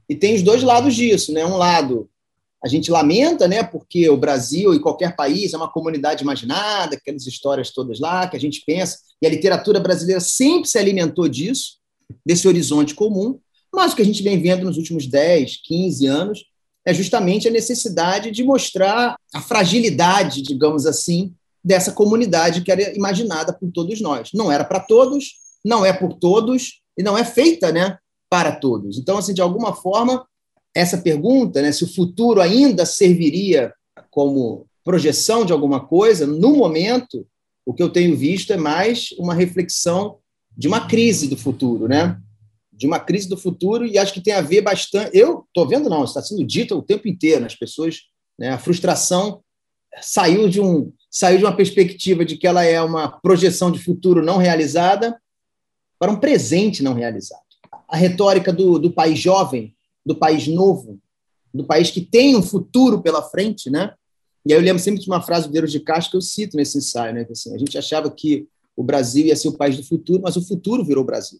E 0.07 0.15
tem 0.15 0.35
os 0.35 0.41
dois 0.41 0.63
lados 0.63 0.95
disso, 0.95 1.33
né? 1.33 1.45
Um 1.45 1.57
lado 1.57 2.09
a 2.63 2.67
gente 2.67 2.89
lamenta, 2.89 3.47
né? 3.47 3.61
Porque 3.61 4.09
o 4.09 4.15
Brasil 4.15 4.73
e 4.73 4.79
qualquer 4.79 5.15
país 5.15 5.53
é 5.53 5.57
uma 5.57 5.71
comunidade 5.71 6.23
imaginada, 6.23 6.95
aquelas 6.95 7.27
histórias 7.27 7.71
todas 7.71 7.99
lá 7.99 8.27
que 8.27 8.37
a 8.37 8.39
gente 8.39 8.63
pensa, 8.65 8.99
e 9.21 9.27
a 9.27 9.29
literatura 9.29 9.79
brasileira 9.79 10.21
sempre 10.21 10.69
se 10.69 10.77
alimentou 10.77 11.27
disso, 11.27 11.77
desse 12.25 12.47
horizonte 12.47 12.95
comum. 12.95 13.37
Mas 13.73 13.91
o 13.91 13.95
que 13.95 14.01
a 14.01 14.05
gente 14.05 14.23
vem 14.23 14.41
vendo 14.41 14.65
nos 14.65 14.77
últimos 14.77 15.07
10, 15.07 15.61
15 15.63 16.07
anos 16.07 16.45
é 16.85 16.93
justamente 16.93 17.47
a 17.47 17.51
necessidade 17.51 18.31
de 18.31 18.43
mostrar 18.43 19.15
a 19.33 19.41
fragilidade, 19.41 20.41
digamos 20.41 20.85
assim, 20.85 21.33
dessa 21.63 21.91
comunidade 21.91 22.61
que 22.61 22.71
era 22.71 22.95
imaginada 22.95 23.53
por 23.53 23.71
todos 23.71 23.99
nós. 24.01 24.29
Não 24.33 24.51
era 24.51 24.63
para 24.63 24.79
todos, 24.79 25.33
não 25.63 25.85
é 25.85 25.93
por 25.93 26.13
todos 26.13 26.81
e 26.97 27.03
não 27.03 27.17
é 27.17 27.23
feita, 27.23 27.71
né, 27.71 27.97
para 28.29 28.51
todos. 28.51 28.97
Então, 28.97 29.17
assim, 29.17 29.33
de 29.33 29.41
alguma 29.41 29.73
forma, 29.73 30.25
essa 30.75 30.97
pergunta, 30.97 31.61
né, 31.61 31.71
se 31.71 31.83
o 31.83 31.93
futuro 31.93 32.41
ainda 32.41 32.85
serviria 32.85 33.73
como 34.09 34.65
projeção 34.83 35.45
de 35.45 35.53
alguma 35.53 35.85
coisa, 35.85 36.25
no 36.25 36.55
momento, 36.55 37.25
o 37.65 37.73
que 37.73 37.81
eu 37.81 37.89
tenho 37.89 38.15
visto 38.15 38.51
é 38.51 38.57
mais 38.57 39.11
uma 39.17 39.33
reflexão 39.33 40.17
de 40.55 40.67
uma 40.67 40.87
crise 40.87 41.27
do 41.27 41.37
futuro, 41.37 41.87
né? 41.87 42.19
de 42.73 42.87
uma 42.87 42.99
crise 42.99 43.29
do 43.29 43.37
futuro 43.37 43.85
e 43.85 43.97
acho 43.97 44.13
que 44.13 44.21
tem 44.21 44.33
a 44.33 44.41
ver 44.41 44.61
bastante. 44.61 45.15
Eu 45.17 45.45
estou 45.47 45.67
vendo, 45.67 45.89
não, 45.89 46.03
está 46.03 46.21
sendo 46.21 46.43
dito 46.43 46.75
o 46.75 46.81
tempo 46.81 47.07
inteiro, 47.07 47.45
as 47.45 47.55
pessoas, 47.55 48.01
né, 48.37 48.49
a 48.49 48.57
frustração 48.57 49.41
saiu 50.01 50.49
de, 50.49 50.59
um, 50.59 50.91
saiu 51.09 51.37
de 51.37 51.45
uma 51.45 51.55
perspectiva 51.55 52.25
de 52.25 52.35
que 52.35 52.47
ela 52.47 52.63
é 52.63 52.81
uma 52.81 53.07
projeção 53.07 53.71
de 53.71 53.79
futuro 53.79 54.23
não 54.23 54.37
realizada 54.37 55.17
para 55.99 56.11
um 56.11 56.19
presente 56.19 56.83
não 56.83 56.93
realizado. 56.93 57.41
A 57.87 57.95
retórica 57.95 58.51
do, 58.51 58.79
do 58.79 58.91
país 58.91 59.19
jovem, 59.19 59.75
do 60.05 60.15
país 60.15 60.47
novo, 60.47 60.99
do 61.53 61.63
país 61.63 61.91
que 61.91 62.01
tem 62.01 62.35
um 62.35 62.41
futuro 62.41 63.01
pela 63.01 63.21
frente, 63.21 63.69
né? 63.69 63.93
E 64.45 64.53
aí 64.53 64.59
eu 64.59 64.63
lembro 64.63 64.81
sempre 64.81 65.01
de 65.01 65.07
uma 65.07 65.21
frase 65.21 65.47
do 65.47 65.53
Deus 65.53 65.71
de 65.71 65.79
Castro 65.79 66.11
que 66.11 66.17
eu 66.17 66.21
cito 66.21 66.57
nesse 66.57 66.77
ensaio, 66.77 67.13
né? 67.13 67.23
Que, 67.23 67.31
assim, 67.31 67.53
a 67.53 67.57
gente 67.57 67.77
achava 67.77 68.11
que 68.11 68.47
o 68.75 68.83
Brasil 68.83 69.25
ia 69.27 69.35
ser 69.35 69.47
o 69.47 69.57
país 69.57 69.77
do 69.77 69.83
futuro, 69.83 70.21
mas 70.21 70.35
o 70.35 70.45
futuro 70.45 70.83
virou 70.83 71.03
o 71.03 71.07
Brasil. 71.07 71.39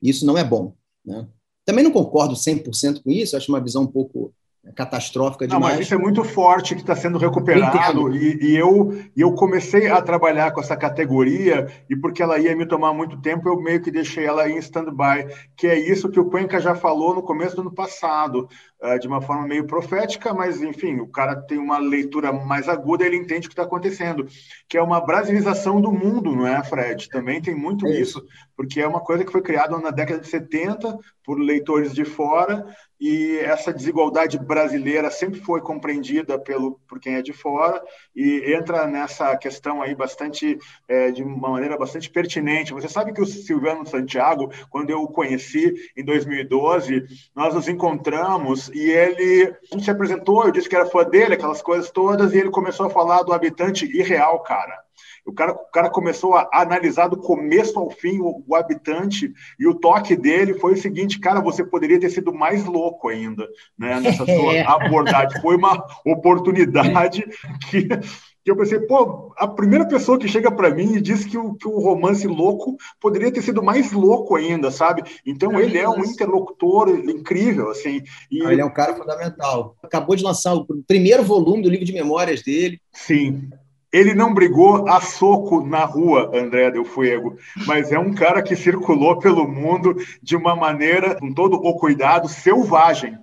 Isso 0.00 0.24
não 0.24 0.38
é 0.38 0.44
bom. 0.44 0.74
Né? 1.04 1.26
Também 1.64 1.82
não 1.82 1.90
concordo 1.90 2.34
100% 2.34 3.02
com 3.02 3.10
isso, 3.10 3.36
acho 3.36 3.50
uma 3.50 3.60
visão 3.60 3.82
um 3.82 3.86
pouco 3.86 4.32
catastrófica 4.74 5.46
demais. 5.46 5.62
Não, 5.62 5.70
mas 5.70 5.80
isso 5.80 5.94
é 5.94 5.98
muito 5.98 6.24
forte 6.24 6.74
que 6.74 6.80
está 6.80 6.94
sendo 6.94 7.18
recuperado 7.18 8.14
e, 8.14 8.38
e, 8.40 8.56
eu 8.56 8.92
e 9.16 9.20
eu 9.20 9.32
comecei 9.32 9.88
a 9.88 10.00
trabalhar 10.00 10.50
com 10.52 10.60
essa 10.60 10.76
categoria 10.76 11.66
e 11.88 11.96
porque 11.96 12.22
ela 12.22 12.38
ia 12.38 12.54
me 12.56 12.66
tomar 12.66 12.92
muito 12.92 13.20
tempo 13.20 13.48
eu 13.48 13.60
meio 13.60 13.80
que 13.80 13.90
deixei 13.90 14.26
ela 14.26 14.48
em 14.48 14.58
stand-by 14.58 15.26
que 15.56 15.66
é 15.66 15.78
isso 15.78 16.08
que 16.08 16.20
o 16.20 16.30
Cuenca 16.30 16.60
já 16.60 16.74
falou 16.74 17.14
no 17.14 17.22
começo 17.22 17.56
do 17.56 17.62
ano 17.62 17.74
passado 17.74 18.48
de 19.00 19.08
uma 19.08 19.20
forma 19.20 19.46
meio 19.46 19.66
profética 19.66 20.32
mas 20.32 20.62
enfim 20.62 21.00
o 21.00 21.08
cara 21.08 21.34
tem 21.34 21.58
uma 21.58 21.78
leitura 21.78 22.32
mais 22.32 22.68
aguda 22.68 23.04
ele 23.04 23.16
entende 23.16 23.46
o 23.46 23.50
que 23.50 23.54
está 23.54 23.64
acontecendo 23.64 24.26
que 24.68 24.78
é 24.78 24.82
uma 24.82 25.00
brasilização 25.00 25.80
do 25.80 25.90
mundo 25.90 26.34
não 26.34 26.46
é 26.46 26.62
Fred 26.62 27.08
também 27.08 27.40
tem 27.40 27.54
muito 27.54 27.86
é 27.86 27.90
isso. 27.90 28.18
isso 28.18 28.26
porque 28.56 28.80
é 28.80 28.86
uma 28.86 29.00
coisa 29.00 29.24
que 29.24 29.32
foi 29.32 29.42
criada 29.42 29.78
na 29.78 29.90
década 29.90 30.20
de 30.20 30.28
70 30.28 30.96
por 31.24 31.38
leitores 31.38 31.92
de 31.92 32.04
fora 32.04 32.66
e 33.00 33.38
essa 33.38 33.72
desigualdade 33.72 34.38
brasileira 34.38 35.10
sempre 35.10 35.40
foi 35.40 35.60
compreendida 35.60 36.38
pelo 36.38 36.80
por 36.88 36.98
quem 36.98 37.14
é 37.14 37.22
de 37.22 37.32
fora 37.32 37.80
e 38.14 38.52
entra 38.52 38.86
nessa 38.86 39.36
questão 39.36 39.80
aí 39.80 39.94
bastante 39.94 40.58
é, 40.88 41.10
de 41.12 41.22
uma 41.22 41.50
maneira 41.50 41.78
bastante 41.78 42.10
pertinente. 42.10 42.72
Você 42.72 42.88
sabe 42.88 43.12
que 43.12 43.20
o 43.20 43.26
Silvano 43.26 43.86
Santiago, 43.86 44.50
quando 44.68 44.90
eu 44.90 45.02
o 45.02 45.08
conheci 45.08 45.74
em 45.96 46.04
2012, 46.04 47.04
nós 47.34 47.54
nos 47.54 47.68
encontramos 47.68 48.67
e 48.74 48.90
ele 48.90 49.54
se 49.80 49.90
apresentou, 49.90 50.44
eu 50.44 50.52
disse 50.52 50.68
que 50.68 50.76
era 50.76 50.86
fã 50.86 51.04
dele, 51.04 51.34
aquelas 51.34 51.62
coisas 51.62 51.90
todas, 51.90 52.32
e 52.32 52.38
ele 52.38 52.50
começou 52.50 52.86
a 52.86 52.90
falar 52.90 53.22
do 53.22 53.32
habitante 53.32 53.84
irreal, 53.86 54.40
cara. 54.42 54.88
O 55.28 55.32
cara, 55.32 55.52
o 55.52 55.70
cara 55.70 55.90
começou 55.90 56.34
a 56.34 56.48
analisar 56.54 57.06
do 57.08 57.18
começo 57.18 57.78
ao 57.78 57.90
fim 57.90 58.18
o, 58.18 58.42
o, 58.46 58.56
habitante 58.56 59.30
e 59.60 59.66
o 59.66 59.74
toque 59.74 60.16
dele 60.16 60.54
foi 60.54 60.72
o 60.72 60.76
seguinte, 60.76 61.20
cara, 61.20 61.40
você 61.40 61.62
poderia 61.62 62.00
ter 62.00 62.08
sido 62.08 62.32
mais 62.32 62.64
louco 62.64 63.08
ainda, 63.08 63.46
né, 63.78 64.00
nessa 64.00 64.24
sua 64.24 64.62
abordagem. 64.66 65.40
Foi 65.42 65.54
uma 65.54 65.84
oportunidade 66.06 67.26
que 67.70 67.86
que 68.48 68.52
eu 68.52 68.56
pensei, 68.56 68.80
pô, 68.80 69.32
a 69.36 69.46
primeira 69.46 69.86
pessoa 69.86 70.18
que 70.18 70.26
chega 70.26 70.50
para 70.50 70.70
mim 70.70 70.94
e 70.94 71.00
diz 71.00 71.24
que 71.24 71.36
o, 71.36 71.54
que 71.54 71.68
o 71.68 71.78
romance 71.78 72.26
louco 72.26 72.76
poderia 72.98 73.30
ter 73.30 73.42
sido 73.42 73.62
mais 73.62 73.92
louco 73.92 74.36
ainda, 74.36 74.70
sabe? 74.70 75.02
Então 75.26 75.60
ele 75.60 75.76
é 75.76 75.86
um 75.88 76.02
interlocutor 76.02 76.88
incrível, 76.88 77.70
assim. 77.70 78.02
E... 78.30 78.42
Ele 78.42 78.62
é 78.62 78.64
um 78.64 78.72
cara 78.72 78.96
fundamental. 78.96 79.76
Acabou 79.82 80.16
de 80.16 80.24
lançar 80.24 80.54
o 80.54 80.66
primeiro 80.86 81.22
volume 81.22 81.62
do 81.62 81.68
livro 81.68 81.84
de 81.84 81.92
memórias 81.92 82.42
dele. 82.42 82.80
Sim. 82.90 83.50
Ele 83.92 84.14
não 84.14 84.32
brigou 84.32 84.88
a 84.88 85.00
soco 85.00 85.62
na 85.64 85.84
rua, 85.84 86.30
André 86.34 86.70
Del 86.70 86.84
Fuego, 86.84 87.36
mas 87.66 87.92
é 87.92 87.98
um 87.98 88.14
cara 88.14 88.42
que 88.42 88.56
circulou 88.56 89.18
pelo 89.18 89.46
mundo 89.46 89.94
de 90.22 90.36
uma 90.36 90.56
maneira, 90.56 91.14
com 91.16 91.32
todo 91.32 91.54
o 91.54 91.74
cuidado, 91.74 92.28
selvagem. 92.28 93.18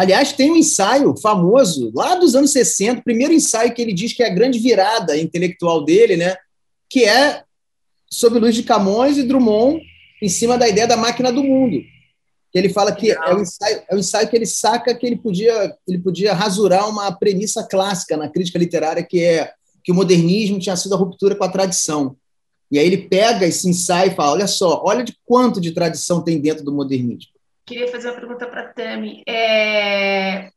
Aliás, 0.00 0.32
tem 0.32 0.50
um 0.50 0.56
ensaio 0.56 1.14
famoso, 1.18 1.92
lá 1.94 2.14
dos 2.14 2.34
anos 2.34 2.52
60, 2.52 3.00
o 3.00 3.04
primeiro 3.04 3.34
ensaio 3.34 3.74
que 3.74 3.82
ele 3.82 3.92
diz 3.92 4.14
que 4.14 4.22
é 4.22 4.28
a 4.28 4.34
grande 4.34 4.58
virada 4.58 5.14
intelectual 5.14 5.84
dele, 5.84 6.16
né? 6.16 6.36
que 6.88 7.04
é 7.04 7.42
sobre 8.10 8.38
Luiz 8.38 8.54
de 8.54 8.62
Camões 8.62 9.18
e 9.18 9.22
Drummond, 9.22 9.82
em 10.22 10.28
cima 10.30 10.56
da 10.56 10.66
ideia 10.66 10.86
da 10.86 10.96
máquina 10.96 11.30
do 11.30 11.44
mundo. 11.44 11.82
Que 12.50 12.58
ele 12.58 12.70
fala 12.70 12.92
que 12.92 13.10
é 13.10 13.34
um, 13.34 13.42
ensaio, 13.42 13.82
é 13.90 13.94
um 13.94 13.98
ensaio 13.98 14.26
que 14.26 14.36
ele 14.36 14.46
saca 14.46 14.94
que 14.94 15.04
ele 15.06 15.16
podia, 15.16 15.76
ele 15.86 15.98
podia 15.98 16.32
rasurar 16.32 16.88
uma 16.88 17.12
premissa 17.12 17.62
clássica 17.62 18.16
na 18.16 18.30
crítica 18.30 18.58
literária, 18.58 19.02
que 19.02 19.22
é 19.22 19.52
que 19.84 19.92
o 19.92 19.94
modernismo 19.94 20.58
tinha 20.58 20.76
sido 20.76 20.94
a 20.94 20.98
ruptura 20.98 21.34
com 21.34 21.44
a 21.44 21.48
tradição. 21.50 22.16
E 22.72 22.78
aí 22.78 22.86
ele 22.86 23.06
pega 23.06 23.44
esse 23.44 23.68
ensaio 23.68 24.12
e 24.12 24.14
fala: 24.14 24.32
olha 24.32 24.46
só, 24.46 24.82
olha 24.82 25.04
de 25.04 25.14
quanto 25.26 25.60
de 25.60 25.72
tradição 25.72 26.24
tem 26.24 26.40
dentro 26.40 26.64
do 26.64 26.72
modernismo. 26.72 27.38
Queria 27.64 27.88
fazer 27.88 28.08
uma 28.08 28.16
pergunta 28.16 28.46
para 28.46 28.62
a 28.62 28.72
Tami. 28.72 29.22
É, 29.26 30.50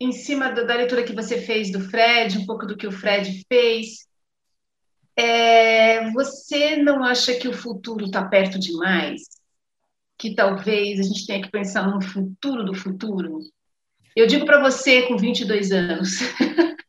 em 0.00 0.12
cima 0.12 0.50
do, 0.50 0.66
da 0.66 0.74
leitura 0.74 1.04
que 1.04 1.14
você 1.14 1.40
fez 1.40 1.70
do 1.70 1.80
Fred, 1.80 2.38
um 2.38 2.46
pouco 2.46 2.66
do 2.66 2.76
que 2.76 2.86
o 2.86 2.92
Fred 2.92 3.44
fez, 3.48 4.06
é, 5.16 6.10
você 6.10 6.76
não 6.76 7.02
acha 7.02 7.34
que 7.34 7.48
o 7.48 7.52
futuro 7.52 8.04
está 8.04 8.26
perto 8.26 8.58
demais? 8.58 9.22
Que 10.18 10.34
talvez 10.34 11.00
a 11.00 11.02
gente 11.02 11.26
tenha 11.26 11.42
que 11.42 11.50
pensar 11.50 11.88
no 11.88 12.02
futuro 12.02 12.64
do 12.64 12.74
futuro? 12.74 13.40
Eu 14.14 14.26
digo 14.26 14.44
para 14.44 14.60
você 14.60 15.02
com 15.02 15.16
22 15.16 15.72
anos. 15.72 16.20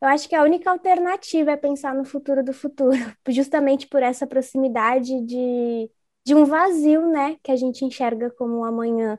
Eu 0.00 0.08
acho 0.08 0.28
que 0.28 0.34
a 0.34 0.42
única 0.42 0.70
alternativa 0.70 1.50
é 1.50 1.56
pensar 1.58 1.94
no 1.94 2.06
futuro 2.06 2.42
do 2.42 2.54
futuro, 2.54 2.96
justamente 3.28 3.86
por 3.86 4.02
essa 4.02 4.26
proximidade 4.26 5.20
de, 5.26 5.90
de 6.24 6.34
um 6.34 6.44
vazio, 6.44 7.08
né, 7.08 7.36
que 7.42 7.50
a 7.50 7.56
gente 7.56 7.84
enxerga 7.84 8.30
como 8.30 8.64
amanhã. 8.64 9.18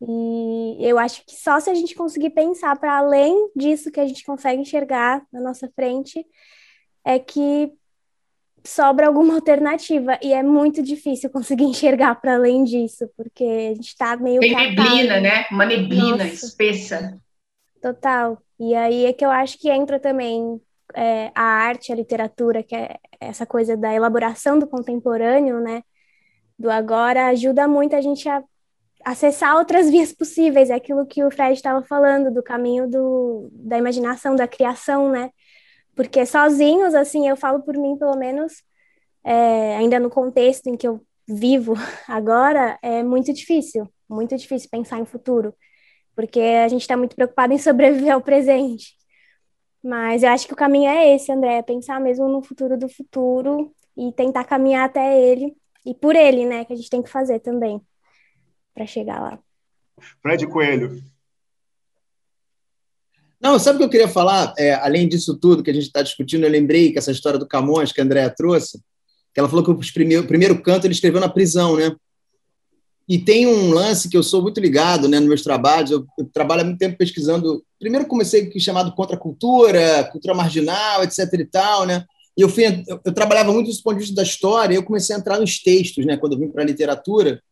E 0.00 0.76
eu 0.80 0.98
acho 0.98 1.24
que 1.24 1.34
só 1.34 1.58
se 1.60 1.70
a 1.70 1.74
gente 1.74 1.94
conseguir 1.94 2.30
pensar 2.30 2.78
para 2.78 2.98
além 2.98 3.50
disso 3.56 3.90
que 3.90 4.00
a 4.00 4.06
gente 4.06 4.24
consegue 4.24 4.60
enxergar 4.60 5.22
na 5.32 5.40
nossa 5.40 5.70
frente, 5.74 6.24
é 7.04 7.18
que 7.18 7.72
sobra 8.64 9.06
alguma 9.06 9.34
alternativa. 9.36 10.18
E 10.22 10.32
é 10.32 10.42
muito 10.42 10.82
difícil 10.82 11.30
conseguir 11.30 11.64
enxergar 11.64 12.14
para 12.16 12.34
além 12.34 12.64
disso, 12.64 13.08
porque 13.16 13.44
a 13.44 13.74
gente 13.74 13.88
está 13.88 14.16
meio. 14.16 14.40
Tem 14.40 14.54
neblina, 14.54 15.20
né? 15.20 15.46
Uma 15.50 15.66
neblina 15.66 16.24
Nossa. 16.24 16.46
espessa. 16.46 17.18
Total. 17.80 18.38
E 18.58 18.74
aí 18.74 19.06
é 19.06 19.12
que 19.12 19.24
eu 19.24 19.30
acho 19.30 19.58
que 19.58 19.70
entra 19.70 19.98
também 19.98 20.60
é, 20.94 21.30
a 21.34 21.42
arte, 21.42 21.92
a 21.92 21.96
literatura, 21.96 22.62
que 22.62 22.74
é 22.74 22.96
essa 23.20 23.44
coisa 23.44 23.76
da 23.76 23.92
elaboração 23.92 24.58
do 24.58 24.66
contemporâneo, 24.66 25.60
né? 25.60 25.82
Do 26.58 26.70
agora, 26.70 27.26
ajuda 27.28 27.66
muito 27.68 27.96
a 27.96 28.00
gente 28.00 28.28
a 28.28 28.42
acessar 29.04 29.56
outras 29.56 29.90
vias 29.90 30.12
possíveis, 30.12 30.70
é 30.70 30.74
aquilo 30.74 31.06
que 31.06 31.22
o 31.22 31.30
Fred 31.30 31.52
estava 31.52 31.82
falando, 31.82 32.32
do 32.32 32.42
caminho 32.42 32.88
do, 32.88 33.50
da 33.52 33.76
imaginação, 33.76 34.34
da 34.34 34.48
criação, 34.48 35.10
né? 35.10 35.30
Porque 35.94 36.24
sozinhos, 36.24 36.94
assim, 36.94 37.28
eu 37.28 37.36
falo 37.36 37.62
por 37.62 37.76
mim, 37.76 37.96
pelo 37.98 38.16
menos, 38.16 38.62
é, 39.22 39.76
ainda 39.76 40.00
no 40.00 40.10
contexto 40.10 40.68
em 40.68 40.76
que 40.76 40.88
eu 40.88 41.00
vivo 41.28 41.74
agora, 42.08 42.78
é 42.82 43.02
muito 43.02 43.32
difícil, 43.32 43.88
muito 44.08 44.36
difícil 44.36 44.70
pensar 44.70 44.98
em 44.98 45.04
futuro 45.04 45.54
porque 46.14 46.40
a 46.40 46.68
gente 46.68 46.82
está 46.82 46.96
muito 46.96 47.16
preocupado 47.16 47.52
em 47.52 47.58
sobreviver 47.58 48.12
ao 48.12 48.20
presente. 48.22 48.94
Mas 49.82 50.22
eu 50.22 50.30
acho 50.30 50.46
que 50.46 50.52
o 50.52 50.56
caminho 50.56 50.88
é 50.88 51.14
esse, 51.14 51.30
André, 51.30 51.58
é 51.58 51.62
pensar 51.62 52.00
mesmo 52.00 52.28
no 52.28 52.42
futuro 52.42 52.78
do 52.78 52.88
futuro 52.88 53.74
e 53.96 54.12
tentar 54.12 54.44
caminhar 54.44 54.86
até 54.86 55.20
ele 55.20 55.54
e 55.84 55.94
por 55.94 56.16
ele, 56.16 56.46
né, 56.46 56.64
que 56.64 56.72
a 56.72 56.76
gente 56.76 56.90
tem 56.90 57.02
que 57.02 57.10
fazer 57.10 57.40
também 57.40 57.80
para 58.74 58.86
chegar 58.86 59.20
lá. 59.20 59.38
Fred 60.22 60.46
Coelho. 60.46 61.02
Não, 63.40 63.58
sabe 63.58 63.76
o 63.76 63.78
que 63.80 63.84
eu 63.84 63.90
queria 63.90 64.08
falar? 64.08 64.54
É, 64.56 64.74
além 64.74 65.06
disso 65.06 65.36
tudo 65.38 65.62
que 65.62 65.70
a 65.70 65.74
gente 65.74 65.84
está 65.84 66.02
discutindo, 66.02 66.44
eu 66.44 66.50
lembrei 66.50 66.92
que 66.92 66.98
essa 66.98 67.12
história 67.12 67.38
do 67.38 67.46
Camões 67.46 67.92
que 67.92 68.00
a 68.00 68.04
Andrea 68.04 68.30
trouxe, 68.30 68.82
que 69.34 69.38
ela 69.38 69.48
falou 69.48 69.64
que 69.64 69.70
o 69.70 69.92
primeiro, 69.92 70.24
o 70.24 70.26
primeiro 70.26 70.62
canto 70.62 70.86
ele 70.86 70.94
escreveu 70.94 71.20
na 71.20 71.28
prisão, 71.28 71.76
né? 71.76 71.94
E 73.06 73.18
tem 73.18 73.46
um 73.46 73.70
lance 73.70 74.08
que 74.08 74.16
eu 74.16 74.22
sou 74.22 74.40
muito 74.40 74.58
ligado 74.60 75.08
né, 75.08 75.20
nos 75.20 75.28
meus 75.28 75.42
trabalhos. 75.42 75.90
Eu, 75.90 76.06
eu 76.18 76.24
trabalho 76.32 76.62
há 76.62 76.64
muito 76.64 76.78
tempo 76.78 76.96
pesquisando. 76.96 77.62
Primeiro 77.78 78.06
comecei 78.06 78.50
com 78.50 78.58
chamado 78.58 78.94
contra 78.94 79.14
cultura, 79.14 80.08
cultura 80.10 80.32
marginal, 80.32 81.02
etc. 81.02 81.18
e 81.34 81.44
tal, 81.44 81.84
né? 81.84 82.02
E 82.36 82.42
eu, 82.42 82.48
fui, 82.48 82.64
eu, 82.64 83.00
eu 83.04 83.12
trabalhava 83.12 83.52
muito 83.52 83.70
do 83.70 83.82
ponto 83.82 83.94
de 83.94 84.00
vista 84.00 84.14
da 84.14 84.22
história. 84.22 84.74
E 84.74 84.76
eu 84.76 84.82
comecei 84.82 85.14
a 85.14 85.18
entrar 85.18 85.38
nos 85.38 85.62
textos, 85.62 86.04
né? 86.04 86.16
Quando 86.16 86.32
eu 86.32 86.38
vim 86.38 86.48
para 86.48 86.62
a 86.62 86.66
literatura, 86.66 87.42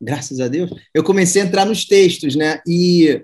graças 0.00 0.40
a 0.40 0.48
Deus, 0.48 0.70
eu 0.94 1.02
comecei 1.02 1.42
a 1.42 1.44
entrar 1.44 1.64
nos 1.64 1.84
textos, 1.84 2.36
né? 2.36 2.60
E 2.66 3.22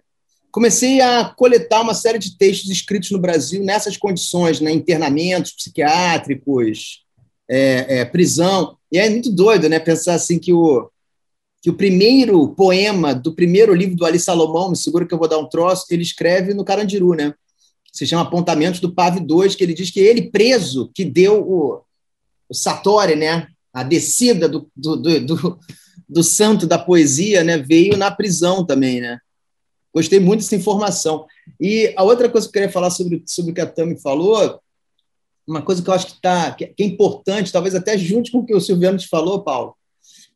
comecei 0.51 1.01
a 1.01 1.25
coletar 1.25 1.83
uma 1.83 1.95
série 1.95 2.19
de 2.19 2.37
textos 2.37 2.71
escritos 2.71 3.11
no 3.11 3.19
Brasil 3.19 3.63
nessas 3.63 3.97
condições, 3.97 4.61
né? 4.61 4.73
Internamentos 4.73 5.53
psiquiátricos, 5.53 7.05
é, 7.49 8.01
é, 8.01 8.05
prisão. 8.05 8.77
E 8.91 8.99
é 8.99 9.09
muito 9.09 9.31
doido, 9.31 9.69
né? 9.69 9.79
Pensar 9.79 10.15
assim 10.15 10.39
que 10.39 10.53
o 10.53 10.91
que 11.61 11.71
o 11.71 11.75
primeiro 11.75 12.49
poema 12.55 13.13
do 13.15 13.35
primeiro 13.35 13.75
livro 13.75 13.97
do 13.97 14.07
Ali 14.07 14.19
Salomão, 14.19 14.71
me 14.71 14.77
segura 14.77 15.05
que 15.05 15.13
eu 15.13 15.19
vou 15.19 15.29
dar 15.29 15.39
um 15.39 15.49
troço, 15.49 15.87
ele 15.91 16.03
escreve 16.03 16.55
no 16.55 16.65
Carandiru, 16.65 17.15
né? 17.15 17.35
Se 17.99 18.07
chama 18.07 18.23
Apontamentos 18.23 18.79
do 18.79 18.95
Pave 18.95 19.19
2, 19.19 19.57
que 19.57 19.65
ele 19.65 19.75
diz 19.75 19.91
que 19.91 19.99
ele 19.99 20.31
preso 20.31 20.89
que 20.95 21.05
deu 21.05 21.43
o, 21.43 21.83
o 22.49 22.55
Satori, 22.55 23.17
né? 23.17 23.49
A 23.73 23.83
descida 23.83 24.49
do, 24.49 24.71
do, 24.77 24.95
do, 24.95 25.21
do, 25.27 25.59
do 26.09 26.23
santo 26.23 26.65
da 26.65 26.79
poesia, 26.79 27.43
né? 27.43 27.59
Veio 27.59 27.97
na 27.97 28.09
prisão 28.09 28.65
também, 28.65 29.01
né? 29.01 29.19
Gostei 29.93 30.21
muito 30.21 30.43
dessa 30.43 30.55
informação. 30.55 31.27
E 31.61 31.93
a 31.97 32.05
outra 32.05 32.29
coisa 32.29 32.47
que 32.47 32.51
eu 32.51 32.61
queria 32.61 32.73
falar 32.73 32.91
sobre, 32.91 33.25
sobre 33.27 33.51
o 33.51 33.55
que 33.55 33.61
a 33.61 33.67
Tami 33.67 34.01
falou, 34.01 34.61
uma 35.45 35.61
coisa 35.61 35.83
que 35.83 35.91
eu 35.91 35.95
acho 35.95 36.07
que, 36.07 36.21
tá, 36.21 36.53
que 36.53 36.67
é 36.67 36.85
importante, 36.85 37.51
talvez 37.51 37.75
até 37.75 37.99
junto 37.99 38.31
com 38.31 38.39
o 38.39 38.47
que 38.47 38.55
o 38.55 38.61
Silviano 38.61 38.97
te 38.97 39.09
falou, 39.09 39.43
Paulo, 39.43 39.75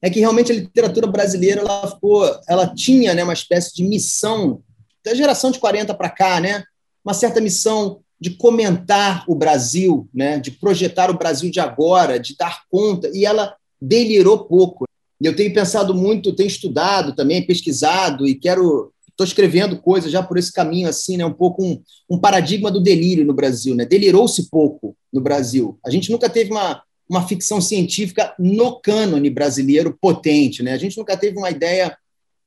é 0.03 0.11
que 0.11 0.19
realmente 0.19 0.51
a 0.51 0.55
literatura 0.57 1.07
brasileira 1.07 1.61
ela 1.61 1.87
ficou, 1.87 2.29
ela 2.49 2.75
tinha 2.75 3.15
né, 3.15 3.23
uma 3.23 3.35
espécie 3.35 3.73
de 3.73 3.85
missão 3.85 4.65
da 5.05 5.15
geração 5.15 5.53
de 5.53 5.61
40 5.61 5.95
para 5.95 6.11
cá, 6.11 6.41
né? 6.41 6.65
Uma 7.05 7.15
certa 7.15 7.41
missão 7.41 8.01
de 8.21 8.31
comentar 8.31 9.25
o 9.29 9.35
Brasil, 9.35 10.09
né? 10.15 10.39
De 10.39 10.51
projetar 10.51 11.11
o 11.11 11.19
Brasil 11.19 11.51
de 11.51 11.61
agora, 11.61 12.19
de 12.19 12.37
dar 12.37 12.63
conta, 12.71 13.11
e 13.13 13.25
ela 13.25 13.55
delirou 13.81 14.45
pouco. 14.45 14.87
Eu 15.21 15.35
tenho 15.35 15.53
pensado 15.53 15.95
muito, 15.95 16.35
tenho 16.35 16.47
estudado 16.47 17.15
também, 17.15 17.47
pesquisado 17.47 18.27
e 18.27 18.35
quero 18.35 18.93
estou 19.11 19.27
escrevendo 19.27 19.79
coisas 19.79 20.11
já 20.11 20.23
por 20.23 20.39
esse 20.39 20.51
caminho 20.51 20.89
assim, 20.89 21.17
né? 21.17 21.25
Um 21.25 21.33
pouco 21.33 21.63
um, 21.63 21.83
um 22.09 22.19
paradigma 22.19 22.71
do 22.71 22.81
delírio 22.81 23.27
no 23.27 23.35
Brasil, 23.35 23.75
né? 23.75 23.85
Delirou-se 23.85 24.49
pouco 24.49 24.97
no 25.13 25.21
Brasil. 25.21 25.79
A 25.85 25.91
gente 25.91 26.11
nunca 26.11 26.31
teve 26.31 26.51
uma 26.51 26.83
uma 27.13 27.29
ficção 27.29 27.61
científica 27.61 28.35
no 28.39 28.81
cânone 28.81 29.29
brasileiro 29.29 29.97
potente. 30.01 30.63
Né? 30.63 30.73
A 30.73 30.79
gente 30.79 30.97
nunca 30.97 31.15
teve 31.15 31.37
uma 31.37 31.51
ideia, 31.51 31.95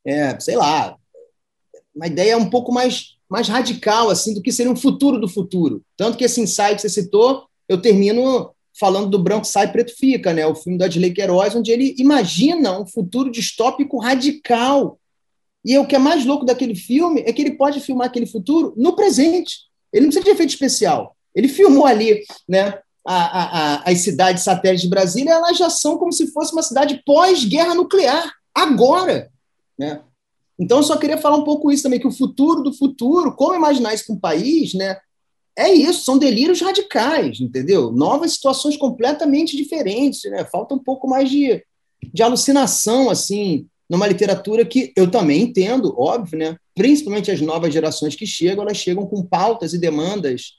é, 0.04 0.38
sei 0.40 0.56
lá, 0.56 0.96
uma 1.94 2.08
ideia 2.08 2.36
um 2.36 2.50
pouco 2.50 2.72
mais, 2.72 3.15
mais 3.28 3.48
radical 3.48 4.10
assim 4.10 4.34
do 4.34 4.42
que 4.42 4.52
seria 4.52 4.72
um 4.72 4.76
futuro 4.76 5.20
do 5.20 5.28
futuro. 5.28 5.82
Tanto 5.96 6.16
que 6.16 6.24
esse 6.24 6.40
ensaio 6.40 6.76
que 6.76 6.82
você 6.82 6.88
citou, 6.88 7.46
eu 7.68 7.80
termino 7.80 8.50
falando 8.78 9.08
do 9.08 9.18
Branco 9.18 9.46
Sai 9.46 9.72
Preto 9.72 9.94
Fica, 9.96 10.32
né? 10.32 10.46
o 10.46 10.54
filme 10.54 10.78
do 10.78 10.84
Adley 10.84 11.12
Queiroz, 11.12 11.54
onde 11.54 11.70
ele 11.70 11.94
imagina 11.98 12.78
um 12.78 12.86
futuro 12.86 13.30
distópico 13.30 13.98
radical. 13.98 14.98
E 15.64 15.76
o 15.78 15.86
que 15.86 15.96
é 15.96 15.98
mais 15.98 16.24
louco 16.24 16.44
daquele 16.44 16.74
filme 16.74 17.22
é 17.26 17.32
que 17.32 17.42
ele 17.42 17.52
pode 17.52 17.80
filmar 17.80 18.06
aquele 18.06 18.26
futuro 18.26 18.74
no 18.76 18.94
presente. 18.94 19.60
Ele 19.92 20.02
não 20.02 20.10
precisa 20.10 20.24
de 20.24 20.30
efeito 20.30 20.50
especial. 20.50 21.16
Ele 21.34 21.48
filmou 21.48 21.86
ali, 21.86 22.22
né? 22.48 22.78
a, 23.06 23.14
a, 23.14 23.90
as 23.90 24.00
cidades 24.00 24.42
satélites 24.42 24.82
de 24.82 24.90
Brasília, 24.90 25.32
elas 25.32 25.56
já 25.56 25.70
são 25.70 25.96
como 25.96 26.12
se 26.12 26.26
fosse 26.32 26.52
uma 26.52 26.62
cidade 26.62 27.02
pós-guerra 27.06 27.74
nuclear, 27.74 28.32
agora. 28.52 29.30
Né? 29.78 30.00
Então, 30.58 30.78
eu 30.78 30.82
só 30.82 30.96
queria 30.96 31.18
falar 31.18 31.36
um 31.36 31.44
pouco 31.44 31.70
isso 31.70 31.82
também, 31.82 32.00
que 32.00 32.06
o 32.06 32.12
futuro 32.12 32.62
do 32.62 32.72
futuro, 32.72 33.34
como 33.34 33.54
imaginar 33.54 33.94
isso 33.94 34.06
para 34.06 34.14
um 34.14 34.20
país, 34.20 34.74
né? 34.74 34.98
É 35.58 35.72
isso, 35.72 36.04
são 36.04 36.18
delírios 36.18 36.60
radicais, 36.60 37.40
entendeu? 37.40 37.90
Novas 37.90 38.32
situações 38.32 38.76
completamente 38.76 39.56
diferentes, 39.56 40.22
né? 40.30 40.44
Falta 40.44 40.74
um 40.74 40.78
pouco 40.78 41.08
mais 41.08 41.30
de, 41.30 41.62
de 42.12 42.22
alucinação, 42.22 43.08
assim, 43.08 43.66
numa 43.88 44.06
literatura 44.06 44.64
que 44.64 44.92
eu 44.96 45.10
também 45.10 45.42
entendo, 45.42 45.94
óbvio, 45.98 46.38
né? 46.38 46.56
principalmente 46.74 47.30
as 47.30 47.40
novas 47.40 47.72
gerações 47.72 48.14
que 48.14 48.26
chegam, 48.26 48.62
elas 48.62 48.76
chegam 48.76 49.06
com 49.06 49.22
pautas 49.22 49.72
e 49.72 49.78
demandas 49.78 50.54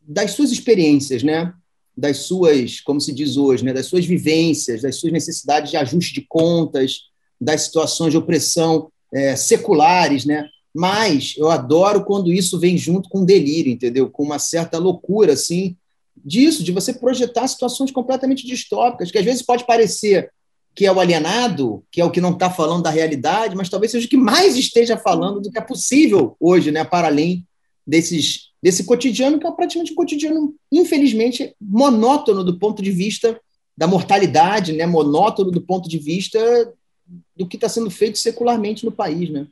das 0.00 0.32
suas 0.32 0.50
experiências, 0.50 1.22
né? 1.22 1.52
das 1.96 2.18
suas, 2.18 2.80
como 2.80 3.00
se 3.00 3.12
diz 3.12 3.36
hoje, 3.36 3.64
né? 3.64 3.72
das 3.72 3.86
suas 3.86 4.04
vivências, 4.04 4.82
das 4.82 4.96
suas 4.96 5.12
necessidades 5.12 5.70
de 5.70 5.76
ajuste 5.76 6.14
de 6.14 6.26
contas, 6.28 7.10
das 7.40 7.62
situações 7.62 8.12
de 8.12 8.18
opressão 8.18 8.90
é, 9.12 9.36
seculares, 9.36 10.24
né? 10.24 10.48
Mas 10.74 11.34
eu 11.36 11.50
adoro 11.50 12.04
quando 12.04 12.32
isso 12.32 12.58
vem 12.58 12.78
junto 12.78 13.08
com 13.08 13.24
delírio, 13.24 13.72
entendeu? 13.72 14.08
Com 14.10 14.22
uma 14.22 14.38
certa 14.38 14.78
loucura, 14.78 15.34
assim, 15.34 15.76
disso, 16.16 16.64
de 16.64 16.72
você 16.72 16.94
projetar 16.94 17.46
situações 17.46 17.90
completamente 17.90 18.46
distópicas, 18.46 19.10
que 19.10 19.18
às 19.18 19.24
vezes 19.24 19.42
pode 19.42 19.66
parecer 19.66 20.30
que 20.74 20.86
é 20.86 20.92
o 20.92 20.98
alienado, 20.98 21.84
que 21.90 22.00
é 22.00 22.04
o 22.04 22.10
que 22.10 22.20
não 22.20 22.32
está 22.32 22.48
falando 22.48 22.82
da 22.82 22.90
realidade, 22.90 23.54
mas 23.54 23.68
talvez 23.68 23.92
seja 23.92 24.06
o 24.06 24.08
que 24.08 24.16
mais 24.16 24.56
esteja 24.56 24.96
falando 24.96 25.40
do 25.40 25.50
que 25.50 25.58
é 25.58 25.60
possível 25.60 26.34
hoje, 26.40 26.70
né, 26.70 26.82
para 26.82 27.08
além 27.08 27.46
desses, 27.86 28.52
desse 28.62 28.84
cotidiano, 28.84 29.38
que 29.38 29.46
é 29.46 29.50
praticamente 29.52 29.92
um 29.92 29.96
cotidiano, 29.96 30.54
infelizmente, 30.70 31.54
monótono 31.60 32.42
do 32.42 32.58
ponto 32.58 32.82
de 32.82 32.90
vista 32.90 33.38
da 33.76 33.86
mortalidade, 33.86 34.72
né, 34.72 34.86
monótono 34.86 35.50
do 35.50 35.60
ponto 35.60 35.88
de 35.88 35.98
vista 35.98 36.40
do 37.36 37.46
que 37.46 37.56
está 37.56 37.68
sendo 37.68 37.90
feito 37.90 38.18
secularmente 38.18 38.84
no 38.84 38.92
país. 38.92 39.30
Né? 39.30 39.46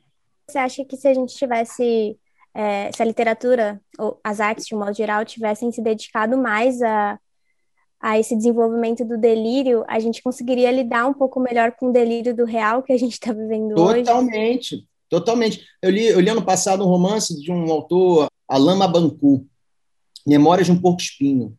Você 0.47 0.57
acha 0.57 0.85
que 0.85 0.97
se 0.97 1.07
a 1.07 1.13
gente 1.13 1.35
tivesse 1.35 2.17
é, 2.53 2.91
se 2.91 3.01
a 3.01 3.05
literatura 3.05 3.81
ou 3.97 4.19
as 4.23 4.39
artes 4.39 4.65
de 4.65 4.75
um 4.75 4.79
modo 4.79 4.93
geral 4.93 5.23
tivessem 5.23 5.71
se 5.71 5.81
dedicado 5.81 6.37
mais 6.37 6.81
a, 6.81 7.19
a 7.99 8.19
esse 8.19 8.35
desenvolvimento 8.35 9.05
do 9.05 9.17
delírio, 9.17 9.85
a 9.87 9.99
gente 9.99 10.21
conseguiria 10.21 10.71
lidar 10.71 11.07
um 11.07 11.13
pouco 11.13 11.39
melhor 11.39 11.71
com 11.73 11.89
o 11.89 11.93
delírio 11.93 12.35
do 12.35 12.45
real 12.45 12.83
que 12.83 12.91
a 12.91 12.97
gente 12.97 13.13
está 13.13 13.31
vivendo 13.31 13.75
totalmente, 13.75 13.99
hoje. 13.99 14.05
Totalmente, 14.05 14.87
totalmente. 15.09 15.65
Eu 15.81 15.89
li, 15.89 16.07
eu 16.07 16.19
li 16.19 16.29
ano 16.29 16.43
passado 16.43 16.83
um 16.83 16.87
romance 16.87 17.39
de 17.39 17.51
um 17.51 17.71
autor, 17.71 18.27
Alama 18.47 18.87
Bancu, 18.87 19.45
Memórias 20.27 20.67
de 20.67 20.73
um 20.73 20.79
Porco 20.79 21.01
Espinho. 21.01 21.57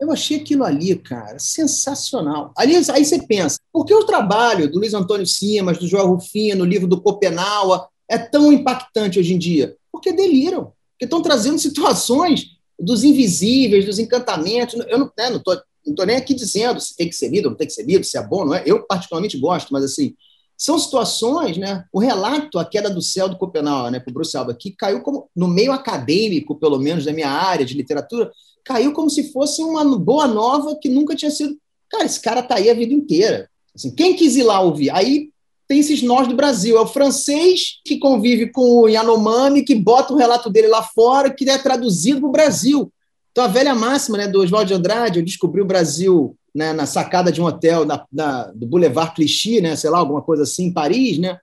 Eu 0.00 0.10
achei 0.10 0.38
aquilo 0.38 0.64
ali, 0.64 0.94
cara, 0.96 1.38
sensacional. 1.38 2.52
Ali, 2.56 2.74
aí 2.76 3.04
você 3.04 3.22
pensa, 3.26 3.58
por 3.72 3.84
que 3.84 3.94
o 3.94 4.04
trabalho 4.04 4.70
do 4.70 4.78
Luiz 4.78 4.92
Antônio 4.92 5.26
Simas, 5.26 5.78
do 5.78 5.86
João 5.86 6.14
Rufino, 6.14 6.64
o 6.64 6.66
livro 6.66 6.86
do 6.86 7.00
Copenaua, 7.00 7.88
é 8.08 8.18
tão 8.18 8.52
impactante 8.52 9.18
hoje 9.18 9.34
em 9.34 9.38
dia? 9.38 9.76
Porque 9.92 10.12
deliram, 10.12 10.72
porque 10.92 11.04
estão 11.04 11.22
trazendo 11.22 11.58
situações 11.58 12.54
dos 12.78 13.04
invisíveis, 13.04 13.84
dos 13.84 13.98
encantamentos. 13.98 14.74
Eu 14.88 14.98
não 14.98 15.06
estou 15.06 15.54
né, 15.54 15.62
não 15.86 15.94
não 15.96 16.06
nem 16.06 16.16
aqui 16.16 16.34
dizendo 16.34 16.80
se 16.80 16.96
tem 16.96 17.08
que 17.08 17.14
ser 17.14 17.28
lido, 17.28 17.50
não 17.50 17.56
tem 17.56 17.66
que 17.66 17.72
ser 17.72 17.84
lido, 17.84 18.04
se 18.04 18.16
é 18.16 18.26
bom, 18.26 18.44
não 18.44 18.54
é? 18.54 18.62
Eu 18.66 18.86
particularmente 18.86 19.38
gosto, 19.38 19.72
mas 19.72 19.84
assim, 19.84 20.14
são 20.56 20.78
situações, 20.78 21.56
né? 21.56 21.84
O 21.92 21.98
relato 21.98 22.58
A 22.58 22.64
Queda 22.64 22.88
do 22.88 23.02
Céu 23.02 23.28
do 23.28 23.36
Copenau, 23.36 23.90
né, 23.90 24.00
para 24.00 24.10
o 24.10 24.14
Bruce 24.14 24.36
Alba, 24.36 24.54
que 24.54 24.70
caiu 24.70 25.02
como, 25.02 25.28
no 25.34 25.48
meio 25.48 25.72
acadêmico, 25.72 26.54
pelo 26.54 26.78
menos 26.78 27.04
da 27.04 27.12
minha 27.12 27.28
área 27.28 27.66
de 27.66 27.74
literatura, 27.74 28.30
caiu 28.64 28.92
como 28.92 29.10
se 29.10 29.32
fosse 29.32 29.62
uma 29.62 29.84
boa 29.98 30.26
nova 30.26 30.76
que 30.80 30.88
nunca 30.88 31.14
tinha 31.14 31.30
sido. 31.30 31.56
Cara, 31.90 32.04
esse 32.04 32.20
cara 32.20 32.42
tá 32.42 32.56
aí 32.56 32.70
a 32.70 32.74
vida 32.74 32.94
inteira. 32.94 33.48
Assim, 33.74 33.90
quem 33.94 34.14
quis 34.14 34.36
ir 34.36 34.42
lá 34.42 34.60
ouvir? 34.60 34.90
Aí 34.90 35.30
tem 35.68 35.80
esses 35.80 36.02
nós 36.02 36.26
do 36.26 36.34
Brasil. 36.34 36.76
É 36.76 36.80
o 36.80 36.86
francês 36.86 37.80
que 37.84 37.98
convive 37.98 38.50
com 38.50 38.80
o 38.80 38.88
Yanomami, 38.88 39.64
que 39.64 39.74
bota 39.74 40.12
o 40.12 40.16
relato 40.16 40.50
dele 40.50 40.68
lá 40.68 40.82
fora, 40.82 41.30
que 41.30 41.48
é 41.48 41.58
traduzido 41.58 42.20
para 42.20 42.28
o 42.28 42.32
Brasil. 42.32 42.92
Então, 43.32 43.44
a 43.44 43.48
velha 43.48 43.74
máxima 43.74 44.16
né, 44.16 44.28
do 44.28 44.40
Oswald 44.40 44.68
de 44.68 44.74
Andrade, 44.74 45.18
eu 45.18 45.24
descobri 45.24 45.60
o 45.60 45.66
Brasil 45.66 46.36
né, 46.54 46.72
na 46.72 46.86
sacada 46.86 47.32
de 47.32 47.42
um 47.42 47.44
hotel 47.44 47.84
na, 47.84 48.44
do 48.54 48.66
Boulevard 48.66 49.12
Clichy, 49.12 49.60
né, 49.60 49.74
sei 49.74 49.90
lá, 49.90 49.98
alguma 49.98 50.22
coisa 50.22 50.44
assim, 50.44 50.66
em 50.66 50.72
Paris, 50.72 51.18
né? 51.18 51.38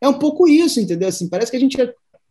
É 0.00 0.08
um 0.08 0.14
pouco 0.14 0.46
isso, 0.46 0.80
entendeu? 0.80 1.08
Assim, 1.08 1.28
parece 1.28 1.50
que 1.50 1.56
a 1.56 1.60
gente 1.60 1.76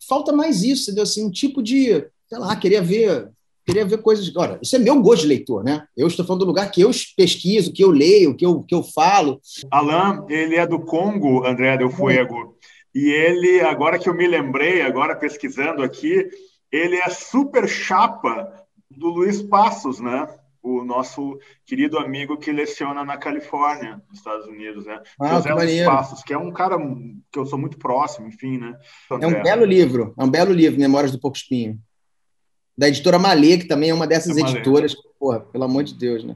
falta 0.08 0.32
mais 0.32 0.64
isso, 0.64 0.84
entendeu? 0.84 1.04
Assim, 1.04 1.26
um 1.26 1.32
tipo 1.32 1.62
de, 1.62 2.06
sei 2.28 2.38
lá, 2.38 2.56
queria 2.56 2.82
ver 2.82 3.30
queria 3.72 3.86
ver 3.86 4.02
coisas. 4.02 4.28
Agora, 4.30 4.60
isso 4.62 4.76
é 4.76 4.80
meu 4.80 5.02
gosto 5.02 5.22
de 5.22 5.30
leitor, 5.30 5.64
né? 5.64 5.86
Eu 5.96 6.08
estou 6.08 6.26
falando 6.26 6.42
do 6.42 6.48
lugar 6.48 6.70
que 6.70 6.82
eu 6.82 6.92
pesquiso, 7.16 7.72
que 7.72 7.84
eu 7.84 7.90
leio, 7.90 8.36
que 8.36 8.46
eu, 8.46 8.64
que 8.64 8.76
eu 8.76 8.84
falo. 8.84 9.40
Alain, 9.72 10.26
ele 10.30 10.56
é 10.56 10.68
do 10.68 10.80
Congo, 10.80 11.46
André 11.46 11.78
Del 11.78 11.90
Fuego. 11.90 12.58
E 12.94 13.10
ele, 13.10 13.62
agora 13.62 13.98
que 13.98 14.10
eu 14.10 14.14
me 14.14 14.28
lembrei, 14.28 14.82
agora 14.82 15.16
pesquisando 15.16 15.82
aqui, 15.82 16.28
ele 16.72 16.98
é 16.98 17.10
super 17.10 17.68
chapa 17.68 18.52
do 18.90 19.08
Luiz 19.08 19.42
Passos, 19.42 20.02
né? 20.02 20.28
O 20.62 20.84
nosso 20.84 21.40
querido 21.66 21.98
amigo 21.98 22.38
que 22.38 22.52
leciona 22.52 23.04
na 23.04 23.18
Califórnia, 23.18 24.00
nos 24.10 24.20
Estados 24.20 24.46
Unidos, 24.46 24.86
né? 24.86 25.02
Ah, 25.20 25.36
José 25.36 25.54
Luiz 25.54 25.86
Passos, 25.86 26.22
que 26.22 26.34
é 26.34 26.38
um 26.38 26.52
cara 26.52 26.78
que 27.32 27.40
eu 27.40 27.46
sou 27.46 27.58
muito 27.58 27.78
próximo, 27.80 28.28
enfim, 28.28 28.58
né? 28.58 28.78
André. 29.10 29.26
É 29.26 29.40
um 29.40 29.42
belo 29.42 29.66
livro, 29.66 30.14
é 30.20 30.24
um 30.24 30.30
belo 30.30 30.54
livro, 30.54 30.80
Memórias 30.80 31.12
do 31.12 31.20
Porco 31.20 31.38
Espinho 31.38 31.80
da 32.78 32.88
editora 32.88 33.20
Malê, 33.20 33.58
que 33.58 33.68
também 33.68 33.90
é 33.90 33.94
uma 33.94 34.08
dessas 34.08 34.38
é 34.38 34.42
editoras, 34.42 34.96
porra, 35.20 35.40
pelo 35.40 35.64
amor 35.64 35.84
de 35.84 35.94
Deus, 35.94 36.24
né? 36.24 36.36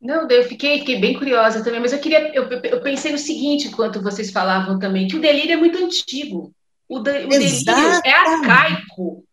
Não, 0.00 0.26
eu 0.30 0.44
fiquei, 0.44 0.78
fiquei 0.78 0.98
bem 0.98 1.18
curiosa 1.18 1.62
também, 1.62 1.78
mas 1.78 1.92
eu 1.92 1.98
queria, 1.98 2.34
eu, 2.34 2.44
eu 2.48 2.80
pensei 2.80 3.12
no 3.12 3.18
seguinte, 3.18 3.68
enquanto 3.68 4.02
vocês 4.02 4.30
falavam 4.30 4.78
também, 4.78 5.06
que 5.06 5.16
o 5.16 5.20
delírio 5.20 5.52
é 5.52 5.56
muito 5.56 5.76
antigo. 5.76 6.54
O, 6.88 6.98
de, 6.98 7.26
o 7.26 7.28
delírio 7.28 8.00
é 8.04 8.12
arcaico. 8.12 9.24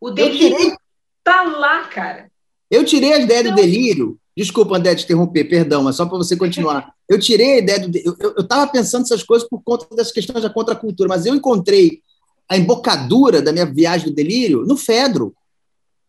O 0.00 0.10
delírio 0.10 0.76
tá 1.22 1.42
lá, 1.44 1.84
cara. 1.84 2.30
Eu 2.70 2.84
tirei 2.84 3.12
a 3.12 3.18
ideia 3.18 3.44
do 3.44 3.50
então 3.50 3.62
delírio. 3.62 4.18
Desculpa, 4.36 4.76
André, 4.76 4.94
te 4.94 5.04
interromper, 5.04 5.44
perdão, 5.44 5.82
mas 5.82 5.96
só 5.96 6.04
para 6.04 6.18
você 6.18 6.36
continuar. 6.36 6.92
Eu 7.08 7.18
tirei 7.18 7.54
a 7.54 7.58
ideia 7.58 7.88
do. 7.88 7.98
Eu 8.18 8.42
estava 8.42 8.70
pensando 8.70 9.04
essas 9.04 9.22
coisas 9.22 9.48
por 9.48 9.62
conta 9.62 9.86
das 9.94 10.12
questões 10.12 10.42
da 10.42 10.50
contracultura, 10.50 11.08
mas 11.08 11.24
eu 11.24 11.34
encontrei 11.34 12.02
a 12.48 12.56
embocadura 12.56 13.42
da 13.42 13.52
minha 13.52 13.66
viagem 13.66 14.08
do 14.08 14.14
delírio 14.14 14.64
no 14.64 14.76
Fedro. 14.76 15.34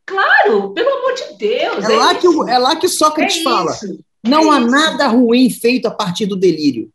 Claro, 0.06 0.74
pelo 0.74 0.90
amor 0.90 1.14
de 1.14 1.38
Deus. 1.38 1.86
É, 1.86 1.94
é 1.94 1.96
lá, 1.98 2.16
que, 2.16 2.28
é 2.28 2.58
lá 2.58 2.76
que 2.76 2.88
Sócrates 2.88 3.38
é 3.38 3.44
fala. 3.44 3.72
Isso, 3.72 4.00
não 4.24 4.54
é 4.54 4.58
há 4.58 4.60
isso. 4.60 4.70
nada 4.70 5.08
ruim 5.08 5.50
feito 5.50 5.88
a 5.88 5.92
partir 5.92 6.26
do 6.26 6.36
delírio. 6.36 6.90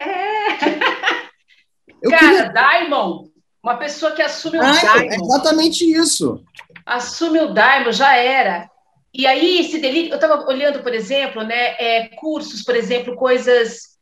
É. 0.00 0.06
Eu 2.02 2.10
Cara, 2.10 2.20
queria... 2.20 2.48
Daimon, 2.50 3.24
uma 3.62 3.76
pessoa 3.76 4.12
que 4.12 4.22
assume 4.22 4.58
o 4.58 4.62
ah, 4.62 4.72
Daimon. 4.72 5.12
É 5.12 5.16
exatamente 5.16 5.90
isso. 5.90 6.44
Assume 6.86 7.40
o 7.40 7.52
Daimon, 7.52 7.92
já 7.92 8.14
era. 8.14 8.70
E 9.12 9.26
aí, 9.26 9.60
esse 9.60 9.78
delírio, 9.78 10.10
eu 10.10 10.16
estava 10.16 10.46
olhando, 10.46 10.82
por 10.82 10.94
exemplo, 10.94 11.42
né, 11.42 11.74
é, 11.78 12.08
cursos, 12.16 12.62
por 12.62 12.76
exemplo, 12.76 13.16
coisas 13.16 13.97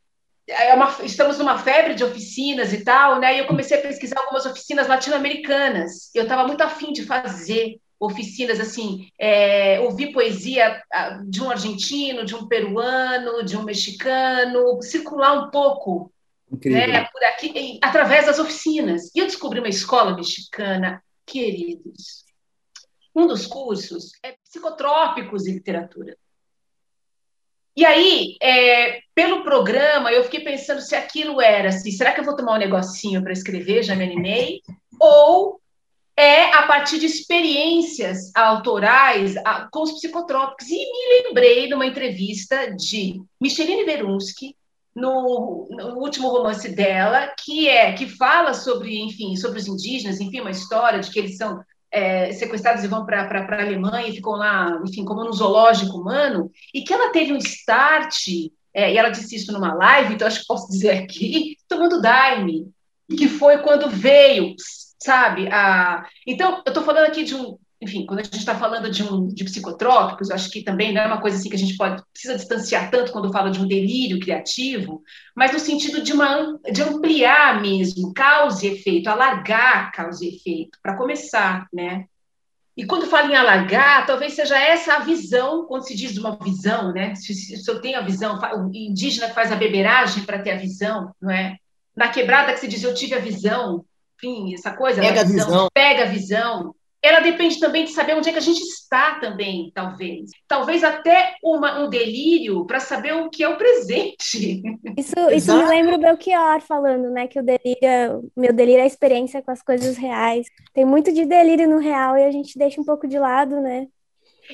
é 0.47 0.73
uma, 0.73 0.97
estamos 1.03 1.37
numa 1.37 1.57
febre 1.57 1.93
de 1.93 2.03
oficinas 2.03 2.71
e 2.71 2.83
tal, 2.83 3.19
né? 3.19 3.35
E 3.35 3.39
eu 3.39 3.47
comecei 3.47 3.77
a 3.77 3.81
pesquisar 3.81 4.19
algumas 4.19 4.45
oficinas 4.45 4.87
latino-americanas. 4.87 6.09
Eu 6.15 6.23
estava 6.23 6.47
muito 6.47 6.61
afim 6.61 6.93
de 6.93 7.03
fazer 7.03 7.79
oficinas 7.99 8.59
assim, 8.59 9.09
é, 9.19 9.79
ouvir 9.81 10.13
poesia 10.13 10.81
ah, 10.93 11.19
de 11.25 11.41
um 11.41 11.49
argentino, 11.49 12.23
de 12.23 12.35
um 12.35 12.47
peruano, 12.47 13.43
de 13.43 13.57
um 13.57 13.63
mexicano, 13.63 14.81
circular 14.81 15.33
um 15.33 15.49
pouco 15.49 16.11
né, 16.63 17.05
por 17.05 17.23
aqui 17.23 17.79
através 17.81 18.27
das 18.27 18.39
oficinas. 18.39 19.11
E 19.13 19.19
eu 19.19 19.25
descobri 19.25 19.59
uma 19.59 19.67
escola 19.67 20.15
mexicana, 20.15 21.03
queridos. 21.25 22.25
Um 23.13 23.27
dos 23.27 23.45
cursos 23.47 24.11
é 24.23 24.33
psicotrópicos 24.43 25.47
e 25.47 25.51
literatura. 25.51 26.15
E 27.77 27.85
aí, 27.85 28.35
é, 28.41 29.01
pelo 29.13 29.43
programa, 29.43 30.11
eu 30.11 30.23
fiquei 30.23 30.39
pensando 30.39 30.81
se 30.81 30.95
aquilo 30.95 31.39
era 31.39 31.69
assim, 31.69 31.91
será 31.91 32.11
que 32.11 32.19
eu 32.19 32.25
vou 32.25 32.35
tomar 32.35 32.55
um 32.55 32.59
negocinho 32.59 33.21
para 33.21 33.31
escrever, 33.31 33.83
já 33.83 33.95
me 33.95 34.03
animei? 34.03 34.61
Ou 34.99 35.61
é 36.17 36.45
a 36.55 36.63
partir 36.63 36.97
de 36.97 37.05
experiências 37.05 38.31
autorais 38.35 39.37
a, 39.45 39.69
com 39.71 39.83
os 39.83 39.91
psicotrópicos. 39.91 40.67
E 40.71 40.75
me 40.75 41.27
lembrei 41.27 41.67
de 41.67 41.75
uma 41.75 41.85
entrevista 41.85 42.75
de 42.75 43.21
Micheline 43.39 43.85
Verunsky, 43.85 44.55
no, 44.95 45.67
no, 45.69 45.99
último 45.99 46.29
romance 46.29 46.67
dela, 46.69 47.31
que 47.45 47.69
é 47.69 47.93
que 47.93 48.09
fala 48.09 48.55
sobre, 48.55 48.99
enfim, 48.99 49.35
sobre 49.35 49.59
os 49.59 49.67
indígenas, 49.67 50.19
enfim, 50.19 50.41
uma 50.41 50.49
história 50.49 50.99
de 50.99 51.11
que 51.11 51.19
eles 51.19 51.37
são 51.37 51.63
é, 51.97 52.31
sequestrados 52.31 52.83
e 52.83 52.87
vão 52.87 53.05
para 53.05 53.23
a 53.23 53.61
Alemanha 53.61 54.07
e 54.07 54.13
ficam 54.13 54.33
lá, 54.33 54.79
enfim, 54.85 55.03
como 55.03 55.23
no 55.23 55.33
zoológico 55.33 55.97
humano, 55.97 56.51
e 56.73 56.83
que 56.83 56.93
ela 56.93 57.11
teve 57.11 57.33
um 57.33 57.37
start, 57.37 58.27
é, 58.73 58.93
e 58.93 58.97
ela 58.97 59.09
disse 59.09 59.35
isso 59.35 59.51
numa 59.51 59.73
live, 59.73 60.13
então 60.13 60.27
acho 60.27 60.41
que 60.41 60.47
posso 60.47 60.69
dizer 60.69 60.91
aqui, 60.91 61.57
tomando 61.67 62.01
Daime, 62.01 62.71
que 63.09 63.27
foi 63.27 63.57
quando 63.59 63.89
veio, 63.89 64.53
sabe? 64.99 65.47
A... 65.47 66.05
Então, 66.25 66.61
eu 66.65 66.69
estou 66.69 66.83
falando 66.83 67.05
aqui 67.05 67.23
de 67.23 67.33
um, 67.33 67.57
enfim, 67.79 68.05
quando 68.05 68.21
a 68.21 68.23
gente 68.23 68.37
está 68.37 68.55
falando 68.55 68.89
de, 68.89 69.03
um, 69.03 69.27
de 69.27 69.43
psicotrópicos, 69.43 70.29
eu 70.29 70.35
acho 70.35 70.49
que 70.49 70.63
também 70.63 70.91
não 70.91 71.01
é 71.01 71.05
uma 71.05 71.21
coisa 71.21 71.37
assim 71.37 71.49
que 71.49 71.55
a 71.55 71.59
gente 71.59 71.77
pode 71.77 72.01
precisa 72.11 72.35
distanciar 72.35 72.89
tanto 72.89 73.11
quando 73.11 73.31
fala 73.31 73.51
de 73.51 73.59
um 73.59 73.67
delírio 73.67 74.19
criativo, 74.19 75.03
mas 75.35 75.53
no 75.53 75.59
sentido 75.59 76.01
de, 76.01 76.11
uma, 76.11 76.59
de 76.71 76.81
ampliar 76.81 77.61
mesmo 77.61 78.13
causa 78.13 78.65
e 78.65 78.69
efeito, 78.69 79.09
alargar 79.09 79.91
causa 79.91 80.25
e 80.25 80.35
efeito, 80.35 80.79
para 80.81 80.97
começar, 80.97 81.67
né? 81.71 82.05
E 82.75 82.85
quando 82.85 83.07
fala 83.07 83.31
em 83.31 83.35
alargar, 83.35 84.05
talvez 84.05 84.33
seja 84.33 84.57
essa 84.57 84.95
a 84.95 84.99
visão, 84.99 85.65
quando 85.65 85.87
se 85.87 85.95
diz 85.95 86.13
de 86.13 86.19
uma 86.19 86.37
visão, 86.37 86.91
né? 86.91 87.13
Se, 87.15 87.33
se 87.33 87.69
eu 87.69 87.81
tenho 87.81 87.97
a 87.97 88.03
visão, 88.03 88.39
o 88.55 88.71
indígena 88.73 89.29
faz 89.29 89.51
a 89.51 89.55
beberagem 89.55 90.23
para 90.23 90.39
ter 90.39 90.51
a 90.51 90.57
visão, 90.57 91.11
não 91.21 91.31
é? 91.31 91.57
Na 91.95 92.09
quebrada 92.09 92.53
que 92.53 92.59
se 92.59 92.67
diz 92.67 92.83
eu 92.83 92.93
tive 92.93 93.15
a 93.15 93.19
visão, 93.19 93.83
enfim, 94.15 94.53
essa 94.53 94.71
coisa, 94.71 95.01
pega 95.01 95.21
a 95.21 95.23
visão, 95.23 95.45
visão, 95.47 95.67
pega 95.73 96.03
a 96.03 96.07
visão 96.07 96.75
ela 97.01 97.19
depende 97.19 97.59
também 97.59 97.85
de 97.85 97.91
saber 97.91 98.15
onde 98.15 98.29
é 98.29 98.31
que 98.31 98.39
a 98.39 98.41
gente 98.41 98.59
está 98.59 99.19
também, 99.19 99.71
talvez. 99.73 100.31
Talvez 100.47 100.83
até 100.83 101.35
uma, 101.43 101.79
um 101.79 101.89
delírio 101.89 102.65
para 102.65 102.79
saber 102.79 103.13
o 103.13 103.29
que 103.29 103.43
é 103.43 103.49
o 103.49 103.57
presente. 103.57 104.63
Isso, 104.97 105.13
isso 105.31 105.55
me 105.55 105.65
lembra 105.65 105.95
o 105.95 105.99
Belchior 105.99 106.59
falando, 106.61 107.09
né? 107.09 107.27
Que 107.27 107.39
o 107.39 107.43
delírio, 107.43 108.31
meu 108.35 108.51
delírio 108.51 108.81
é 108.81 108.83
a 108.83 108.87
experiência 108.87 109.41
com 109.41 109.51
as 109.51 109.61
coisas 109.61 109.95
reais. 109.95 110.47
Tem 110.73 110.85
muito 110.85 111.13
de 111.13 111.25
delírio 111.25 111.69
no 111.69 111.77
real 111.77 112.17
e 112.17 112.23
a 112.23 112.31
gente 112.31 112.57
deixa 112.57 112.81
um 112.81 112.85
pouco 112.85 113.07
de 113.07 113.19
lado, 113.19 113.61
né? 113.61 113.87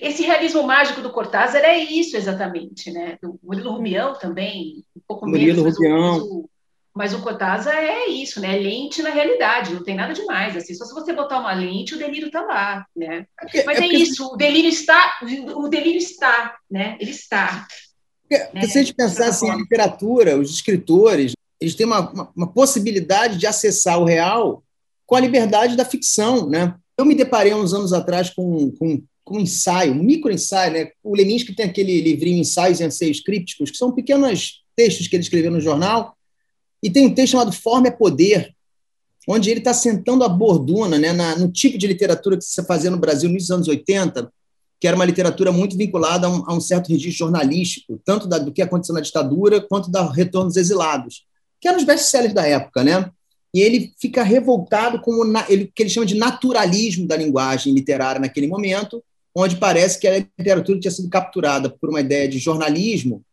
Esse 0.02 0.24
realismo 0.24 0.64
mágico 0.64 1.02
do 1.02 1.12
Cortázar 1.12 1.64
é 1.64 1.78
isso 1.78 2.18
exatamente, 2.18 2.92
né? 2.92 3.18
O 3.24 3.38
Murilo 3.44 3.74
Rubião 3.74 4.14
também, 4.14 4.84
um 4.96 5.02
pouco 5.08 5.28
Murilo 5.28 5.64
menos, 5.64 5.76
Rubião. 5.76 6.12
Mas 6.14 6.24
o 6.24 6.50
Cortázar 7.22 7.76
é 7.76 8.08
isso, 8.08 8.40
né? 8.40 8.56
É 8.56 8.60
lente 8.60 9.02
na 9.02 9.10
realidade, 9.10 9.74
não 9.74 9.84
tem 9.84 9.96
nada 9.96 10.14
demais. 10.14 10.56
Assim, 10.56 10.76
só 10.76 10.86
se 10.86 10.94
você 10.94 11.12
botar 11.12 11.40
uma 11.40 11.54
lente, 11.54 11.96
o 11.96 11.98
delírio 11.98 12.28
está 12.28 12.42
lá, 12.42 12.86
né? 12.96 13.26
É 13.42 13.46
porque, 13.46 13.64
Mas 13.64 13.80
é, 13.80 13.86
é 13.86 13.88
isso, 13.88 14.28
o 14.32 14.38
delírio 14.38 14.70
está, 14.70 15.20
o 15.56 15.68
delírio 15.68 15.98
está, 15.98 16.56
né? 16.70 16.96
Ele 17.00 17.10
está. 17.10 17.68
Porque, 18.22 18.38
né? 18.54 18.68
Se 18.68 18.78
a 18.78 18.82
gente 18.84 18.94
pensar 18.94 19.28
assim, 19.28 19.50
a 19.50 19.56
literatura, 19.56 20.38
os 20.38 20.52
escritores, 20.52 21.34
eles 21.60 21.74
têm 21.74 21.86
uma, 21.86 22.12
uma, 22.12 22.32
uma, 22.36 22.48
possibilidade 22.48 23.38
de 23.38 23.48
acessar 23.48 24.00
o 24.00 24.06
real 24.06 24.64
com 25.06 25.16
a 25.16 25.20
liberdade 25.20 25.76
da 25.76 25.86
ficção, 25.86 26.48
né? 26.48 26.76
Eu 26.96 27.06
me 27.06 27.16
deparei 27.16 27.56
uns 27.56 27.74
anos 27.74 27.92
atrás 27.92 28.30
com, 28.30 28.72
com, 28.72 29.02
com 29.24 29.38
um 29.38 29.42
ensaio, 29.42 29.94
um 29.94 30.04
micro-ensaio, 30.04 30.74
né? 30.74 30.92
O 31.04 31.16
Leminski 31.16 31.56
tem 31.56 31.66
aquele 31.66 32.02
livrinho 32.02 32.40
Ensaios 32.40 32.80
e 32.80 32.84
Anseios 32.84 33.20
Crípticos, 33.20 33.72
que 33.72 33.78
são 33.78 33.92
pequenos 33.92 34.62
textos 34.76 35.08
que 35.08 35.16
ele 35.16 35.24
escreveu 35.24 35.52
no 35.52 35.62
jornal, 35.62 36.16
e 36.84 36.90
tem 36.90 37.08
um 37.08 37.16
texto 37.16 37.32
chamado 37.32 37.54
Forma 37.54 37.88
é 37.88 37.92
Poder, 37.92 38.54
onde 39.28 39.50
ele 39.50 39.60
está 39.60 39.74
sentando 39.74 40.26
a 40.26 40.30
borduna 40.30 41.00
né, 41.00 41.14
na, 41.14 41.38
no 41.38 41.50
tipo 41.50 41.78
de 41.78 41.88
literatura 41.88 42.38
que 42.38 42.44
se 42.44 42.62
fazia 42.66 42.92
no 42.92 42.98
Brasil 42.98 43.30
nos 43.30 43.50
anos 43.50 43.70
80, 43.70 44.30
que 44.82 44.86
era 44.86 44.98
uma 44.98 45.06
literatura 45.06 45.50
muito 45.50 45.78
vinculada 45.78 46.28
a 46.28 46.30
um, 46.30 46.44
a 46.46 46.54
um 46.54 46.60
certo 46.60 46.90
registro 46.90 47.20
jornalístico, 47.28 48.02
tanto 48.04 48.28
da, 48.28 48.38
do 48.38 48.52
que 48.52 48.62
aconteceu 48.62 48.94
na 48.94 49.00
ditadura, 49.00 49.62
quanto 49.62 49.90
da 49.90 50.12
Retorno 50.12 50.50
dos 50.50 50.58
Exilados, 50.58 51.26
que 51.62 51.70
eram 51.70 51.78
os 51.78 51.86
best-sellers 51.86 52.34
da 52.34 52.46
época. 52.46 52.84
Né? 52.84 53.10
E 53.54 53.62
ele 53.62 53.94
fica 53.98 54.22
revoltado 54.22 55.00
com 55.00 55.12
o 55.12 55.34
ele, 55.48 55.72
que 55.74 55.84
ele 55.84 55.90
chama 55.90 56.06
de 56.06 56.16
naturalismo 56.16 57.08
da 57.08 57.16
linguagem 57.16 57.74
literária 57.74 58.20
naquele 58.20 58.48
momento, 58.48 59.02
onde 59.34 59.56
parece 59.56 59.98
que 59.98 60.06
a 60.06 60.18
literatura 60.18 60.78
tinha 60.78 60.92
sido 60.92 61.10
capturada 61.10 61.70
por 61.70 61.90
uma 61.90 62.02
ideia 62.02 62.28
de 62.28 62.38
jornalismo 62.38 63.24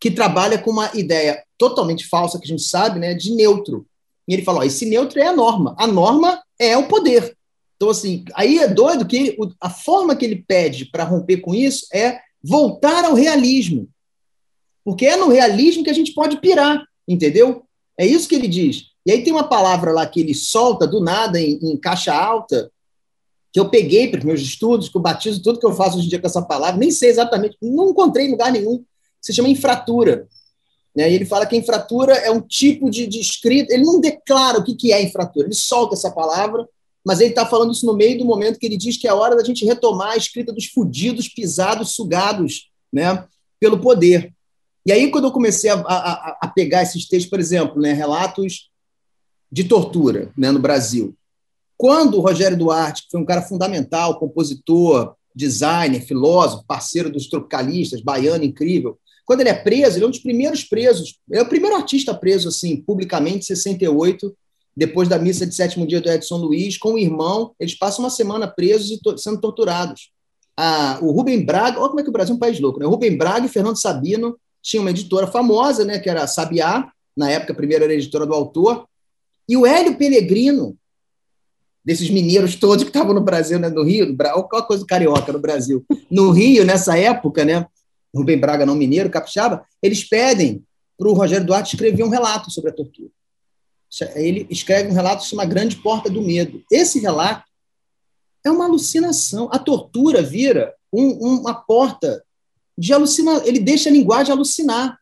que 0.00 0.10
trabalha 0.10 0.58
com 0.58 0.70
uma 0.70 0.90
ideia 0.94 1.42
totalmente 1.56 2.06
falsa, 2.06 2.38
que 2.38 2.44
a 2.44 2.48
gente 2.48 2.62
sabe, 2.62 3.00
né, 3.00 3.14
de 3.14 3.34
neutro. 3.34 3.86
E 4.26 4.34
ele 4.34 4.44
fala: 4.44 4.60
ó, 4.60 4.62
esse 4.62 4.86
neutro 4.86 5.18
é 5.18 5.26
a 5.26 5.34
norma. 5.34 5.74
A 5.78 5.86
norma 5.86 6.42
é 6.58 6.76
o 6.76 6.86
poder. 6.86 7.36
Então, 7.76 7.90
assim, 7.90 8.24
aí 8.34 8.58
é 8.58 8.68
doido 8.68 9.06
que 9.06 9.16
ele, 9.16 9.38
a 9.60 9.70
forma 9.70 10.16
que 10.16 10.24
ele 10.24 10.44
pede 10.46 10.86
para 10.86 11.04
romper 11.04 11.38
com 11.38 11.54
isso 11.54 11.86
é 11.92 12.20
voltar 12.42 13.04
ao 13.04 13.14
realismo. 13.14 13.88
Porque 14.84 15.06
é 15.06 15.16
no 15.16 15.28
realismo 15.28 15.84
que 15.84 15.90
a 15.90 15.94
gente 15.94 16.12
pode 16.12 16.40
pirar, 16.40 16.82
entendeu? 17.06 17.64
É 17.96 18.06
isso 18.06 18.28
que 18.28 18.34
ele 18.34 18.48
diz. 18.48 18.86
E 19.06 19.12
aí 19.12 19.22
tem 19.22 19.32
uma 19.32 19.48
palavra 19.48 19.92
lá 19.92 20.06
que 20.06 20.20
ele 20.20 20.34
solta 20.34 20.86
do 20.86 21.00
nada 21.00 21.40
em, 21.40 21.58
em 21.62 21.76
caixa 21.76 22.12
alta, 22.12 22.70
que 23.52 23.60
eu 23.60 23.70
peguei 23.70 24.08
para 24.08 24.18
os 24.18 24.24
meus 24.24 24.40
estudos, 24.40 24.88
que 24.88 24.96
eu 24.96 25.00
batizo 25.00 25.42
tudo 25.42 25.58
que 25.58 25.66
eu 25.66 25.72
faço 25.72 25.96
hoje 25.96 26.06
em 26.06 26.10
dia 26.10 26.20
com 26.20 26.26
essa 26.26 26.42
palavra, 26.42 26.78
nem 26.78 26.90
sei 26.90 27.10
exatamente, 27.10 27.56
não 27.62 27.90
encontrei 27.90 28.26
em 28.26 28.30
lugar 28.30 28.52
nenhum 28.52 28.84
se 29.20 29.32
chama 29.32 29.48
infratura. 29.48 30.26
Né? 30.94 31.10
E 31.10 31.14
ele 31.14 31.24
fala 31.24 31.46
que 31.46 31.54
a 31.54 31.58
infratura 31.58 32.14
é 32.14 32.30
um 32.30 32.40
tipo 32.40 32.90
de, 32.90 33.06
de 33.06 33.20
escrita, 33.20 33.72
ele 33.72 33.84
não 33.84 34.00
declara 34.00 34.58
o 34.58 34.64
que, 34.64 34.74
que 34.74 34.92
é 34.92 35.02
infratura, 35.02 35.46
ele 35.46 35.54
solta 35.54 35.94
essa 35.94 36.10
palavra, 36.10 36.68
mas 37.04 37.20
ele 37.20 37.30
está 37.30 37.46
falando 37.46 37.72
isso 37.72 37.86
no 37.86 37.94
meio 37.94 38.18
do 38.18 38.24
momento 38.24 38.58
que 38.58 38.66
ele 38.66 38.76
diz 38.76 38.96
que 38.96 39.08
é 39.08 39.12
hora 39.14 39.36
da 39.36 39.44
gente 39.44 39.64
retomar 39.64 40.12
a 40.12 40.16
escrita 40.16 40.52
dos 40.52 40.66
fudidos, 40.66 41.28
pisados, 41.28 41.94
sugados 41.94 42.70
né, 42.92 43.24
pelo 43.60 43.78
poder. 43.78 44.32
E 44.84 44.92
aí, 44.92 45.10
quando 45.10 45.24
eu 45.24 45.32
comecei 45.32 45.70
a, 45.70 45.74
a, 45.74 46.38
a 46.42 46.48
pegar 46.48 46.82
esses 46.82 47.06
textos, 47.06 47.30
por 47.30 47.38
exemplo, 47.38 47.80
né, 47.80 47.92
relatos 47.92 48.70
de 49.50 49.64
tortura 49.64 50.32
né, 50.36 50.50
no 50.50 50.58
Brasil, 50.58 51.14
quando 51.76 52.18
o 52.18 52.20
Rogério 52.20 52.58
Duarte, 52.58 53.04
que 53.04 53.10
foi 53.10 53.20
um 53.20 53.24
cara 53.24 53.42
fundamental, 53.42 54.18
compositor, 54.18 55.14
designer, 55.34 56.00
filósofo, 56.00 56.64
parceiro 56.66 57.10
dos 57.10 57.28
tropicalistas, 57.28 58.00
baiano 58.00 58.44
incrível, 58.44 58.98
quando 59.28 59.42
ele 59.42 59.50
é 59.50 59.54
preso, 59.54 59.98
ele 59.98 60.04
é 60.04 60.08
um 60.08 60.10
dos 60.10 60.20
primeiros 60.20 60.64
presos, 60.64 61.18
é 61.30 61.42
o 61.42 61.46
primeiro 61.46 61.76
artista 61.76 62.14
preso, 62.14 62.48
assim, 62.48 62.78
publicamente, 62.78 63.40
em 63.40 63.42
68, 63.42 64.34
depois 64.74 65.06
da 65.06 65.18
missa 65.18 65.46
de 65.46 65.54
sétimo 65.54 65.86
dia 65.86 66.00
do 66.00 66.10
Edson 66.10 66.38
Luiz, 66.38 66.78
com 66.78 66.94
o 66.94 66.98
irmão, 66.98 67.52
eles 67.60 67.76
passam 67.76 68.02
uma 68.02 68.08
semana 68.08 68.48
presos 68.48 68.90
e 68.90 68.98
to 68.98 69.18
sendo 69.18 69.38
torturados. 69.38 70.10
Ah, 70.56 70.98
o 71.02 71.10
Rubem 71.10 71.44
Braga, 71.44 71.78
olha 71.78 71.90
como 71.90 72.00
é 72.00 72.02
que 72.02 72.08
o 72.08 72.12
Brasil 72.12 72.32
é 72.32 72.36
um 72.36 72.38
país 72.40 72.58
louco, 72.58 72.80
né? 72.80 72.86
O 72.86 72.88
Rubem 72.88 73.18
Braga 73.18 73.44
e 73.44 73.50
Fernando 73.50 73.76
Sabino 73.76 74.34
tinham 74.62 74.82
uma 74.82 74.90
editora 74.90 75.26
famosa, 75.26 75.84
né, 75.84 75.98
que 75.98 76.08
era 76.08 76.22
a 76.22 76.26
Sabiá, 76.26 76.90
na 77.14 77.30
época 77.30 77.52
a 77.52 77.56
primeira 77.56 77.84
era 77.84 77.92
a 77.92 77.96
editora 77.96 78.24
do 78.24 78.32
autor, 78.32 78.88
e 79.46 79.58
o 79.58 79.66
Hélio 79.66 79.98
Pellegrino, 79.98 80.74
desses 81.84 82.08
mineiros 82.08 82.56
todos 82.56 82.82
que 82.82 82.88
estavam 82.88 83.12
no 83.12 83.20
Brasil, 83.20 83.58
né, 83.58 83.68
no 83.68 83.82
Rio, 83.82 84.06
no, 84.06 84.16
qual 84.48 84.66
coisa 84.66 84.82
do 84.82 84.86
carioca 84.86 85.30
no 85.34 85.38
Brasil, 85.38 85.84
no 86.10 86.30
Rio, 86.30 86.64
nessa 86.64 86.98
época, 86.98 87.44
né, 87.44 87.66
Rubem 88.18 88.38
Braga 88.38 88.66
não 88.66 88.74
mineiro, 88.74 89.10
capixaba, 89.10 89.64
eles 89.82 90.04
pedem 90.04 90.64
para 90.98 91.08
o 91.08 91.12
Rogério 91.12 91.46
Duarte 91.46 91.74
escrever 91.74 92.02
um 92.02 92.08
relato 92.08 92.50
sobre 92.50 92.70
a 92.70 92.74
tortura. 92.74 93.10
Ele 94.14 94.46
escreve 94.50 94.90
um 94.90 94.94
relato 94.94 95.24
sobre 95.24 95.44
uma 95.44 95.50
grande 95.50 95.76
porta 95.76 96.10
do 96.10 96.20
medo. 96.20 96.62
Esse 96.70 96.98
relato 96.98 97.44
é 98.44 98.50
uma 98.50 98.66
alucinação. 98.66 99.48
A 99.50 99.58
tortura 99.58 100.22
vira 100.22 100.74
um, 100.92 101.38
uma 101.38 101.54
porta 101.54 102.22
de 102.76 102.92
alucinar. 102.92 103.42
Ele 103.46 103.58
deixa 103.58 103.88
a 103.88 103.92
linguagem 103.92 104.32
alucinar. 104.32 104.98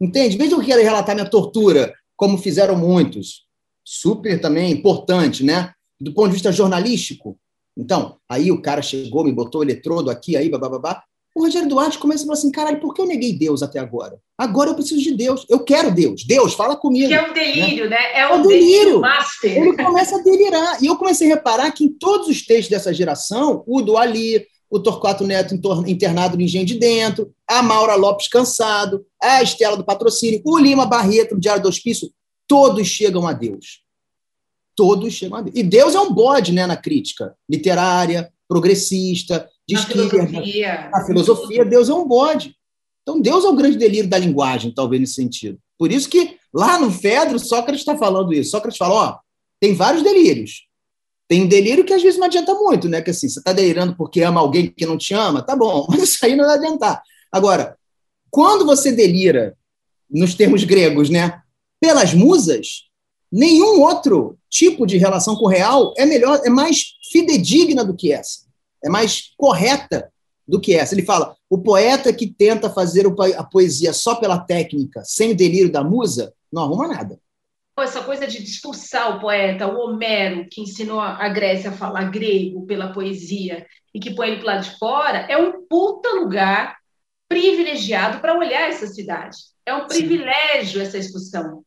Entende? 0.00 0.36
Veja 0.36 0.60
que 0.60 0.72
ele 0.72 0.82
relatar 0.82 1.14
minha 1.14 1.28
tortura, 1.28 1.94
como 2.16 2.38
fizeram 2.38 2.76
muitos. 2.76 3.46
Super 3.84 4.40
também 4.40 4.72
importante, 4.72 5.42
né? 5.44 5.72
Do 6.00 6.12
ponto 6.12 6.28
de 6.28 6.34
vista 6.34 6.52
jornalístico. 6.52 7.38
Então, 7.76 8.18
aí 8.28 8.52
o 8.52 8.60
cara 8.60 8.82
chegou, 8.82 9.24
me 9.24 9.32
botou 9.32 9.60
o 9.60 9.64
eletrodo 9.64 10.10
aqui, 10.10 10.36
aí, 10.36 10.48
babá. 10.48 11.02
O 11.34 11.44
Rogério 11.44 11.68
Duarte 11.68 11.98
começa 11.98 12.22
a 12.22 12.26
falar 12.26 12.38
assim: 12.38 12.50
caralho, 12.50 12.80
por 12.80 12.92
que 12.92 13.00
eu 13.00 13.06
neguei 13.06 13.32
Deus 13.32 13.62
até 13.62 13.78
agora? 13.78 14.18
Agora 14.36 14.70
eu 14.70 14.74
preciso 14.74 15.00
de 15.00 15.14
Deus. 15.14 15.46
Eu 15.48 15.60
quero 15.60 15.90
Deus. 15.90 16.24
Deus, 16.24 16.52
fala 16.52 16.76
comigo. 16.76 17.08
Que 17.08 17.14
é 17.14 17.30
um 17.30 17.32
delírio, 17.32 17.88
né? 17.88 17.96
né? 17.96 18.20
É 18.20 18.26
um 18.28 18.40
é 18.40 18.42
delírio. 18.42 18.66
delírio 18.66 19.00
master. 19.00 19.56
Ele 19.56 19.76
começa 19.76 20.16
a 20.16 20.22
delirar. 20.22 20.82
E 20.82 20.86
eu 20.86 20.96
comecei 20.96 21.30
a 21.30 21.34
reparar 21.34 21.70
que 21.72 21.84
em 21.84 21.88
todos 21.88 22.28
os 22.28 22.44
textos 22.44 22.68
dessa 22.68 22.92
geração, 22.92 23.64
o 23.66 23.80
do 23.80 23.96
Ali, 23.96 24.46
o 24.72 24.80
Torquato 24.80 25.26
Neto 25.26 25.54
internado 25.86 26.36
no 26.36 26.42
Engenho 26.42 26.64
de 26.64 26.78
Dentro, 26.78 27.30
a 27.46 27.62
Maura 27.62 27.94
Lopes 27.94 28.26
cansado, 28.26 29.04
a 29.22 29.42
Estela 29.42 29.76
do 29.76 29.84
Patrocínio, 29.84 30.40
o 30.44 30.58
Lima 30.58 30.86
Barreto, 30.86 31.34
no 31.34 31.40
Diário 31.40 31.62
do 31.62 31.68
Hospício, 31.68 32.10
todos 32.48 32.88
chegam 32.88 33.26
a 33.26 33.34
Deus. 33.34 33.82
Todos 34.74 35.12
chegam 35.12 35.38
a 35.38 35.42
Deus. 35.42 35.56
E 35.56 35.62
Deus 35.62 35.94
é 35.94 36.00
um 36.00 36.12
bode 36.12 36.52
né, 36.52 36.66
na 36.66 36.76
crítica 36.76 37.34
literária, 37.48 38.32
progressista, 38.48 39.46
de 39.66 39.74
na 39.74 39.86
filosofia. 39.86 40.90
Na 40.92 41.04
filosofia, 41.04 41.64
Deus 41.64 41.88
é 41.88 41.94
um 41.94 42.06
bode. 42.06 42.56
Então, 43.02 43.20
Deus 43.20 43.44
é 43.44 43.48
o 43.48 43.56
grande 43.56 43.76
delírio 43.76 44.08
da 44.08 44.18
linguagem, 44.18 44.72
talvez 44.72 45.00
nesse 45.00 45.14
sentido. 45.14 45.58
Por 45.78 45.90
isso 45.90 46.08
que 46.08 46.36
lá 46.52 46.78
no 46.78 46.90
Fedro, 46.90 47.38
Sócrates 47.38 47.80
está 47.80 47.96
falando 47.96 48.32
isso. 48.32 48.50
Sócrates 48.50 48.78
fala: 48.78 48.94
ó, 48.94 49.18
tem 49.60 49.74
vários 49.74 50.02
delírios. 50.02 50.66
Tem 51.28 51.42
um 51.42 51.48
delírio 51.48 51.84
que 51.84 51.94
às 51.94 52.02
vezes 52.02 52.18
não 52.18 52.26
adianta 52.26 52.54
muito, 52.54 52.88
né? 52.88 53.00
Que 53.00 53.10
assim, 53.10 53.28
você 53.28 53.38
está 53.38 53.52
delirando 53.52 53.96
porque 53.96 54.22
ama 54.22 54.40
alguém 54.40 54.70
que 54.70 54.86
não 54.86 54.98
te 54.98 55.14
ama, 55.14 55.42
tá 55.42 55.56
bom, 55.56 55.86
mas 55.90 56.02
isso 56.02 56.24
aí 56.24 56.36
não 56.36 56.44
vai 56.44 56.56
adiantar. 56.56 57.02
Agora, 57.30 57.76
quando 58.30 58.66
você 58.66 58.92
delira, 58.92 59.56
nos 60.10 60.34
termos 60.34 60.62
gregos, 60.64 61.08
né, 61.08 61.40
pelas 61.80 62.12
musas, 62.12 62.82
nenhum 63.30 63.80
outro 63.80 64.38
tipo 64.50 64.86
de 64.86 64.98
relação 64.98 65.34
com 65.34 65.46
o 65.46 65.48
real 65.48 65.94
é 65.96 66.04
melhor, 66.04 66.40
é 66.44 66.50
mais 66.50 66.92
fidedigna 67.10 67.82
do 67.82 67.96
que 67.96 68.12
essa 68.12 68.41
é 68.84 68.88
mais 68.88 69.32
correta 69.36 70.10
do 70.46 70.60
que 70.60 70.74
essa. 70.74 70.94
Ele 70.94 71.04
fala: 71.04 71.36
o 71.48 71.58
poeta 71.58 72.12
que 72.12 72.26
tenta 72.26 72.70
fazer 72.70 73.06
a 73.36 73.44
poesia 73.44 73.92
só 73.92 74.14
pela 74.14 74.38
técnica, 74.38 75.02
sem 75.04 75.32
o 75.32 75.36
delírio 75.36 75.70
da 75.70 75.82
musa, 75.82 76.32
não 76.52 76.62
arruma 76.62 76.88
nada. 76.88 77.18
Essa 77.78 78.02
coisa 78.02 78.26
de 78.26 78.42
expulsar 78.42 79.16
o 79.16 79.20
poeta, 79.20 79.66
o 79.66 79.78
Homero, 79.78 80.46
que 80.50 80.60
ensinou 80.60 81.00
a 81.00 81.26
Grécia 81.30 81.70
a 81.70 81.72
falar 81.72 82.10
grego 82.10 82.66
pela 82.66 82.92
poesia 82.92 83.66
e 83.94 83.98
que 83.98 84.14
põe 84.14 84.28
ele 84.28 84.42
para 84.42 84.54
lado 84.54 84.64
de 84.64 84.78
fora, 84.78 85.18
é 85.28 85.36
um 85.36 85.66
puta 85.66 86.10
lugar 86.10 86.76
privilegiado 87.28 88.20
para 88.20 88.36
olhar 88.36 88.68
essa 88.68 88.86
cidade. 88.86 89.38
É 89.64 89.74
um 89.74 89.86
privilégio 89.86 90.80
Sim. 90.80 90.86
essa 90.86 90.98
expulsão. 90.98 91.64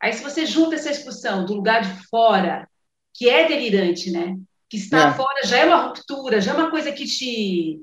Aí, 0.00 0.12
se 0.12 0.22
você 0.22 0.46
junta 0.46 0.76
essa 0.76 0.90
expulsão 0.90 1.44
do 1.44 1.54
lugar 1.54 1.82
de 1.82 2.06
fora, 2.08 2.68
que 3.12 3.28
é 3.28 3.48
delirante, 3.48 4.12
né? 4.12 4.36
Que 4.68 4.76
está 4.76 5.08
é. 5.08 5.14
fora 5.14 5.46
já 5.46 5.58
é 5.58 5.66
uma 5.66 5.86
ruptura, 5.86 6.40
já 6.40 6.52
é 6.52 6.54
uma 6.54 6.70
coisa 6.70 6.92
que 6.92 7.06
te. 7.06 7.82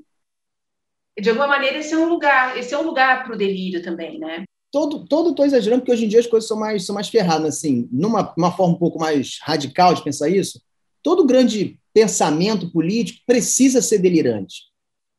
De 1.18 1.30
alguma 1.30 1.48
maneira, 1.48 1.78
esse 1.78 1.94
é 1.94 1.98
um 1.98 2.08
lugar, 2.08 2.56
esse 2.58 2.74
é 2.74 2.78
um 2.78 2.82
lugar 2.82 3.24
para 3.24 3.34
o 3.34 3.38
delírio 3.38 3.82
também, 3.82 4.18
né? 4.18 4.44
Todo, 4.70 5.06
todo 5.06 5.30
estou 5.30 5.46
exagerando, 5.46 5.80
porque 5.80 5.92
hoje 5.92 6.04
em 6.04 6.08
dia 6.08 6.20
as 6.20 6.26
coisas 6.26 6.46
são 6.46 6.58
mais, 6.58 6.84
são 6.84 6.94
mais 6.94 7.08
ferradas, 7.08 7.56
assim, 7.56 7.88
numa 7.90 8.34
uma 8.36 8.52
forma 8.52 8.74
um 8.74 8.78
pouco 8.78 8.98
mais 8.98 9.38
radical 9.42 9.94
de 9.94 10.04
pensar 10.04 10.28
isso, 10.28 10.60
todo 11.02 11.26
grande 11.26 11.78
pensamento 11.94 12.70
político 12.70 13.20
precisa 13.26 13.80
ser 13.80 13.98
delirante. 13.98 14.64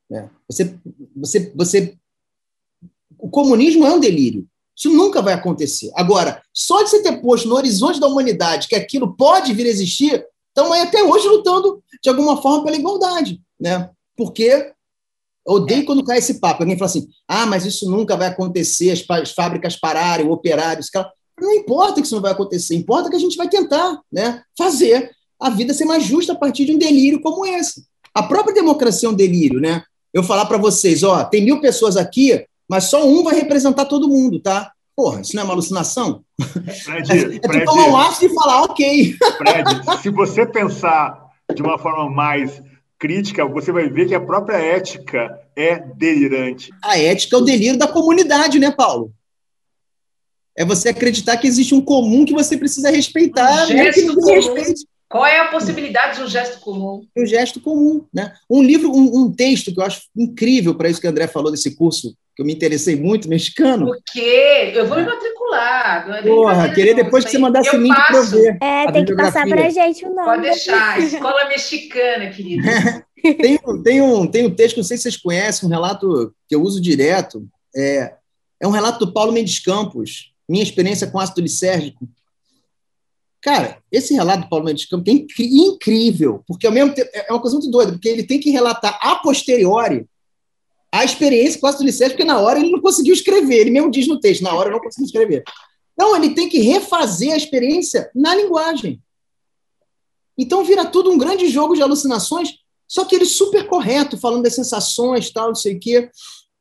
Né? 0.10 0.30
Você, 0.48 0.78
você, 1.16 1.52
você, 1.56 1.98
o 3.18 3.30
comunismo 3.30 3.86
é 3.86 3.92
um 3.92 4.00
delírio. 4.00 4.48
Isso 4.76 4.92
nunca 4.92 5.24
vai 5.24 5.34
acontecer. 5.34 5.92
Agora, 5.96 6.40
só 6.54 6.84
de 6.84 6.92
você 6.92 7.02
ter 7.02 7.20
posto 7.20 7.50
no 7.50 7.56
horizonte 7.56 8.00
da 8.00 8.08
humanidade 8.08 8.68
que 8.68 8.76
aquilo 8.76 9.16
pode 9.16 9.52
vir 9.54 9.66
a 9.66 9.70
existir, 9.70 10.24
estamos 10.58 10.72
aí 10.72 10.82
até 10.82 11.04
hoje 11.04 11.28
lutando 11.28 11.84
de 12.02 12.10
alguma 12.10 12.42
forma 12.42 12.64
pela 12.64 12.76
igualdade, 12.76 13.40
né? 13.60 13.92
Porque 14.16 14.72
odeio 15.46 15.86
quando 15.86 16.04
cai 16.04 16.18
esse 16.18 16.40
papo. 16.40 16.64
Alguém 16.64 16.78
fala 16.78 16.90
assim: 16.90 17.08
ah, 17.28 17.46
mas 17.46 17.64
isso 17.64 17.90
nunca 17.90 18.18
vai 18.18 18.28
acontecer, 18.28 18.90
as, 18.90 19.06
as 19.08 19.32
fábricas 19.32 19.76
pararem, 19.76 20.26
o 20.26 20.32
operário, 20.32 20.84
Não 21.40 21.54
importa 21.54 22.02
que 22.02 22.08
isso 22.08 22.16
não 22.16 22.22
vai 22.24 22.32
acontecer, 22.32 22.76
importa 22.76 23.10
que 23.10 23.16
a 23.16 23.20
gente 23.20 23.38
vai 23.38 23.48
tentar 23.48 24.02
né, 24.12 24.42
fazer 24.58 25.12
a 25.40 25.52
vida 25.52 25.76
ser 25.76 25.86
mais 25.86 26.04
justa 26.04 26.34
a 26.34 26.36
partir 26.36 26.66
de 26.66 26.74
um 26.74 26.80
delírio 26.80 27.22
como 27.22 27.46
esse. 27.46 27.86
A 28.12 28.24
própria 28.24 28.56
democracia 28.56 29.08
é 29.08 29.12
um 29.12 29.16
delírio, 29.16 29.60
né? 29.60 29.84
Eu 30.12 30.24
falar 30.24 30.48
para 30.48 30.58
vocês, 30.58 31.04
ó, 31.04 31.24
tem 31.24 31.46
mil 31.46 31.62
pessoas 31.62 31.96
aqui, 31.96 32.44
mas 32.68 32.86
só 32.86 33.06
um 33.06 33.24
vai 33.24 33.36
representar 33.36 33.86
todo 33.86 34.10
mundo, 34.10 34.40
tá? 34.40 34.72
Porra, 34.98 35.22
isso 35.22 35.36
não 35.36 35.44
é 35.44 35.46
uma 35.46 35.54
alucinação? 35.54 36.24
Fred, 36.84 37.12
é, 37.12 37.36
é 37.36 37.40
Fred, 37.40 37.66
tomar 37.66 37.88
um 37.88 37.98
ácido 37.98 38.34
e 38.34 38.36
falar, 38.36 38.64
ok. 38.64 39.16
Fred, 39.38 40.02
se 40.02 40.10
você 40.10 40.44
pensar 40.44 41.24
de 41.54 41.62
uma 41.62 41.78
forma 41.78 42.10
mais 42.10 42.60
crítica, 42.98 43.46
você 43.46 43.72
vai 43.72 43.88
ver 43.92 44.08
que 44.08 44.16
a 44.16 44.20
própria 44.20 44.58
ética 44.58 45.40
é 45.56 45.78
delirante. 45.78 46.72
A 46.84 46.98
ética 46.98 47.36
é 47.36 47.40
o 47.40 47.44
delírio 47.44 47.78
da 47.78 47.88
comunidade, 47.88 48.58
né, 48.58 48.72
Paulo? 48.72 49.14
É 50.58 50.66
você 50.66 50.90
acreditar 50.90 51.38
que 51.38 51.46
existe 51.46 51.76
um 51.76 51.82
comum 51.82 52.26
que 52.26 52.34
você 52.34 52.58
precisa 52.58 52.90
respeitar. 52.90 53.66
Um 53.66 53.68
gesto 53.68 54.16
que 54.16 54.32
respeite. 54.32 54.88
Qual 55.08 55.28
é 55.28 55.40
a 55.40 55.50
possibilidade 55.50 56.18
de 56.18 56.24
um 56.24 56.28
gesto 56.28 56.60
comum? 56.60 57.06
Um 57.16 57.26
gesto 57.26 57.62
comum, 57.62 58.04
né? 58.12 58.34
Um 58.50 58.64
livro, 58.64 58.92
um, 58.92 59.26
um 59.26 59.32
texto 59.32 59.72
que 59.72 59.80
eu 59.80 59.86
acho 59.86 60.02
incrível 60.18 60.74
para 60.74 60.90
isso 60.90 61.00
que 61.00 61.06
o 61.06 61.10
André 61.10 61.28
falou 61.28 61.52
desse 61.52 61.76
curso, 61.76 62.18
que 62.38 62.44
eu 62.44 62.46
me 62.46 62.54
interessei 62.54 62.96
muito, 62.96 63.28
mexicano. 63.28 63.88
Por 63.88 64.00
quê? 64.14 64.72
Eu 64.76 64.86
vou 64.86 64.96
me 64.96 65.06
matricular. 65.06 66.08
É 66.18 66.22
Porra, 66.22 66.72
querer 66.72 66.94
depois 66.94 67.26
que 67.26 67.32
você 67.32 67.40
mandasse 67.40 67.76
o 67.76 67.82
link 67.82 67.96
para 67.96 68.16
eu 68.16 68.26
ver. 68.26 68.58
É, 68.62 68.92
tem 68.92 69.04
que 69.04 69.16
passar 69.16 69.48
para 69.48 69.66
a 69.66 69.70
gente 69.72 70.06
o 70.06 70.14
nome. 70.14 70.28
Pode 70.28 70.42
deixar. 70.44 71.02
Escola 71.02 71.48
mexicana, 71.48 72.30
querido. 72.30 72.62
tem, 73.42 73.58
tem, 73.84 74.02
um, 74.02 74.28
tem 74.28 74.46
um 74.46 74.54
texto, 74.54 74.78
não 74.78 74.84
sei 74.84 74.98
se 74.98 75.04
vocês 75.04 75.18
conhecem, 75.18 75.68
um 75.68 75.72
relato 75.72 76.32
que 76.48 76.54
eu 76.54 76.62
uso 76.62 76.80
direto. 76.80 77.44
É, 77.76 78.14
é 78.62 78.68
um 78.68 78.72
relato 78.72 79.04
do 79.04 79.12
Paulo 79.12 79.32
Mendes 79.32 79.58
Campos, 79.58 80.32
minha 80.48 80.64
experiência 80.64 81.08
com 81.08 81.20
ácido 81.20 81.42
lisérgico 81.42 82.08
Cara, 83.42 83.78
esse 83.92 84.14
relato 84.14 84.44
do 84.44 84.50
Paulo 84.50 84.66
Mendes 84.66 84.86
Campos 84.86 85.14
é 85.14 85.18
incrível, 85.40 86.44
porque 86.48 86.68
ao 86.68 86.74
mesmo 86.74 86.94
tempo 86.94 87.10
é 87.14 87.32
uma 87.32 87.40
coisa 87.40 87.56
muito 87.56 87.72
doida, 87.72 87.94
porque 87.94 88.10
ele 88.10 88.24
tem 88.24 88.40
que 88.40 88.50
relatar 88.50 89.00
a 89.02 89.16
posteriori 89.16 90.06
a 90.92 91.04
experiência 91.04 91.60
com 91.60 91.68
o 91.68 91.70
ácido 91.70 91.86
licérgico, 91.86 92.18
porque 92.18 92.32
na 92.32 92.40
hora 92.40 92.60
ele 92.60 92.72
não 92.72 92.82
conseguiu 92.82 93.14
escrever, 93.14 93.58
ele 93.58 93.72
mesmo 93.72 93.92
diz 93.92 94.08
no 94.08 94.20
texto, 94.20 94.42
na 94.42 94.54
hora 94.54 94.70
eu 94.70 94.74
não 94.74 94.80
consegui 94.80 95.06
escrever. 95.06 95.44
Então, 95.94 96.16
ele 96.16 96.36
tem 96.36 96.48
que 96.48 96.60
refazer 96.60 97.34
a 97.34 97.38
experiência 97.38 98.10
na 98.14 98.36
linguagem. 98.36 99.02
Então, 100.38 100.64
vira 100.64 100.86
tudo 100.86 101.12
um 101.12 101.18
grande 101.18 101.50
jogo 101.50 101.76
de 101.76 101.82
alucinações, 101.82 102.54
só 102.88 103.04
que 103.04 103.16
ele 103.16 103.26
super 103.26 103.68
correto, 103.68 104.18
falando 104.18 104.44
das 104.44 104.54
sensações, 104.54 105.32
tal, 105.32 105.48
não 105.48 105.56
sei 105.56 105.76
o 105.76 105.80
quê. 105.80 106.10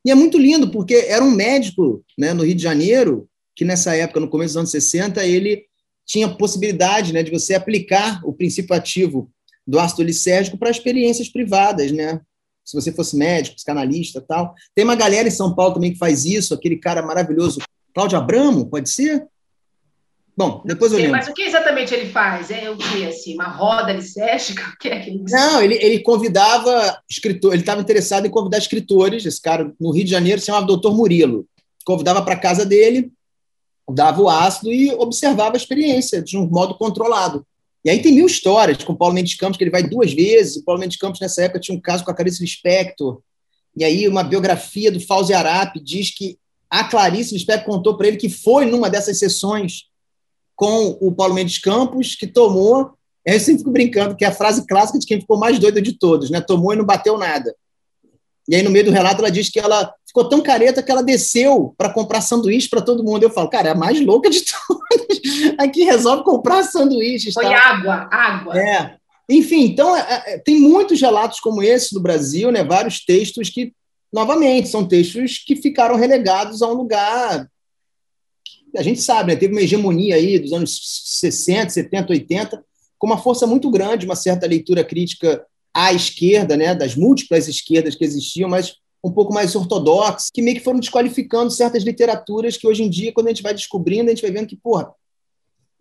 E 0.04 0.10
é 0.10 0.14
muito 0.14 0.38
lindo, 0.38 0.70
porque 0.70 0.94
era 0.94 1.22
um 1.22 1.30
médico 1.30 2.02
né, 2.18 2.32
no 2.32 2.44
Rio 2.44 2.54
de 2.54 2.62
Janeiro, 2.62 3.28
que 3.54 3.64
nessa 3.64 3.94
época, 3.94 4.20
no 4.20 4.28
começo 4.28 4.54
dos 4.54 4.58
anos 4.58 4.70
60, 4.70 5.24
ele 5.24 5.66
tinha 6.06 6.28
possibilidade 6.28 7.12
né, 7.12 7.22
de 7.22 7.30
você 7.30 7.54
aplicar 7.54 8.20
o 8.24 8.32
princípio 8.32 8.74
ativo 8.74 9.30
do 9.66 9.78
ácido 9.78 10.02
lisérgico 10.02 10.56
para 10.56 10.70
experiências 10.70 11.28
privadas, 11.28 11.90
né? 11.90 12.20
Se 12.66 12.74
você 12.74 12.92
fosse 12.92 13.16
médico, 13.16 13.54
psicanalista 13.54 14.20
tal. 14.20 14.54
Tem 14.74 14.84
uma 14.84 14.96
galera 14.96 15.28
em 15.28 15.30
São 15.30 15.54
Paulo 15.54 15.74
também 15.74 15.92
que 15.92 15.98
faz 15.98 16.24
isso, 16.24 16.52
aquele 16.52 16.76
cara 16.76 17.00
maravilhoso, 17.00 17.60
Cláudio 17.94 18.18
Abramo, 18.18 18.68
pode 18.68 18.90
ser? 18.90 19.24
Bom, 20.36 20.62
depois 20.66 20.92
eu 20.92 20.98
lembro. 20.98 21.12
Mas 21.12 21.28
o 21.28 21.32
que 21.32 21.42
exatamente 21.42 21.94
ele 21.94 22.10
faz? 22.10 22.50
É 22.50 22.68
o 22.68 22.76
que, 22.76 23.06
assim, 23.06 23.34
uma 23.34 23.48
roda 23.48 23.92
lisérgica? 23.92 24.62
O 24.74 24.78
que 24.78 24.88
é 24.88 25.00
que 25.00 25.10
ele... 25.10 25.24
Não, 25.30 25.62
ele, 25.62 25.74
ele 25.76 26.00
convidava 26.00 27.00
escritor, 27.08 27.52
ele 27.54 27.62
estava 27.62 27.80
interessado 27.80 28.26
em 28.26 28.30
convidar 28.30 28.58
escritores, 28.58 29.24
esse 29.24 29.40
cara 29.40 29.72
no 29.80 29.92
Rio 29.92 30.04
de 30.04 30.10
Janeiro 30.10 30.38
se 30.38 30.46
chamava 30.46 30.66
Doutor 30.66 30.94
Murilo. 30.94 31.46
Convidava 31.86 32.20
para 32.20 32.36
casa 32.36 32.66
dele, 32.66 33.10
dava 33.90 34.20
o 34.20 34.28
ácido 34.28 34.70
e 34.70 34.92
observava 34.92 35.54
a 35.54 35.56
experiência 35.56 36.20
de 36.20 36.36
um 36.36 36.46
modo 36.46 36.76
controlado. 36.76 37.46
E 37.86 37.90
aí 37.90 38.02
tem 38.02 38.12
mil 38.12 38.26
histórias 38.26 38.82
com 38.82 38.94
o 38.94 38.96
Paulo 38.96 39.14
Mendes 39.14 39.36
Campos, 39.36 39.56
que 39.56 39.62
ele 39.62 39.70
vai 39.70 39.84
duas 39.84 40.12
vezes. 40.12 40.56
O 40.56 40.64
Paulo 40.64 40.80
Mendes 40.80 40.96
Campos, 40.96 41.20
nessa 41.20 41.44
época, 41.44 41.60
tinha 41.60 41.78
um 41.78 41.80
caso 41.80 42.04
com 42.04 42.10
a 42.10 42.14
Clarice 42.14 42.42
Lispector. 42.42 43.20
E 43.76 43.84
aí 43.84 44.08
uma 44.08 44.24
biografia 44.24 44.90
do 44.90 44.98
Fauzi 44.98 45.32
Arap 45.32 45.78
diz 45.78 46.10
que 46.10 46.36
a 46.68 46.82
Clarice 46.82 47.32
Lispector 47.32 47.64
contou 47.64 47.96
para 47.96 48.08
ele 48.08 48.16
que 48.16 48.28
foi 48.28 48.64
numa 48.66 48.90
dessas 48.90 49.20
sessões 49.20 49.84
com 50.56 50.98
o 51.00 51.14
Paulo 51.14 51.32
Mendes 51.32 51.58
Campos, 51.58 52.16
que 52.16 52.26
tomou. 52.26 52.90
Eu 53.24 53.38
sempre 53.38 53.58
fico 53.58 53.70
brincando 53.70 54.16
que 54.16 54.24
é 54.24 54.28
a 54.28 54.34
frase 54.34 54.66
clássica 54.66 54.98
de 54.98 55.06
quem 55.06 55.20
ficou 55.20 55.38
mais 55.38 55.56
doido 55.60 55.80
de 55.80 55.92
todos, 55.92 56.28
né? 56.28 56.40
Tomou 56.40 56.72
e 56.72 56.76
não 56.76 56.84
bateu 56.84 57.16
nada. 57.16 57.54
E 58.48 58.54
aí, 58.54 58.62
no 58.62 58.70
meio 58.70 58.84
do 58.84 58.90
relato, 58.92 59.20
ela 59.20 59.30
diz 59.30 59.50
que 59.50 59.58
ela 59.58 59.92
ficou 60.06 60.28
tão 60.28 60.40
careta 60.40 60.82
que 60.82 60.90
ela 60.90 61.02
desceu 61.02 61.74
para 61.76 61.92
comprar 61.92 62.20
sanduíche 62.20 62.68
para 62.68 62.80
todo 62.80 63.02
mundo. 63.02 63.22
Eu 63.22 63.30
falo, 63.30 63.50
cara, 63.50 63.68
é 63.68 63.72
a 63.72 63.74
mais 63.74 64.00
louca 64.00 64.30
de 64.30 64.44
todas. 64.46 65.54
Aqui 65.58 65.84
resolve 65.84 66.22
comprar 66.22 66.62
sanduíches. 66.62 67.34
Foi 67.34 67.44
tá? 67.44 67.56
água, 67.56 68.08
água. 68.10 68.58
É. 68.58 68.96
Enfim, 69.28 69.64
então, 69.64 69.96
é, 69.96 70.22
é, 70.26 70.38
tem 70.38 70.60
muitos 70.60 71.00
relatos 71.00 71.40
como 71.40 71.62
esse 71.62 71.92
no 71.94 72.00
Brasil, 72.00 72.52
né? 72.52 72.62
vários 72.62 73.04
textos 73.04 73.50
que, 73.50 73.72
novamente, 74.12 74.68
são 74.68 74.86
textos 74.86 75.38
que 75.38 75.56
ficaram 75.56 75.96
relegados 75.96 76.62
a 76.62 76.68
um 76.68 76.74
lugar. 76.74 77.50
A 78.76 78.82
gente 78.82 79.02
sabe, 79.02 79.32
né? 79.32 79.38
teve 79.38 79.52
uma 79.52 79.62
hegemonia 79.62 80.14
aí 80.14 80.38
dos 80.38 80.52
anos 80.52 80.78
60, 81.20 81.70
70, 81.70 82.12
80, 82.12 82.64
com 82.98 83.06
uma 83.06 83.18
força 83.18 83.46
muito 83.46 83.68
grande, 83.70 84.06
uma 84.06 84.14
certa 84.14 84.46
leitura 84.46 84.84
crítica 84.84 85.44
à 85.76 85.92
esquerda, 85.92 86.56
né, 86.56 86.74
das 86.74 86.96
múltiplas 86.96 87.48
esquerdas 87.48 87.94
que 87.94 88.02
existiam, 88.02 88.48
mas 88.48 88.76
um 89.04 89.12
pouco 89.12 89.32
mais 89.32 89.54
ortodoxas, 89.54 90.30
que 90.32 90.40
meio 90.40 90.56
que 90.56 90.64
foram 90.64 90.80
desqualificando 90.80 91.50
certas 91.50 91.84
literaturas 91.84 92.56
que 92.56 92.66
hoje 92.66 92.82
em 92.82 92.88
dia, 92.88 93.12
quando 93.12 93.26
a 93.26 93.30
gente 93.30 93.42
vai 93.42 93.52
descobrindo, 93.52 94.06
a 94.06 94.14
gente 94.14 94.22
vai 94.22 94.30
vendo 94.30 94.48
que, 94.48 94.56
porra, 94.56 94.90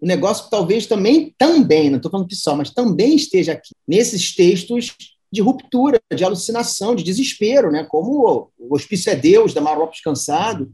o 0.02 0.06
negócio 0.06 0.50
talvez 0.50 0.86
também, 0.86 1.34
também, 1.38 1.90
não 1.90 1.98
estou 1.98 2.12
falando 2.12 2.28
que 2.28 2.36
só, 2.36 2.56
mas 2.56 2.72
também 2.72 3.16
esteja 3.16 3.54
aqui, 3.54 3.72
nesses 3.88 4.36
textos 4.36 4.94
de 5.32 5.42
ruptura, 5.42 6.00
de 6.14 6.24
alucinação, 6.26 6.94
de 6.94 7.04
desespero, 7.04 7.72
né? 7.72 7.86
como 7.90 8.52
o 8.60 8.76
Hospício 8.76 9.10
é 9.10 9.16
Deus, 9.16 9.54
da 9.54 9.62
Maropos 9.62 10.02
Cansado, 10.02 10.70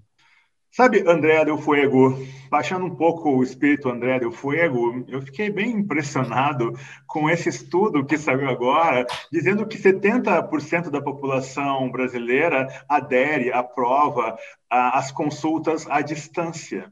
Sabe, 0.73 1.03
André 1.05 1.43
del 1.43 1.57
Fuego, 1.57 2.17
baixando 2.49 2.85
um 2.85 2.95
pouco 2.95 3.29
o 3.29 3.43
espírito 3.43 3.89
André 3.89 4.21
del 4.21 4.31
Fuego, 4.31 5.03
eu 5.09 5.21
fiquei 5.21 5.49
bem 5.49 5.71
impressionado 5.71 6.71
com 7.05 7.29
esse 7.29 7.49
estudo 7.49 8.05
que 8.05 8.17
saiu 8.17 8.49
agora, 8.49 9.05
dizendo 9.29 9.67
que 9.67 9.77
70% 9.77 10.89
da 10.89 11.01
população 11.01 11.91
brasileira 11.91 12.67
adere, 12.87 13.51
aprova 13.51 14.37
as 14.69 15.11
consultas 15.11 15.85
à 15.89 15.99
distância 15.99 16.89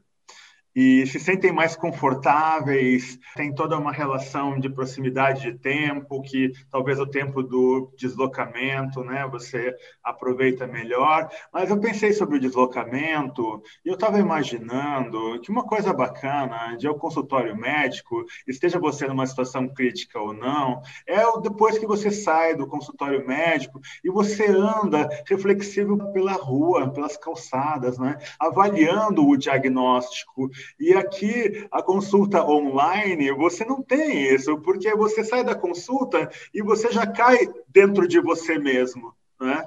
e 0.74 1.06
se 1.06 1.18
sentem 1.18 1.52
mais 1.52 1.74
confortáveis, 1.74 3.18
tem 3.34 3.52
toda 3.52 3.76
uma 3.76 3.92
relação 3.92 4.58
de 4.58 4.68
proximidade 4.68 5.42
de 5.42 5.58
tempo, 5.58 6.22
que 6.22 6.52
talvez 6.70 7.00
o 7.00 7.06
tempo 7.06 7.42
do 7.42 7.92
deslocamento, 7.96 9.02
né, 9.02 9.26
você 9.30 9.74
aproveita 10.02 10.66
melhor. 10.66 11.28
Mas 11.52 11.70
eu 11.70 11.78
pensei 11.78 12.12
sobre 12.12 12.36
o 12.36 12.40
deslocamento 12.40 13.62
e 13.84 13.88
eu 13.88 13.94
estava 13.94 14.18
imaginando 14.18 15.40
que 15.40 15.50
uma 15.50 15.64
coisa 15.64 15.92
bacana 15.92 16.76
de 16.76 16.88
um 16.88 16.98
consultório 16.98 17.56
médico, 17.56 18.24
esteja 18.46 18.78
você 18.78 19.06
numa 19.06 19.26
situação 19.26 19.68
crítica 19.68 20.20
ou 20.20 20.32
não, 20.32 20.80
é 21.06 21.20
depois 21.40 21.78
que 21.78 21.86
você 21.86 22.10
sai 22.10 22.54
do 22.54 22.66
consultório 22.66 23.26
médico 23.26 23.80
e 24.04 24.10
você 24.10 24.46
anda 24.46 25.08
reflexivo 25.26 26.12
pela 26.12 26.32
rua, 26.32 26.90
pelas 26.90 27.16
calçadas, 27.16 27.98
né, 27.98 28.18
avaliando 28.38 29.26
o 29.26 29.36
diagnóstico 29.36 30.48
e 30.78 30.92
aqui, 30.92 31.66
a 31.70 31.82
consulta 31.82 32.44
online, 32.44 33.32
você 33.32 33.64
não 33.64 33.82
tem 33.82 34.34
isso, 34.34 34.58
porque 34.60 34.94
você 34.94 35.24
sai 35.24 35.44
da 35.44 35.54
consulta 35.54 36.30
e 36.52 36.62
você 36.62 36.90
já 36.90 37.06
cai 37.06 37.48
dentro 37.68 38.06
de 38.06 38.20
você 38.20 38.58
mesmo, 38.58 39.14
né? 39.40 39.66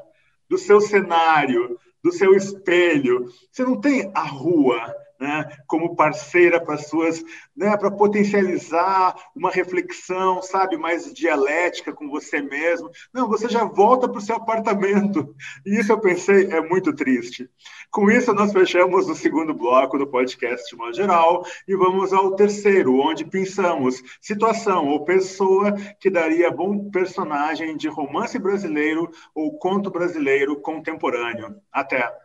do 0.50 0.58
seu 0.58 0.80
cenário, 0.80 1.80
do 2.04 2.12
seu 2.12 2.36
espelho. 2.36 3.28
Você 3.52 3.64
não 3.64 3.80
tem 3.80 4.12
a 4.14 4.24
rua, 4.24 4.94
né, 5.24 5.50
como 5.66 5.96
parceira 5.96 6.60
para 6.60 6.78
suas, 6.78 7.24
né, 7.56 7.78
para 7.78 7.90
potencializar 7.90 9.16
uma 9.34 9.50
reflexão, 9.50 10.42
sabe, 10.42 10.76
mais 10.76 11.14
dialética 11.14 11.94
com 11.94 12.10
você 12.10 12.42
mesmo. 12.42 12.90
Não, 13.14 13.30
você 13.30 13.48
já 13.48 13.64
volta 13.64 14.10
para 14.10 14.18
o 14.18 14.22
seu 14.22 14.36
apartamento. 14.36 15.34
E 15.66 15.80
isso 15.80 15.94
eu 15.94 16.00
pensei 16.00 16.48
é 16.52 16.60
muito 16.60 16.94
triste. 16.94 17.50
Com 17.90 18.12
isso 18.12 18.34
nós 18.34 18.52
fechamos 18.52 19.08
o 19.08 19.16
segundo 19.16 19.54
bloco 19.54 19.98
do 19.98 20.06
podcast 20.06 20.70
de 20.70 20.76
modo 20.76 20.94
geral 20.94 21.46
e 21.66 21.74
vamos 21.74 22.12
ao 22.12 22.36
terceiro, 22.36 23.00
onde 23.00 23.24
pensamos 23.24 24.04
situação 24.20 24.90
ou 24.90 25.06
pessoa 25.06 25.72
que 26.02 26.10
daria 26.10 26.52
bom 26.52 26.90
personagem 26.90 27.78
de 27.78 27.88
romance 27.88 28.38
brasileiro 28.38 29.10
ou 29.34 29.58
conto 29.58 29.90
brasileiro 29.90 30.60
contemporâneo. 30.60 31.56
Até. 31.72 32.23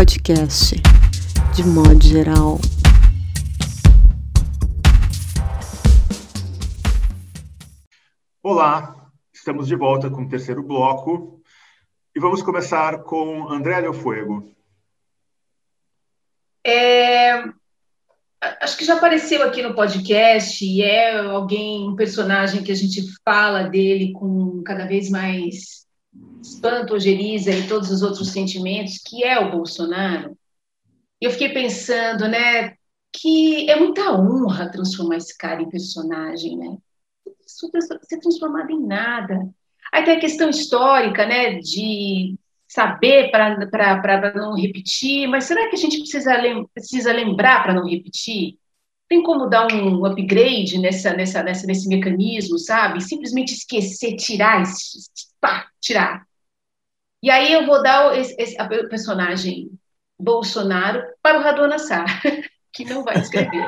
Podcast 0.00 0.76
de 1.54 1.62
modo 1.62 2.02
geral. 2.02 2.58
Olá, 8.42 9.10
estamos 9.30 9.66
de 9.66 9.76
volta 9.76 10.08
com 10.08 10.22
o 10.22 10.28
terceiro 10.28 10.62
bloco 10.62 11.42
e 12.16 12.18
vamos 12.18 12.40
começar 12.40 13.02
com 13.02 13.46
André 13.50 13.82
Del 13.82 13.92
Fuego. 13.92 14.50
É, 16.66 17.44
acho 18.62 18.78
que 18.78 18.86
já 18.86 18.94
apareceu 18.94 19.42
aqui 19.42 19.60
no 19.60 19.74
podcast 19.74 20.64
e 20.64 20.80
é 20.80 21.18
alguém, 21.18 21.86
um 21.86 21.94
personagem 21.94 22.62
que 22.62 22.72
a 22.72 22.76
gente 22.76 23.02
fala 23.22 23.64
dele 23.64 24.12
com 24.14 24.62
cada 24.62 24.86
vez 24.86 25.10
mais 25.10 25.86
espanto, 26.40 26.94
ojeriza 26.94 27.50
e 27.50 27.68
todos 27.68 27.90
os 27.90 28.02
outros 28.02 28.30
sentimentos, 28.30 28.98
que 28.98 29.24
é 29.24 29.38
o 29.38 29.50
Bolsonaro, 29.50 30.36
eu 31.20 31.30
fiquei 31.30 31.50
pensando, 31.50 32.26
né, 32.28 32.74
que 33.12 33.68
é 33.68 33.76
muita 33.76 34.12
honra 34.12 34.70
transformar 34.70 35.16
esse 35.16 35.36
cara 35.36 35.60
em 35.60 35.68
personagem, 35.68 36.56
né? 36.56 36.78
Ser 37.46 38.18
transformado 38.20 38.70
em 38.70 38.86
nada. 38.86 39.48
Aí 39.92 40.04
tem 40.04 40.16
a 40.16 40.20
questão 40.20 40.48
histórica, 40.48 41.26
né, 41.26 41.58
de 41.58 42.38
saber 42.66 43.30
para 43.30 44.32
não 44.34 44.54
repetir, 44.54 45.26
mas 45.28 45.44
será 45.44 45.68
que 45.68 45.74
a 45.74 45.78
gente 45.78 45.98
precisa, 45.98 46.36
lem 46.36 46.66
precisa 46.72 47.12
lembrar 47.12 47.62
para 47.62 47.74
não 47.74 47.86
repetir? 47.88 48.58
Tem 49.08 49.22
como 49.24 49.48
dar 49.48 49.66
um 49.72 50.04
upgrade 50.06 50.78
nessa, 50.78 51.12
nessa, 51.12 51.42
nessa, 51.42 51.66
nesse 51.66 51.88
mecanismo, 51.88 52.56
sabe? 52.58 53.02
Simplesmente 53.02 53.54
esquecer, 53.54 54.14
tirar, 54.14 54.62
pá, 55.40 55.68
tirar. 55.80 56.24
E 57.22 57.30
aí 57.30 57.52
eu 57.52 57.66
vou 57.66 57.82
dar 57.82 58.18
esse, 58.18 58.34
esse 58.38 58.56
o 58.60 58.88
personagem 58.88 59.70
Bolsonaro 60.18 61.02
para 61.22 61.38
o 61.38 61.42
Radon 61.42 61.66
Nassar, 61.66 62.06
que 62.72 62.84
não 62.84 63.04
vai 63.04 63.18
escrever. 63.18 63.66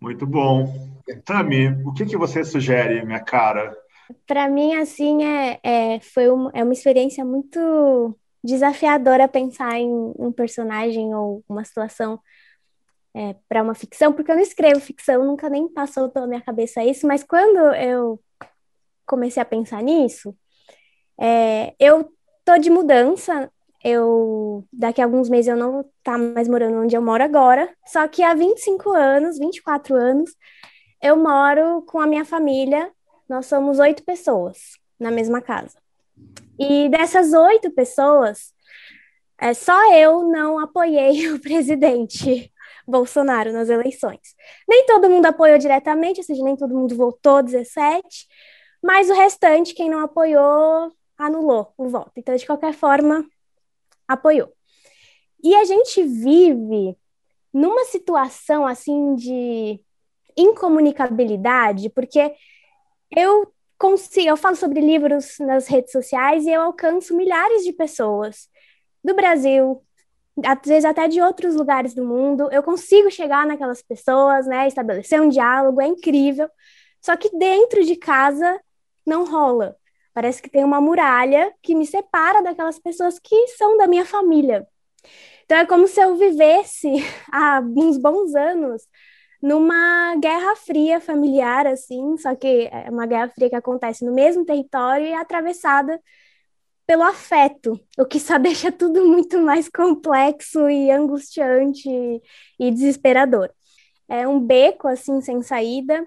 Muito 0.00 0.26
bom. 0.26 0.90
Tami, 1.24 1.68
o 1.84 1.92
que, 1.92 2.06
que 2.06 2.16
você 2.16 2.44
sugere, 2.44 3.04
minha 3.04 3.20
cara? 3.20 3.76
Para 4.26 4.48
mim, 4.48 4.74
assim, 4.76 5.24
é, 5.24 5.60
é, 5.62 6.00
foi 6.00 6.28
uma, 6.28 6.50
é 6.54 6.64
uma 6.64 6.72
experiência 6.72 7.24
muito 7.24 8.16
desafiadora 8.42 9.28
pensar 9.28 9.78
em 9.78 9.90
um 10.18 10.32
personagem 10.32 11.14
ou 11.14 11.44
uma 11.48 11.64
situação 11.64 12.18
é, 13.14 13.34
para 13.48 13.62
uma 13.62 13.74
ficção, 13.74 14.12
porque 14.12 14.30
eu 14.30 14.36
não 14.36 14.42
escrevo 14.42 14.80
ficção, 14.80 15.24
nunca 15.24 15.48
nem 15.48 15.68
passou 15.68 16.08
pela 16.08 16.26
minha 16.26 16.40
cabeça 16.40 16.82
isso, 16.82 17.06
mas 17.06 17.22
quando 17.22 17.74
eu 17.74 18.20
comecei 19.10 19.42
a 19.42 19.46
pensar 19.46 19.82
nisso, 19.82 20.32
é, 21.18 21.74
eu 21.80 22.12
tô 22.44 22.56
de 22.58 22.70
mudança, 22.70 23.50
eu 23.82 24.64
daqui 24.72 25.00
a 25.00 25.04
alguns 25.04 25.28
meses 25.28 25.48
eu 25.48 25.56
não 25.56 25.84
tá 26.04 26.16
mais 26.16 26.46
morando 26.46 26.80
onde 26.80 26.96
eu 26.96 27.02
moro 27.02 27.24
agora, 27.24 27.68
só 27.84 28.06
que 28.06 28.22
há 28.22 28.32
25 28.34 28.90
anos, 28.92 29.36
24 29.36 29.96
anos, 29.96 30.30
eu 31.02 31.16
moro 31.16 31.82
com 31.82 31.98
a 31.98 32.06
minha 32.06 32.24
família, 32.24 32.88
nós 33.28 33.46
somos 33.46 33.80
oito 33.80 34.04
pessoas 34.04 34.78
na 34.98 35.10
mesma 35.10 35.40
casa. 35.40 35.76
E 36.58 36.88
dessas 36.88 37.32
oito 37.32 37.70
pessoas, 37.72 38.52
é, 39.40 39.52
só 39.54 39.92
eu 39.94 40.22
não 40.28 40.58
apoiei 40.58 41.28
o 41.34 41.40
presidente 41.40 42.52
Bolsonaro 42.86 43.52
nas 43.52 43.68
eleições. 43.68 44.20
Nem 44.68 44.84
todo 44.86 45.08
mundo 45.08 45.26
apoiou 45.26 45.58
diretamente, 45.58 46.20
ou 46.20 46.24
seja, 46.24 46.44
nem 46.44 46.56
todo 46.56 46.74
mundo 46.74 46.94
votou 46.94 47.42
17, 47.42 48.26
mas 48.82 49.10
o 49.10 49.14
restante, 49.14 49.74
quem 49.74 49.90
não 49.90 50.00
apoiou, 50.00 50.92
anulou 51.16 51.72
o 51.76 51.88
voto. 51.88 52.12
Então, 52.16 52.34
de 52.34 52.46
qualquer 52.46 52.72
forma, 52.72 53.24
apoiou. 54.08 54.52
E 55.42 55.54
a 55.54 55.64
gente 55.64 56.02
vive 56.02 56.96
numa 57.52 57.84
situação 57.84 58.66
assim 58.66 59.14
de 59.14 59.80
incomunicabilidade, 60.36 61.90
porque 61.90 62.34
eu 63.14 63.52
consigo, 63.78 64.28
eu 64.28 64.36
falo 64.36 64.56
sobre 64.56 64.80
livros 64.80 65.38
nas 65.40 65.66
redes 65.66 65.92
sociais 65.92 66.46
e 66.46 66.50
eu 66.50 66.62
alcanço 66.62 67.16
milhares 67.16 67.64
de 67.64 67.72
pessoas 67.72 68.48
do 69.02 69.14
Brasil, 69.14 69.82
às 70.44 70.60
vezes 70.66 70.84
até 70.84 71.08
de 71.08 71.20
outros 71.20 71.54
lugares 71.54 71.94
do 71.94 72.04
mundo. 72.04 72.48
Eu 72.52 72.62
consigo 72.62 73.10
chegar 73.10 73.46
naquelas 73.46 73.82
pessoas, 73.82 74.46
né, 74.46 74.68
estabelecer 74.68 75.20
um 75.20 75.28
diálogo, 75.28 75.80
é 75.80 75.86
incrível. 75.86 76.48
Só 77.00 77.16
que 77.16 77.36
dentro 77.36 77.84
de 77.84 77.96
casa 77.96 78.60
não 79.10 79.24
rola. 79.24 79.76
Parece 80.14 80.40
que 80.40 80.50
tem 80.50 80.64
uma 80.64 80.80
muralha 80.80 81.52
que 81.62 81.74
me 81.74 81.86
separa 81.86 82.42
daquelas 82.42 82.78
pessoas 82.78 83.18
que 83.18 83.48
são 83.48 83.76
da 83.76 83.86
minha 83.86 84.04
família. 84.04 84.66
Então 85.44 85.58
é 85.58 85.66
como 85.66 85.86
se 85.86 86.00
eu 86.00 86.16
vivesse 86.16 86.88
há 87.32 87.60
uns 87.60 87.98
bons 87.98 88.34
anos 88.34 88.82
numa 89.42 90.16
guerra 90.16 90.54
fria 90.56 91.00
familiar, 91.00 91.66
assim, 91.66 92.16
só 92.18 92.34
que 92.34 92.68
é 92.70 92.90
uma 92.90 93.06
guerra 93.06 93.28
fria 93.30 93.48
que 93.48 93.56
acontece 93.56 94.04
no 94.04 94.12
mesmo 94.12 94.44
território 94.44 95.06
e 95.06 95.10
é 95.10 95.16
atravessada 95.16 96.00
pelo 96.86 97.02
afeto, 97.04 97.80
o 97.98 98.04
que 98.04 98.20
só 98.20 98.36
deixa 98.38 98.70
tudo 98.72 99.06
muito 99.06 99.38
mais 99.40 99.68
complexo 99.68 100.68
e 100.68 100.90
angustiante 100.90 101.88
e 102.58 102.70
desesperador. 102.70 103.50
É 104.08 104.26
um 104.26 104.40
beco, 104.40 104.88
assim, 104.88 105.20
sem 105.20 105.40
saída, 105.42 106.06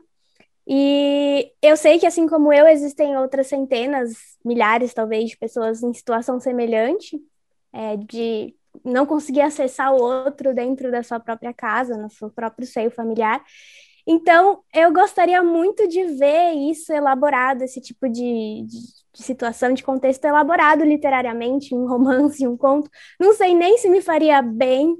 e 0.67 1.51
eu 1.61 1.75
sei 1.75 1.99
que, 1.99 2.05
assim 2.05 2.27
como 2.27 2.53
eu, 2.53 2.67
existem 2.67 3.17
outras 3.17 3.47
centenas, 3.47 4.13
milhares 4.43 4.93
talvez, 4.93 5.31
de 5.31 5.37
pessoas 5.37 5.83
em 5.83 5.93
situação 5.93 6.39
semelhante, 6.39 7.19
é, 7.73 7.97
de 7.97 8.55
não 8.83 9.05
conseguir 9.05 9.41
acessar 9.41 9.93
o 9.93 10.01
outro 10.01 10.53
dentro 10.53 10.89
da 10.89 11.03
sua 11.03 11.19
própria 11.19 11.53
casa, 11.53 11.97
no 11.97 12.09
seu 12.09 12.29
próprio 12.29 12.65
seio 12.65 12.89
familiar. 12.89 13.43
Então, 14.05 14.61
eu 14.73 14.91
gostaria 14.91 15.41
muito 15.43 15.87
de 15.87 16.03
ver 16.05 16.53
isso 16.53 16.91
elaborado, 16.91 17.61
esse 17.63 17.79
tipo 17.79 18.09
de, 18.09 18.63
de, 18.65 18.77
de 19.13 19.23
situação, 19.23 19.73
de 19.73 19.83
contexto 19.83 20.25
elaborado 20.25 20.83
literariamente, 20.83 21.73
um 21.73 21.87
romance, 21.87 22.45
um 22.47 22.57
conto. 22.57 22.89
Não 23.19 23.33
sei 23.33 23.53
nem 23.53 23.77
se 23.77 23.89
me 23.89 24.01
faria 24.01 24.41
bem, 24.41 24.95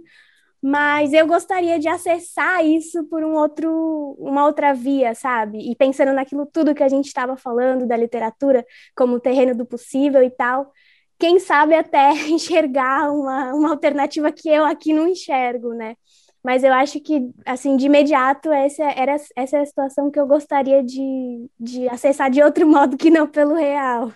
mas 0.64 1.12
eu 1.12 1.28
gostaria 1.28 1.78
de 1.78 1.90
acessar 1.90 2.66
isso 2.66 3.04
por 3.10 3.22
um 3.22 3.34
outro, 3.34 4.16
uma 4.18 4.46
outra 4.46 4.74
via, 4.74 5.14
sabe? 5.14 5.58
E 5.70 5.76
pensando 5.76 6.14
naquilo 6.14 6.46
tudo 6.46 6.74
que 6.74 6.82
a 6.82 6.88
gente 6.88 7.08
estava 7.08 7.36
falando 7.36 7.86
da 7.86 7.98
literatura 7.98 8.66
como 8.96 9.20
terreno 9.20 9.54
do 9.54 9.66
possível 9.66 10.24
e 10.24 10.30
tal, 10.30 10.72
quem 11.20 11.38
sabe 11.38 11.76
até 11.76 12.14
enxergar 12.32 13.12
uma, 13.12 13.54
uma 13.54 13.72
alternativa 13.72 14.32
que 14.32 14.48
eu 14.48 14.64
aqui 14.64 14.94
não 14.94 15.06
enxergo, 15.06 15.74
né? 15.74 15.98
Mas 16.42 16.64
eu 16.64 16.72
acho 16.72 17.02
que, 17.02 17.30
assim, 17.46 17.76
de 17.76 17.88
imediato, 17.88 18.50
essa 18.50 18.84
era 18.84 19.18
essa 19.36 19.58
é 19.58 19.62
a 19.62 19.66
situação 19.66 20.10
que 20.10 20.20
eu 20.20 20.26
gostaria 20.26 20.82
de, 20.82 21.50
de 21.60 21.90
acessar 21.90 22.32
de 22.32 22.42
outro 22.42 22.66
modo 22.72 22.96
que 22.96 23.10
não 23.10 23.28
pelo 23.28 23.54
real. 23.56 24.14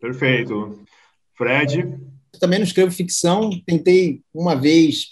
Perfeito. 0.00 0.76
Fred? 1.36 2.17
Também 2.38 2.58
não 2.58 2.66
escrevo 2.66 2.90
ficção, 2.90 3.50
tentei 3.66 4.22
uma 4.32 4.54
vez. 4.54 5.06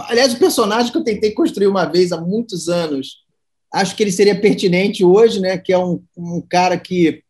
Aliás, 0.00 0.32
o 0.32 0.38
personagem 0.38 0.92
que 0.92 0.98
eu 0.98 1.04
tentei 1.04 1.32
construir 1.32 1.66
uma 1.66 1.84
vez 1.84 2.12
há 2.12 2.20
muitos 2.20 2.68
anos, 2.68 3.24
acho 3.72 3.96
que 3.96 4.02
ele 4.02 4.12
seria 4.12 4.40
pertinente 4.40 5.04
hoje, 5.04 5.40
né? 5.40 5.58
Que 5.58 5.72
é 5.72 5.78
um, 5.78 6.02
um 6.16 6.40
cara 6.40 6.78
que 6.78 7.22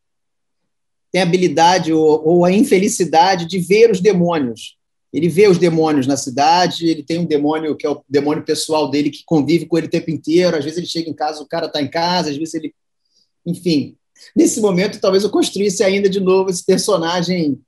tem 1.12 1.22
a 1.22 1.24
habilidade 1.24 1.93
ou, 1.93 2.26
ou, 2.26 2.45
a 2.45 2.53
infelicidade 2.53 3.47
de 3.47 3.59
ver 3.59 3.91
os 3.91 4.01
demônios. 4.01 4.76
Ele 5.12 5.28
vê 5.28 5.49
os 5.49 5.59
demônios 5.59 6.07
na 6.07 6.16
cidade, 6.16 6.86
ele 6.86 7.03
tem 7.03 7.18
um 7.18 7.24
demônio 7.24 7.76
que 7.76 7.84
é 7.84 7.91
o 7.91 8.01
demônio 8.09 8.45
pessoal 8.45 8.88
dele 8.88 9.11
que 9.11 9.24
convive 9.24 9.66
com 9.66 9.76
ele 9.76 9.88
o 9.88 9.91
tempo 9.91 10.11
inteiro. 10.11 10.57
Às 10.57 10.64
vezes 10.64 10.78
ele 10.78 10.86
chega 10.86 11.11
em 11.11 11.14
casa, 11.14 11.43
o 11.43 11.49
cara 11.49 11.66
está 11.66 11.82
em 11.82 11.88
casa, 11.88 12.30
às 12.30 12.36
vezes 12.36 12.55
ele. 12.55 12.72
Enfim, 13.45 13.97
nesse 14.36 14.61
momento 14.61 15.01
talvez 15.01 15.24
eu 15.24 15.30
construísse 15.30 15.82
ainda 15.82 16.09
de 16.09 16.20
novo 16.20 16.51
esse 16.51 16.64
personagem 16.64 17.61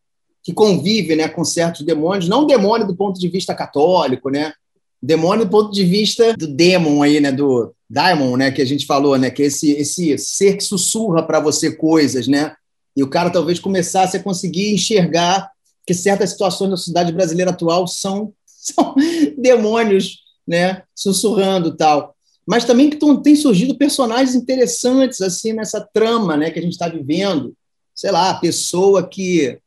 que 0.43 0.53
convive 0.53 1.15
né, 1.15 1.29
com 1.29 1.45
certos 1.45 1.83
demônios, 1.83 2.29
não 2.29 2.47
demônio 2.47 2.87
do 2.87 2.97
ponto 2.97 3.19
de 3.19 3.29
vista 3.29 3.55
católico, 3.55 4.29
né? 4.31 4.53
Demônio 5.01 5.45
do 5.45 5.51
ponto 5.51 5.73
de 5.73 5.85
vista 5.85 6.37
do 6.37 6.47
demon 6.47 7.03
aí, 7.03 7.21
né? 7.21 7.31
Do, 7.33 7.75
Diamond, 7.93 8.39
né, 8.39 8.51
que 8.51 8.63
a 8.63 8.65
gente 8.65 8.87
falou, 8.87 9.19
né, 9.19 9.31
que 9.31 9.43
é 9.43 9.47
esse 9.47 9.71
esse 9.73 10.17
ser 10.17 10.57
que 10.57 10.65
sussurra 10.65 11.23
para 11.23 11.39
você 11.39 11.71
coisas, 11.77 12.27
né? 12.27 12.55
E 12.97 13.03
o 13.03 13.09
cara 13.09 13.29
talvez 13.29 13.61
começasse 13.61 14.17
a 14.17 14.23
conseguir 14.23 14.73
enxergar 14.73 15.51
que 15.87 15.93
certas 15.93 16.31
situações 16.31 16.71
da 16.71 16.77
sociedade 16.77 17.13
brasileira 17.13 17.51
atual 17.51 17.87
são, 17.87 18.33
são 18.47 18.95
demônios, 19.37 20.21
né, 20.47 20.85
sussurrando 20.95 21.77
tal. 21.77 22.17
Mas 22.47 22.65
também 22.65 22.89
que 22.89 22.99
tem 23.23 23.37
surgido 23.37 23.77
personagens 23.77 24.35
interessantes 24.35 25.21
assim 25.21 25.53
nessa 25.53 25.81
trama, 25.93 26.35
né, 26.35 26.51
que 26.51 26.59
a 26.59 26.63
gente 26.63 26.73
está 26.73 26.89
vivendo. 26.89 27.55
Sei 27.95 28.11
lá, 28.11 28.31
a 28.31 28.35
pessoa 28.41 29.07
que 29.07 29.59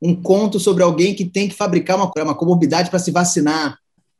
um 0.00 0.14
conto 0.14 0.60
sobre 0.60 0.82
alguém 0.82 1.14
que 1.14 1.24
tem 1.24 1.48
que 1.48 1.54
fabricar 1.54 1.96
uma, 1.96 2.10
uma 2.18 2.34
comorbidade 2.34 2.90
para 2.90 2.98
se 2.98 3.10
vacinar, 3.10 3.78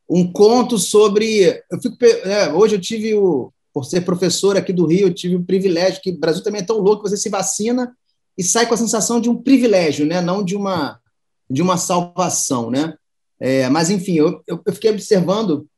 um 0.09 0.31
conto 0.31 0.79
sobre. 0.79 1.63
Eu 1.71 1.81
fico, 1.81 1.97
é, 2.05 2.53
hoje 2.53 2.77
eu 2.77 2.81
tive 2.81 3.15
o. 3.15 3.53
Por 3.73 3.85
ser 3.85 4.01
professor 4.01 4.57
aqui 4.57 4.73
do 4.73 4.87
Rio, 4.87 5.07
eu 5.07 5.15
tive 5.15 5.37
o 5.37 5.45
privilégio, 5.45 6.01
que 6.03 6.11
o 6.11 6.19
Brasil 6.19 6.43
também 6.43 6.63
é 6.63 6.65
tão 6.65 6.79
louco, 6.79 7.05
que 7.05 7.11
você 7.11 7.17
se 7.17 7.29
vacina 7.29 7.95
e 8.37 8.43
sai 8.43 8.67
com 8.67 8.75
a 8.75 8.79
sensação 8.79 9.21
de 9.21 9.29
um 9.29 9.37
privilégio, 9.37 10.07
né? 10.07 10.21
não 10.21 10.43
de 10.43 10.57
uma, 10.57 10.99
de 11.49 11.61
uma 11.61 11.77
salvação. 11.77 12.71
Né? 12.71 12.95
É, 13.39 13.69
mas, 13.69 13.91
enfim, 13.91 14.15
eu, 14.15 14.43
eu, 14.47 14.61
fiquei 14.73 14.91
observando 14.91 15.69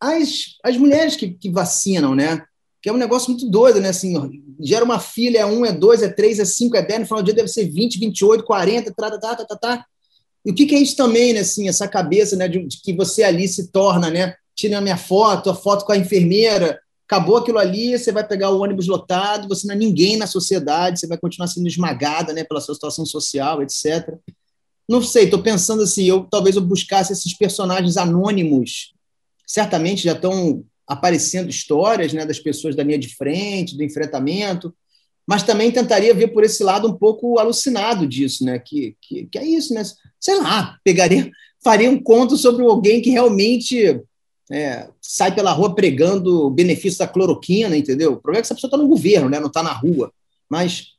as, 0.00 0.56
as 0.62 0.76
mulheres 0.76 1.16
que, 1.16 1.30
que 1.30 1.50
vacinam, 1.50 2.14
né? 2.14 2.44
Que 2.80 2.88
é 2.88 2.92
um 2.92 2.96
negócio 2.96 3.30
muito 3.30 3.48
doido, 3.48 3.80
né? 3.80 3.88
Assim, 3.88 4.14
gera 4.60 4.84
uma 4.84 5.00
filha, 5.00 5.40
é 5.40 5.46
um, 5.46 5.64
é 5.64 5.72
dois, 5.72 6.02
é 6.02 6.08
três, 6.08 6.38
é 6.38 6.44
cinco, 6.44 6.76
é 6.76 6.82
dez, 6.82 7.00
no 7.00 7.06
final 7.06 7.22
do 7.22 7.26
dia 7.26 7.34
deve 7.34 7.48
ser 7.48 7.68
20, 7.68 7.98
28, 7.98 8.44
40, 8.44 8.94
tá, 8.94 9.10
tá, 9.10 9.18
tá, 9.18 9.44
tá, 9.44 9.56
tá. 9.56 9.86
E 10.44 10.50
o 10.50 10.54
que, 10.54 10.66
que 10.66 10.74
é 10.74 10.78
isso 10.78 10.96
também, 10.96 11.32
né? 11.32 11.40
Assim, 11.40 11.68
essa 11.68 11.88
cabeça 11.88 12.36
né, 12.36 12.46
de, 12.48 12.64
de 12.64 12.80
que 12.80 12.92
você 12.92 13.22
ali 13.22 13.48
se 13.48 13.70
torna, 13.72 14.10
né? 14.10 14.34
Tira 14.54 14.78
a 14.78 14.80
minha 14.80 14.96
foto, 14.96 15.50
a 15.50 15.54
foto 15.54 15.84
com 15.84 15.92
a 15.92 15.96
enfermeira, 15.96 16.80
acabou 17.08 17.38
aquilo 17.38 17.58
ali, 17.58 17.98
você 17.98 18.12
vai 18.12 18.26
pegar 18.26 18.50
o 18.50 18.60
ônibus 18.60 18.86
lotado, 18.86 19.48
você 19.48 19.66
não 19.66 19.74
é 19.74 19.78
ninguém 19.78 20.16
na 20.16 20.26
sociedade, 20.26 21.00
você 21.00 21.06
vai 21.06 21.16
continuar 21.16 21.48
sendo 21.48 21.66
esmagada 21.66 22.32
né, 22.32 22.44
pela 22.44 22.60
sua 22.60 22.74
situação 22.74 23.06
social, 23.06 23.62
etc. 23.62 24.14
Não 24.88 25.02
sei, 25.02 25.24
estou 25.24 25.42
pensando 25.42 25.82
assim, 25.82 26.04
eu 26.04 26.26
talvez 26.30 26.54
eu 26.54 26.62
buscasse 26.62 27.12
esses 27.12 27.36
personagens 27.36 27.96
anônimos, 27.96 28.92
certamente 29.46 30.04
já 30.04 30.12
estão 30.12 30.64
aparecendo 30.88 31.50
histórias 31.50 32.12
né, 32.12 32.24
das 32.24 32.38
pessoas 32.38 32.74
da 32.74 32.82
linha 32.82 32.98
de 32.98 33.14
frente, 33.14 33.76
do 33.76 33.84
enfrentamento, 33.84 34.74
mas 35.26 35.42
também 35.42 35.70
tentaria 35.70 36.14
ver 36.14 36.28
por 36.28 36.42
esse 36.42 36.64
lado 36.64 36.88
um 36.88 36.94
pouco 36.94 37.38
alucinado 37.38 38.06
disso, 38.06 38.46
né? 38.46 38.58
Que, 38.58 38.96
que, 39.02 39.26
que 39.26 39.38
é 39.38 39.44
isso, 39.44 39.74
né? 39.74 39.82
Sei 40.18 40.40
lá, 40.40 40.78
pegaria, 40.82 41.30
faria 41.62 41.90
um 41.90 42.02
conto 42.02 42.34
sobre 42.38 42.64
alguém 42.64 43.02
que 43.02 43.10
realmente 43.10 44.00
é, 44.50 44.88
sai 45.02 45.34
pela 45.34 45.52
rua 45.52 45.74
pregando 45.74 46.46
o 46.46 46.50
benefício 46.50 47.00
da 47.00 47.06
cloroquina, 47.06 47.76
entendeu? 47.76 48.12
O 48.12 48.16
problema 48.16 48.38
é 48.38 48.40
que 48.40 48.46
essa 48.46 48.54
pessoa 48.54 48.68
está 48.68 48.78
no 48.78 48.88
governo, 48.88 49.28
né? 49.28 49.38
não 49.38 49.48
está 49.48 49.62
na 49.62 49.72
rua. 49.72 50.10
Mas 50.48 50.94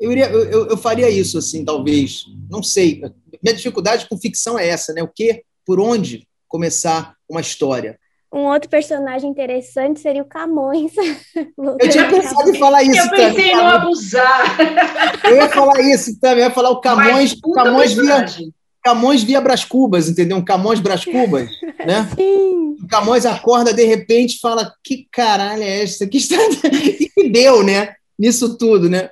eu, 0.00 0.10
iria, 0.10 0.28
eu, 0.30 0.66
eu, 0.66 0.76
faria 0.76 1.08
isso, 1.08 1.38
assim, 1.38 1.64
talvez. 1.64 2.24
Não 2.50 2.64
sei. 2.64 3.00
Minha 3.40 3.54
dificuldade 3.54 4.08
com 4.08 4.18
ficção 4.18 4.58
é 4.58 4.66
essa, 4.66 4.92
né? 4.92 5.04
O 5.04 5.08
que, 5.08 5.44
por 5.64 5.78
onde 5.78 6.26
começar 6.48 7.14
uma 7.28 7.40
história? 7.40 7.96
Um 8.32 8.40
outro 8.40 8.68
personagem 8.68 9.30
interessante 9.30 10.00
seria 10.00 10.22
o 10.22 10.26
Camões. 10.26 10.92
Eu 11.56 11.90
tinha 11.90 12.08
pensado 12.08 12.50
em 12.50 12.58
falar 12.58 12.82
isso. 12.82 13.00
Eu 13.00 13.10
pensei 13.10 13.50
em 13.50 13.56
não 13.56 13.68
abusar. 13.68 14.56
Eu 15.24 15.36
ia 15.36 15.48
falar 15.48 15.80
isso 15.80 16.20
também, 16.20 16.44
eu 16.44 16.48
ia 16.48 16.54
falar 16.54 16.70
o 16.70 16.80
Camões, 16.80 17.34
Camões 17.54 17.92
via, 17.94 18.26
Camões 18.84 19.22
via 19.22 19.40
Brás 19.40 19.64
Cubas, 19.64 20.08
entendeu? 20.08 20.36
Um 20.36 20.44
Camões 20.44 20.80
Brás 20.80 21.04
Cubas, 21.04 21.50
né? 21.86 22.08
Sim. 22.16 22.76
O 22.82 22.86
Camões 22.88 23.24
acorda 23.24 23.72
de 23.72 23.84
repente 23.84 24.36
e 24.36 24.40
fala: 24.40 24.72
que 24.84 25.08
caralho 25.10 25.62
é 25.62 25.82
essa? 25.82 26.06
Que, 26.06 26.16
está... 26.18 26.36
que 26.36 27.30
deu, 27.30 27.62
né? 27.62 27.94
Nisso 28.18 28.58
tudo, 28.58 28.90
né? 28.90 29.08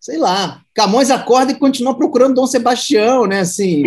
Sei 0.00 0.16
lá. 0.16 0.60
Camões 0.74 1.10
acorda 1.10 1.50
e 1.50 1.58
continua 1.58 1.96
procurando 1.96 2.36
Dom 2.36 2.46
Sebastião, 2.46 3.26
né? 3.26 3.40
Assim. 3.40 3.82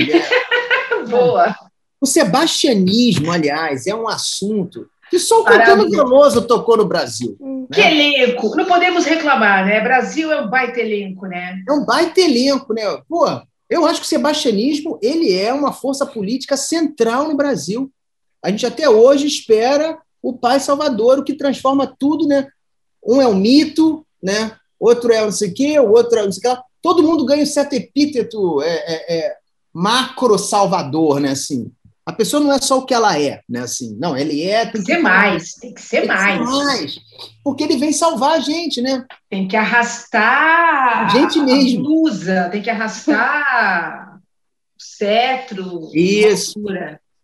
Boa. 1.09 1.55
O 2.01 2.07
sebastianismo, 2.07 3.31
aliás, 3.31 3.85
é 3.85 3.93
um 3.93 4.07
assunto 4.07 4.89
que 5.11 5.19
só 5.19 5.41
o 5.41 5.43
Caetano 5.43 5.87
Veloso 5.89 6.41
tocou 6.47 6.75
no 6.75 6.85
Brasil. 6.85 7.37
Né? 7.39 7.67
Que 7.71 7.81
elenco! 7.81 8.55
Não 8.55 8.65
podemos 8.65 9.05
reclamar, 9.05 9.65
né? 9.65 9.79
Brasil 9.81 10.31
é 10.31 10.41
um 10.41 10.49
baita 10.49 10.79
elenco, 10.79 11.27
né? 11.27 11.61
É 11.67 11.71
um 11.71 11.85
baita 11.85 12.21
elenco, 12.21 12.73
né? 12.73 12.83
Pô, 13.07 13.27
eu 13.69 13.85
acho 13.85 13.99
que 13.99 14.05
o 14.05 14.09
sebastianismo 14.09 14.97
ele 15.01 15.31
é 15.37 15.53
uma 15.53 15.71
força 15.71 16.05
política 16.05 16.57
central 16.57 17.27
no 17.27 17.35
Brasil. 17.35 17.91
A 18.41 18.49
gente 18.49 18.65
até 18.65 18.89
hoje 18.89 19.27
espera 19.27 19.99
o 20.23 20.33
Pai 20.33 20.59
Salvador, 20.59 21.19
o 21.19 21.23
que 21.23 21.33
transforma 21.33 21.85
tudo, 21.99 22.25
né? 22.25 22.47
Um 23.05 23.21
é 23.21 23.27
um 23.27 23.35
mito, 23.35 24.05
né? 24.23 24.55
Outro 24.79 25.11
é 25.11 25.21
não 25.21 25.31
sei 25.31 25.49
o 25.49 25.53
quê, 25.53 25.79
o 25.79 25.91
outro 25.91 26.17
é 26.17 26.23
não 26.23 26.31
sei 26.31 26.51
o 26.51 26.55
quê. 26.55 26.61
Todo 26.81 27.03
mundo 27.03 27.25
ganha 27.25 27.43
um 27.43 27.45
certo 27.45 27.73
epíteto 27.73 28.61
é, 28.61 28.69
é, 28.69 29.17
é 29.17 29.35
macro 29.73 30.37
salvador, 30.37 31.19
né? 31.19 31.31
Assim, 31.31 31.69
a 32.05 32.11
pessoa 32.11 32.41
não 32.41 32.51
é 32.51 32.59
só 32.59 32.79
o 32.79 32.85
que 32.85 32.93
ela 32.93 33.19
é, 33.19 33.41
né? 33.47 33.61
Assim, 33.61 33.95
não, 33.99 34.17
ele 34.17 34.43
é. 34.43 34.65
Tem 34.65 34.81
que 34.81 34.85
ser 34.87 34.97
mais, 34.97 35.53
tem 35.53 35.73
que 35.73 35.81
ser 35.81 35.99
tem 35.99 36.07
mais. 36.07 36.39
Que 36.39 36.45
ser 36.45 36.63
mais. 36.63 36.99
Porque 37.43 37.63
ele 37.63 37.77
vem 37.77 37.93
salvar 37.93 38.37
a 38.37 38.39
gente, 38.39 38.81
né? 38.81 39.05
Tem 39.29 39.47
que 39.47 39.55
arrastar 39.55 41.05
a 41.05 41.07
gente 41.09 41.39
mesmo. 41.39 41.79
a 41.79 41.83
blusa, 41.83 42.49
tem 42.51 42.61
que 42.61 42.69
arrastar 42.69 44.17
o 44.17 44.83
cetro. 44.83 45.89
Isso. 45.93 46.59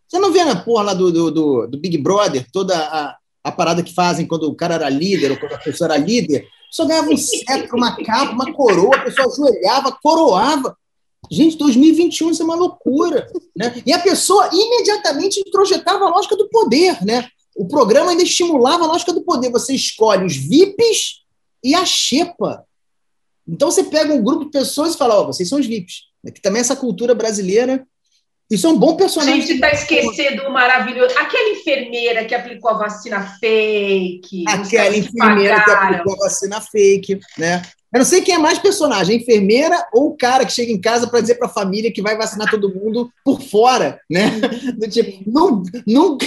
Você 0.07 0.19
não 0.19 0.31
vê 0.31 0.43
na 0.43 0.55
porra 0.55 0.83
lá 0.83 0.93
do, 0.93 1.11
do, 1.11 1.31
do, 1.31 1.67
do, 1.67 1.79
Big 1.79 1.97
Brother 1.97 2.45
toda 2.53 2.77
a, 2.77 3.17
a 3.43 3.51
parada 3.51 3.83
que 3.83 3.93
fazem 3.93 4.27
quando 4.27 4.43
o 4.43 4.55
cara 4.55 4.75
era 4.75 4.89
líder 4.89 5.31
ou 5.31 5.39
quando 5.39 5.53
a 5.53 5.59
pessoa 5.59 5.91
era 5.91 5.97
líder? 5.97 6.47
Só 6.71 6.85
ganhava 6.85 7.09
um 7.09 7.17
cetro, 7.17 7.77
uma 7.77 7.95
capa, 7.95 8.31
uma 8.31 8.53
coroa, 8.53 8.95
a 8.95 9.03
pessoa 9.03 9.27
ajoelhava, 9.27 9.97
coroava. 10.01 10.77
Gente, 11.29 11.57
2021 11.57 12.31
isso 12.31 12.41
é 12.41 12.45
uma 12.45 12.55
loucura. 12.55 13.29
Né? 13.55 13.81
E 13.85 13.91
a 13.91 13.99
pessoa 13.99 14.49
imediatamente 14.53 15.39
introjetava 15.39 16.05
a 16.05 16.09
lógica 16.09 16.35
do 16.35 16.47
poder. 16.49 17.03
Né? 17.05 17.27
O 17.55 17.67
programa 17.67 18.11
ainda 18.11 18.23
estimulava 18.23 18.83
a 18.83 18.87
lógica 18.87 19.11
do 19.11 19.21
poder. 19.21 19.51
Você 19.51 19.73
escolhe 19.73 20.25
os 20.25 20.35
VIPs 20.35 21.23
e 21.63 21.75
a 21.75 21.85
Xepa. 21.85 22.63
Então 23.47 23.71
você 23.71 23.83
pega 23.83 24.13
um 24.13 24.23
grupo 24.23 24.45
de 24.45 24.51
pessoas 24.51 24.93
e 24.93 24.97
fala: 24.97 25.19
Ó, 25.19 25.23
oh, 25.23 25.27
vocês 25.27 25.47
são 25.47 25.59
os 25.59 25.65
VIPs. 25.65 26.07
Que 26.33 26.41
também 26.41 26.59
essa 26.59 26.75
cultura 26.75 27.15
brasileira. 27.15 27.87
Isso 28.49 28.65
é 28.65 28.69
um 28.69 28.77
bom 28.77 28.95
personagem. 28.95 29.33
A 29.33 29.39
gente 29.41 29.53
está 29.53 29.71
esquecendo 29.71 30.43
o 30.43 30.53
maravilhoso. 30.53 31.13
Aquela 31.17 31.49
enfermeira 31.49 32.23
que 32.23 32.33
aplicou 32.33 32.71
a 32.71 32.77
vacina 32.77 33.21
fake. 33.39 34.45
Aquela 34.47 34.95
enfermeira 34.95 35.63
que 35.63 35.71
aplicou 35.71 36.13
a 36.13 36.25
vacina 36.25 36.61
fake, 36.61 37.19
né? 37.37 37.61
Eu 37.93 37.99
não 37.99 38.05
sei 38.05 38.21
quem 38.21 38.35
é 38.35 38.37
mais 38.37 38.59
personagem, 38.59 39.17
a 39.17 39.21
enfermeira 39.21 39.87
ou 39.93 40.09
o 40.09 40.17
cara 40.17 40.45
que 40.45 40.51
chega 40.51 40.71
em 40.71 40.79
casa 40.79 41.07
para 41.07 41.21
dizer 41.21 41.35
para 41.35 41.47
a 41.47 41.53
família 41.53 41.91
que 41.91 42.01
vai 42.01 42.17
vacinar 42.17 42.49
todo 42.49 42.73
mundo 42.73 43.09
por 43.23 43.41
fora, 43.41 43.99
né? 44.09 44.39
Do 44.77 44.89
tipo, 44.89 45.23
não, 45.29 45.63
nunca. 45.85 46.25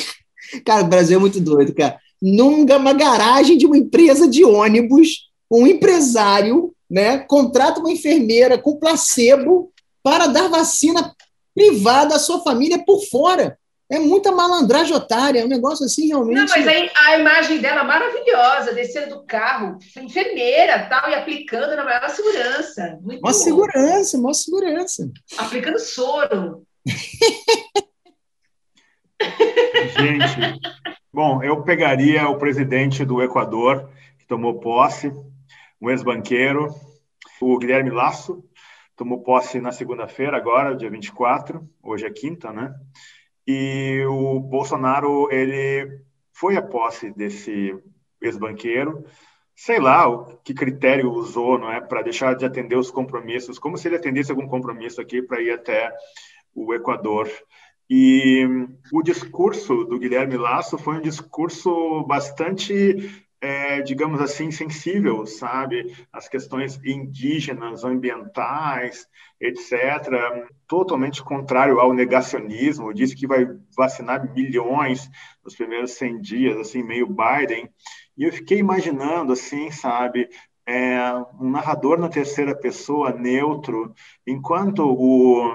Cara, 0.64 0.82
o 0.82 0.88
Brasil 0.88 1.18
é 1.18 1.20
muito 1.20 1.40
doido, 1.40 1.74
cara. 1.74 1.98
Numa 2.20 2.92
garagem 2.92 3.56
de 3.56 3.66
uma 3.66 3.76
empresa 3.76 4.26
de 4.26 4.44
ônibus, 4.44 5.30
um 5.50 5.66
empresário, 5.66 6.74
né, 6.88 7.18
contrata 7.18 7.80
uma 7.80 7.92
enfermeira 7.92 8.58
com 8.58 8.78
placebo 8.78 9.70
para 10.02 10.26
dar 10.26 10.48
vacina 10.48 11.14
privada 11.54 12.16
à 12.16 12.18
sua 12.18 12.42
família 12.42 12.84
por 12.84 13.00
fora. 13.06 13.58
É 13.90 13.98
muita 13.98 14.30
malandragem 14.30 14.94
otária, 14.94 15.40
é 15.40 15.44
um 15.44 15.48
negócio 15.48 15.84
assim 15.84 16.06
realmente. 16.06 16.36
Não, 16.36 16.46
mas 16.46 16.68
aí 16.68 16.88
a 16.94 17.18
imagem 17.18 17.58
dela 17.58 17.82
maravilhosa, 17.82 18.72
descendo 18.72 19.16
do 19.16 19.26
carro, 19.26 19.78
enfermeira 19.96 20.86
tal, 20.88 21.10
e 21.10 21.14
aplicando 21.14 21.74
na 21.74 21.82
maior 21.82 22.08
segurança. 22.08 22.98
Muito 23.02 23.20
maior 23.20 23.34
segurança, 23.34 24.16
maior 24.16 24.34
segurança. 24.34 25.10
Aplicando 25.36 25.80
soro. 25.80 26.62
Gente, 29.98 30.60
bom, 31.12 31.42
eu 31.42 31.62
pegaria 31.64 32.28
o 32.28 32.38
presidente 32.38 33.04
do 33.04 33.20
Equador, 33.20 33.90
que 34.18 34.26
tomou 34.26 34.60
posse, 34.60 35.12
um 35.82 35.90
ex-banqueiro, 35.90 36.72
o 37.40 37.58
Guilherme 37.58 37.90
Lasso, 37.90 38.44
tomou 39.00 39.22
posse 39.22 39.62
na 39.62 39.72
segunda-feira, 39.72 40.36
agora, 40.36 40.76
dia 40.76 40.90
24, 40.90 41.66
hoje 41.82 42.04
é 42.04 42.10
quinta, 42.10 42.52
né? 42.52 42.74
E 43.46 44.04
o 44.06 44.38
Bolsonaro 44.38 45.26
ele 45.32 46.02
foi 46.34 46.54
a 46.54 46.60
posse 46.60 47.10
desse 47.10 47.74
ex-banqueiro, 48.20 49.02
sei 49.56 49.80
lá 49.80 50.06
o 50.06 50.36
que 50.44 50.52
critério 50.52 51.10
usou, 51.10 51.58
não 51.58 51.72
é, 51.72 51.80
para 51.80 52.02
deixar 52.02 52.34
de 52.34 52.44
atender 52.44 52.76
os 52.76 52.90
compromissos, 52.90 53.58
como 53.58 53.78
se 53.78 53.88
ele 53.88 53.96
atendesse 53.96 54.32
algum 54.32 54.46
compromisso 54.46 55.00
aqui 55.00 55.22
para 55.22 55.40
ir 55.40 55.52
até 55.52 55.90
o 56.54 56.74
Equador. 56.74 57.26
E 57.88 58.46
o 58.92 59.02
discurso 59.02 59.82
do 59.84 59.98
Guilherme 59.98 60.36
Lasso 60.36 60.76
foi 60.76 60.98
um 60.98 61.00
discurso 61.00 62.04
bastante 62.04 63.24
é, 63.40 63.80
digamos 63.80 64.20
assim, 64.20 64.50
sensível, 64.50 65.24
sabe? 65.24 65.96
As 66.12 66.28
questões 66.28 66.78
indígenas, 66.84 67.84
ambientais, 67.84 69.06
etc. 69.40 70.46
Totalmente 70.68 71.22
contrário 71.22 71.80
ao 71.80 71.94
negacionismo, 71.94 72.92
disse 72.92 73.16
que 73.16 73.26
vai 73.26 73.46
vacinar 73.76 74.30
milhões 74.34 75.08
nos 75.42 75.56
primeiros 75.56 75.92
100 75.92 76.20
dias, 76.20 76.56
assim, 76.58 76.82
meio 76.82 77.06
Biden. 77.06 77.68
E 78.16 78.24
eu 78.24 78.32
fiquei 78.32 78.58
imaginando, 78.58 79.32
assim, 79.32 79.70
sabe, 79.70 80.28
é, 80.66 81.00
um 81.40 81.50
narrador 81.50 81.98
na 81.98 82.08
terceira 82.08 82.54
pessoa, 82.54 83.12
neutro, 83.12 83.94
enquanto 84.26 84.84
o, 84.84 85.54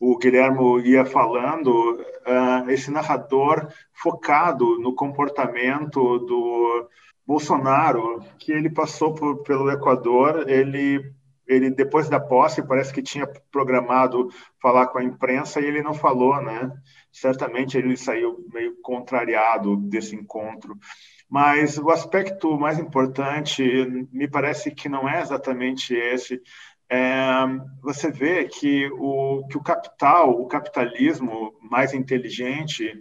o 0.00 0.16
Guilherme 0.16 0.80
ia 0.82 1.04
falando, 1.04 2.00
uh, 2.00 2.70
esse 2.70 2.90
narrador 2.90 3.68
focado 3.92 4.78
no 4.78 4.94
comportamento 4.94 6.18
do 6.18 6.88
Bolsonaro, 7.26 8.22
que 8.38 8.52
ele 8.52 8.70
passou 8.70 9.14
por, 9.14 9.42
pelo 9.42 9.70
Equador, 9.70 10.48
ele 10.48 11.12
ele 11.48 11.70
depois 11.70 12.10
da 12.10 12.20
posse 12.20 12.62
parece 12.62 12.92
que 12.92 13.02
tinha 13.02 13.26
programado 13.50 14.28
falar 14.60 14.88
com 14.88 14.98
a 14.98 15.02
imprensa 15.02 15.60
e 15.60 15.64
ele 15.64 15.82
não 15.82 15.94
falou, 15.94 16.42
né? 16.42 16.70
Certamente 17.10 17.78
ele 17.78 17.96
saiu 17.96 18.46
meio 18.52 18.76
contrariado 18.82 19.74
desse 19.76 20.14
encontro. 20.14 20.76
Mas 21.28 21.78
o 21.78 21.90
aspecto 21.90 22.58
mais 22.58 22.78
importante, 22.78 23.62
me 24.12 24.28
parece 24.28 24.70
que 24.70 24.88
não 24.88 25.08
é 25.08 25.20
exatamente 25.20 25.94
esse. 25.94 26.40
É, 26.90 27.44
você 27.82 28.10
vê 28.10 28.44
que 28.44 28.90
o, 28.92 29.46
que 29.48 29.58
o 29.58 29.62
capital, 29.62 30.30
o 30.30 30.46
capitalismo 30.46 31.54
mais 31.60 31.92
inteligente, 31.92 32.98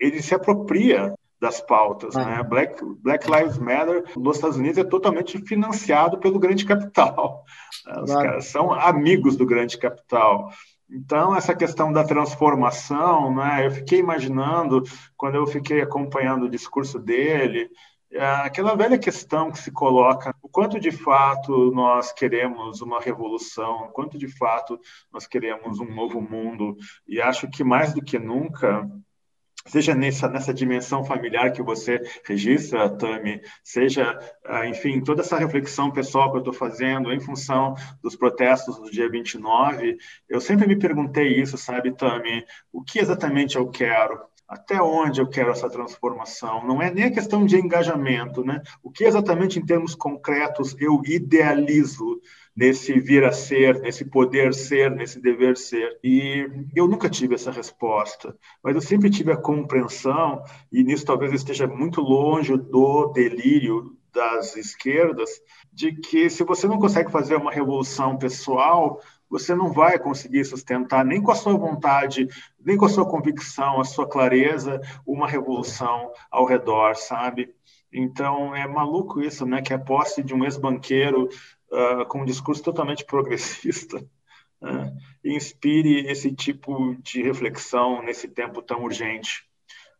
ele 0.00 0.22
se 0.22 0.34
apropria 0.34 1.14
das 1.40 1.60
pautas. 1.60 2.16
Ah. 2.16 2.24
Né? 2.24 2.42
Black, 2.42 2.82
Black 3.02 3.30
Lives 3.30 3.58
Matter 3.58 4.04
nos 4.16 4.36
Estados 4.36 4.56
Unidos 4.56 4.78
é 4.78 4.84
totalmente 4.84 5.38
financiado 5.46 6.18
pelo 6.18 6.38
grande 6.38 6.64
capital. 6.64 7.44
Os 8.02 8.10
claro. 8.10 8.28
caras 8.28 8.46
são 8.46 8.72
amigos 8.72 9.36
do 9.36 9.46
grande 9.46 9.78
capital. 9.78 10.50
Então, 10.90 11.34
essa 11.34 11.54
questão 11.54 11.92
da 11.92 12.04
transformação, 12.04 13.34
né, 13.34 13.66
eu 13.66 13.70
fiquei 13.72 13.98
imaginando, 13.98 14.82
quando 15.16 15.34
eu 15.34 15.46
fiquei 15.46 15.80
acompanhando 15.80 16.44
o 16.44 16.50
discurso 16.50 16.98
dele, 16.98 17.68
aquela 18.44 18.74
velha 18.76 18.98
questão 18.98 19.50
que 19.50 19.58
se 19.58 19.70
coloca: 19.70 20.34
o 20.42 20.48
quanto 20.48 20.78
de 20.78 20.90
fato 20.90 21.70
nós 21.72 22.12
queremos 22.12 22.80
uma 22.80 23.00
revolução, 23.00 23.86
o 23.86 23.88
quanto 23.88 24.16
de 24.18 24.28
fato 24.28 24.78
nós 25.12 25.26
queremos 25.26 25.80
um 25.80 25.94
novo 25.94 26.20
mundo, 26.20 26.76
e 27.06 27.20
acho 27.20 27.48
que 27.48 27.64
mais 27.64 27.92
do 27.92 28.02
que 28.02 28.18
nunca 28.18 28.88
seja 29.66 29.94
nessa, 29.94 30.28
nessa 30.28 30.54
dimensão 30.54 31.04
familiar 31.04 31.52
que 31.52 31.62
você 31.62 32.00
registra, 32.24 32.88
Tami, 32.88 33.40
seja, 33.62 34.18
ah, 34.44 34.66
enfim, 34.66 35.00
toda 35.00 35.22
essa 35.22 35.38
reflexão 35.38 35.90
pessoal 35.90 36.30
que 36.30 36.36
eu 36.36 36.40
estou 36.40 36.54
fazendo 36.54 37.12
em 37.12 37.20
função 37.20 37.74
dos 38.02 38.16
protestos 38.16 38.78
do 38.78 38.90
dia 38.90 39.10
29, 39.10 39.96
eu 40.28 40.40
sempre 40.40 40.66
me 40.66 40.78
perguntei 40.78 41.40
isso, 41.40 41.58
sabe, 41.58 41.92
Tami, 41.92 42.44
o 42.72 42.82
que 42.82 42.98
exatamente 42.98 43.56
eu 43.56 43.68
quero? 43.68 44.20
Até 44.48 44.80
onde 44.80 45.20
eu 45.20 45.28
quero 45.28 45.50
essa 45.50 45.68
transformação? 45.68 46.64
Não 46.66 46.80
é 46.80 46.88
nem 46.92 47.04
a 47.04 47.10
questão 47.10 47.44
de 47.44 47.56
engajamento, 47.56 48.44
né? 48.44 48.62
O 48.82 48.90
que 48.90 49.04
exatamente 49.04 49.58
em 49.58 49.66
termos 49.66 49.94
concretos 49.94 50.76
eu 50.78 51.02
idealizo 51.04 52.20
nesse 52.56 52.98
vir 52.98 53.24
a 53.24 53.32
ser, 53.32 53.80
nesse 53.80 54.04
poder 54.04 54.54
ser, 54.54 54.90
nesse 54.90 55.20
dever 55.20 55.56
ser. 55.56 55.98
E 56.02 56.48
eu 56.74 56.88
nunca 56.88 57.10
tive 57.10 57.34
essa 57.34 57.50
resposta, 57.50 58.36
mas 58.62 58.74
eu 58.74 58.80
sempre 58.80 59.10
tive 59.10 59.30
a 59.30 59.36
compreensão, 59.36 60.42
e 60.72 60.82
nisso 60.82 61.04
talvez 61.04 61.32
eu 61.32 61.36
esteja 61.36 61.66
muito 61.66 62.00
longe 62.00 62.56
do 62.56 63.08
delírio 63.08 63.96
das 64.14 64.56
esquerdas, 64.56 65.28
de 65.70 65.92
que 65.92 66.30
se 66.30 66.42
você 66.42 66.66
não 66.66 66.78
consegue 66.78 67.12
fazer 67.12 67.36
uma 67.36 67.52
revolução 67.52 68.16
pessoal, 68.16 68.98
você 69.38 69.54
não 69.54 69.70
vai 69.70 69.98
conseguir 69.98 70.44
sustentar 70.46 71.04
nem 71.04 71.22
com 71.22 71.30
a 71.30 71.34
sua 71.34 71.54
vontade, 71.56 72.26
nem 72.58 72.76
com 72.76 72.86
a 72.86 72.88
sua 72.88 73.06
convicção, 73.06 73.78
a 73.78 73.84
sua 73.84 74.08
clareza, 74.08 74.80
uma 75.06 75.28
revolução 75.28 76.10
ao 76.30 76.46
redor, 76.46 76.96
sabe? 76.96 77.54
Então 77.92 78.56
é 78.56 78.66
maluco 78.66 79.20
isso, 79.20 79.44
né? 79.44 79.60
Que 79.60 79.74
a 79.74 79.78
posse 79.78 80.22
de 80.22 80.34
um 80.34 80.42
ex-banqueiro 80.44 81.28
uh, 81.70 82.06
com 82.06 82.22
um 82.22 82.24
discurso 82.24 82.62
totalmente 82.62 83.04
progressista 83.06 83.98
uh, 83.98 84.96
inspire 85.22 86.06
esse 86.10 86.32
tipo 86.32 86.96
de 87.02 87.22
reflexão 87.22 88.02
nesse 88.02 88.28
tempo 88.28 88.62
tão 88.62 88.84
urgente. 88.84 89.46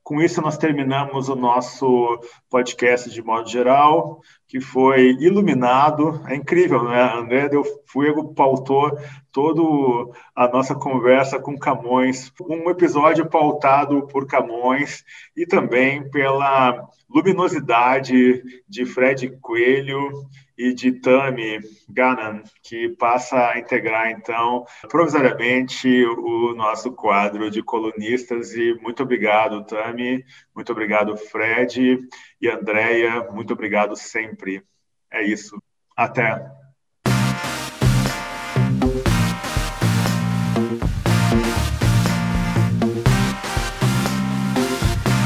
Com 0.06 0.22
isso, 0.22 0.40
nós 0.40 0.56
terminamos 0.56 1.28
o 1.28 1.34
nosso 1.34 2.20
podcast 2.48 3.10
de 3.10 3.20
modo 3.20 3.48
geral, 3.48 4.20
que 4.46 4.60
foi 4.60 5.16
iluminado. 5.18 6.22
É 6.28 6.36
incrível, 6.36 6.84
né? 6.84 7.12
André 7.12 7.48
Del 7.48 7.64
Fuego 7.86 8.32
pautou 8.32 8.96
toda 9.36 10.18
a 10.34 10.48
nossa 10.48 10.74
conversa 10.74 11.38
com 11.38 11.58
Camões. 11.58 12.32
Um 12.40 12.70
episódio 12.70 13.28
pautado 13.28 14.06
por 14.06 14.26
Camões 14.26 15.04
e 15.36 15.44
também 15.44 16.08
pela 16.08 16.88
luminosidade 17.06 18.42
de 18.66 18.86
Fred 18.86 19.36
Coelho 19.42 20.10
e 20.56 20.72
de 20.72 20.90
Tami 20.90 21.60
Gannon, 21.86 22.40
que 22.62 22.88
passa 22.96 23.50
a 23.50 23.58
integrar, 23.58 24.10
então, 24.10 24.64
provisoriamente, 24.88 25.86
o 26.06 26.54
nosso 26.54 26.92
quadro 26.92 27.50
de 27.50 27.62
colunistas. 27.62 28.54
E 28.54 28.72
muito 28.80 29.02
obrigado, 29.02 29.66
Tami, 29.66 30.24
muito 30.54 30.72
obrigado, 30.72 31.14
Fred 31.14 31.98
e 32.40 32.48
Andréia, 32.48 33.30
muito 33.30 33.52
obrigado 33.52 33.94
sempre. 33.96 34.64
É 35.12 35.22
isso. 35.22 35.62
Até. 35.94 36.65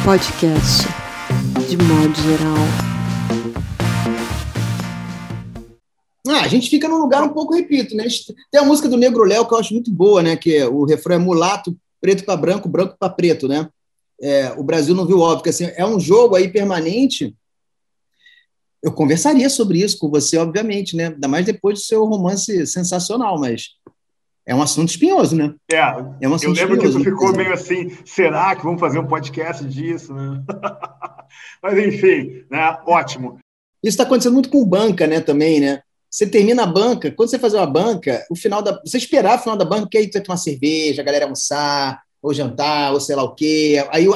Podcast 0.05 0.89
de 1.69 1.77
modo 1.77 2.15
geral. 2.23 2.57
Ah, 6.27 6.41
a 6.41 6.49
gente 6.49 6.71
fica 6.71 6.89
num 6.89 6.99
lugar 6.99 7.23
um 7.23 7.29
pouco, 7.29 7.55
repito, 7.55 7.95
né? 7.95 8.05
Tem 8.51 8.61
a 8.61 8.65
música 8.65 8.89
do 8.89 8.97
Negro 8.97 9.25
Léo 9.25 9.47
que 9.47 9.53
eu 9.53 9.59
acho 9.59 9.75
muito 9.75 9.91
boa, 9.91 10.23
né? 10.23 10.37
Que 10.37 10.57
é, 10.57 10.67
o 10.67 10.85
refrão 10.85 11.17
é 11.17 11.19
mulato, 11.19 11.77
preto 12.01 12.25
para 12.25 12.37
branco, 12.37 12.69
branco 12.69 12.97
para 12.99 13.13
preto, 13.13 13.47
né? 13.47 13.69
É, 14.23 14.53
o 14.57 14.63
Brasil 14.63 14.95
não 14.95 15.07
viu 15.07 15.21
óbvio, 15.21 15.51
assim, 15.51 15.71
é 15.77 15.85
um 15.85 16.01
jogo 16.01 16.35
aí 16.35 16.49
permanente. 16.49 17.37
Eu 18.83 18.93
conversaria 18.93 19.51
sobre 19.51 19.83
isso 19.83 19.99
com 19.99 20.09
você, 20.09 20.39
obviamente, 20.39 20.97
né? 20.97 21.09
Ainda 21.09 21.29
mais 21.29 21.45
depois 21.45 21.79
do 21.79 21.85
seu 21.85 22.07
romance 22.07 22.67
sensacional, 22.67 23.39
mas 23.39 23.71
é 24.47 24.55
um 24.55 24.63
assunto 24.63 24.89
espinhoso, 24.89 25.37
né? 25.37 25.55
É, 25.71 25.77
é 26.23 26.29
um 26.29 26.35
assunto 26.35 26.59
eu 26.59 26.67
lembro 26.69 26.77
espinhoso, 26.77 26.99
que 26.99 27.05
tu 27.05 27.11
ficou 27.11 27.37
meio 27.37 27.53
assim, 27.53 27.97
será 28.05 28.55
que 28.57 28.65
vamos 28.65 28.81
fazer 28.81 28.99
um 28.99 29.07
podcast 29.07 29.65
disso, 29.65 30.15
né? 30.15 30.43
mas 31.63 31.79
enfim, 31.79 32.45
né? 32.51 32.79
Ótimo. 32.87 33.39
Isso 33.83 33.95
está 33.95 34.03
acontecendo 34.03 34.35
muito 34.35 34.51
com 34.51 34.65
banca, 34.65 35.07
né? 35.07 35.21
Também, 35.21 35.61
né? 35.61 35.83
Você 36.11 36.27
termina 36.27 36.65
a 36.65 36.67
banca, 36.67 37.11
quando 37.13 37.31
você 37.31 37.39
fazer 37.39 37.57
uma 37.57 37.67
banca, 37.67 38.27
o 38.29 38.35
final 38.35 38.61
da. 38.61 38.81
Você 38.85 38.99
esperar 38.99 39.39
o 39.39 39.43
final 39.43 39.57
da 39.57 39.65
banca, 39.65 39.89
que 39.89 39.97
aí 39.97 40.09
tu 40.09 40.15
vai 40.15 40.23
tomar 40.23 40.37
cerveja, 40.37 41.03
a 41.03 41.05
galera 41.05 41.25
almoçar, 41.25 42.03
ou 42.23 42.35
jantar, 42.35 42.93
ou 42.93 43.01
sei 43.01 43.17
lá 43.17 43.23
o 43.23 43.35
quê. 43.35 43.85
Aí 43.91 44.09
o, 44.09 44.15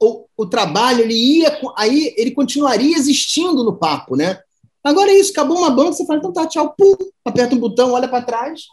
o, 0.00 0.24
o, 0.36 0.46
trabalho 0.46 1.00
ele 1.00 1.14
ia, 1.14 1.58
aí 1.76 2.14
ele 2.16 2.30
continuaria 2.30 2.96
existindo 2.96 3.62
no 3.62 3.76
papo, 3.76 4.16
né? 4.16 4.38
Agora 4.82 5.10
é 5.10 5.14
isso, 5.14 5.32
acabou 5.32 5.58
uma 5.58 5.70
banca, 5.70 5.92
você 5.92 6.04
fala, 6.04 6.18
então 6.18 6.32
tá, 6.32 6.46
tchau, 6.46 6.74
pum, 6.76 6.94
aperta 7.24 7.54
um 7.54 7.58
botão, 7.58 7.92
olha 7.92 8.08
para 8.08 8.24
trás, 8.24 8.64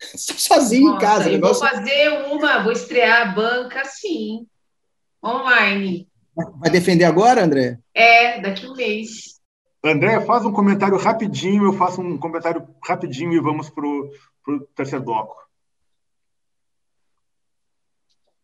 sozinho 0.16 0.92
Nossa, 0.92 0.96
em 0.96 1.08
casa. 1.08 1.28
Eu 1.28 1.32
negócio... 1.32 1.60
vou 1.60 1.68
fazer 1.68 2.08
uma, 2.30 2.62
vou 2.62 2.72
estrear 2.72 3.28
a 3.28 3.32
banca 3.32 3.84
sim, 3.84 4.46
online. 5.24 6.08
Vai 6.56 6.70
defender 6.70 7.04
agora, 7.04 7.42
André? 7.42 7.78
É, 7.92 8.40
daqui 8.40 8.66
a 8.66 8.70
um 8.70 8.74
mês. 8.74 9.38
André, 9.84 10.20
faz 10.20 10.44
um 10.44 10.52
comentário 10.52 10.96
rapidinho, 10.96 11.64
eu 11.64 11.72
faço 11.72 12.00
um 12.00 12.18
comentário 12.18 12.66
rapidinho 12.84 13.32
e 13.32 13.40
vamos 13.40 13.70
para 13.70 13.86
o 13.86 14.10
terceiro 14.74 15.04
bloco. 15.04 15.36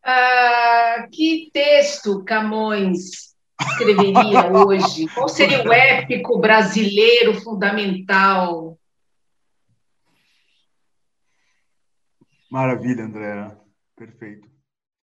Ah, 0.03 1.09
que 1.11 1.51
texto 1.53 2.23
Camões 2.25 3.35
escreveria 3.61 4.47
hoje? 4.53 5.07
Qual 5.09 5.29
seria 5.29 5.67
o 5.67 5.73
épico 5.73 6.39
brasileiro 6.39 7.41
fundamental? 7.41 8.79
Maravilha, 12.55 13.05
André. 13.05 13.31
Perfeito. 13.97 14.49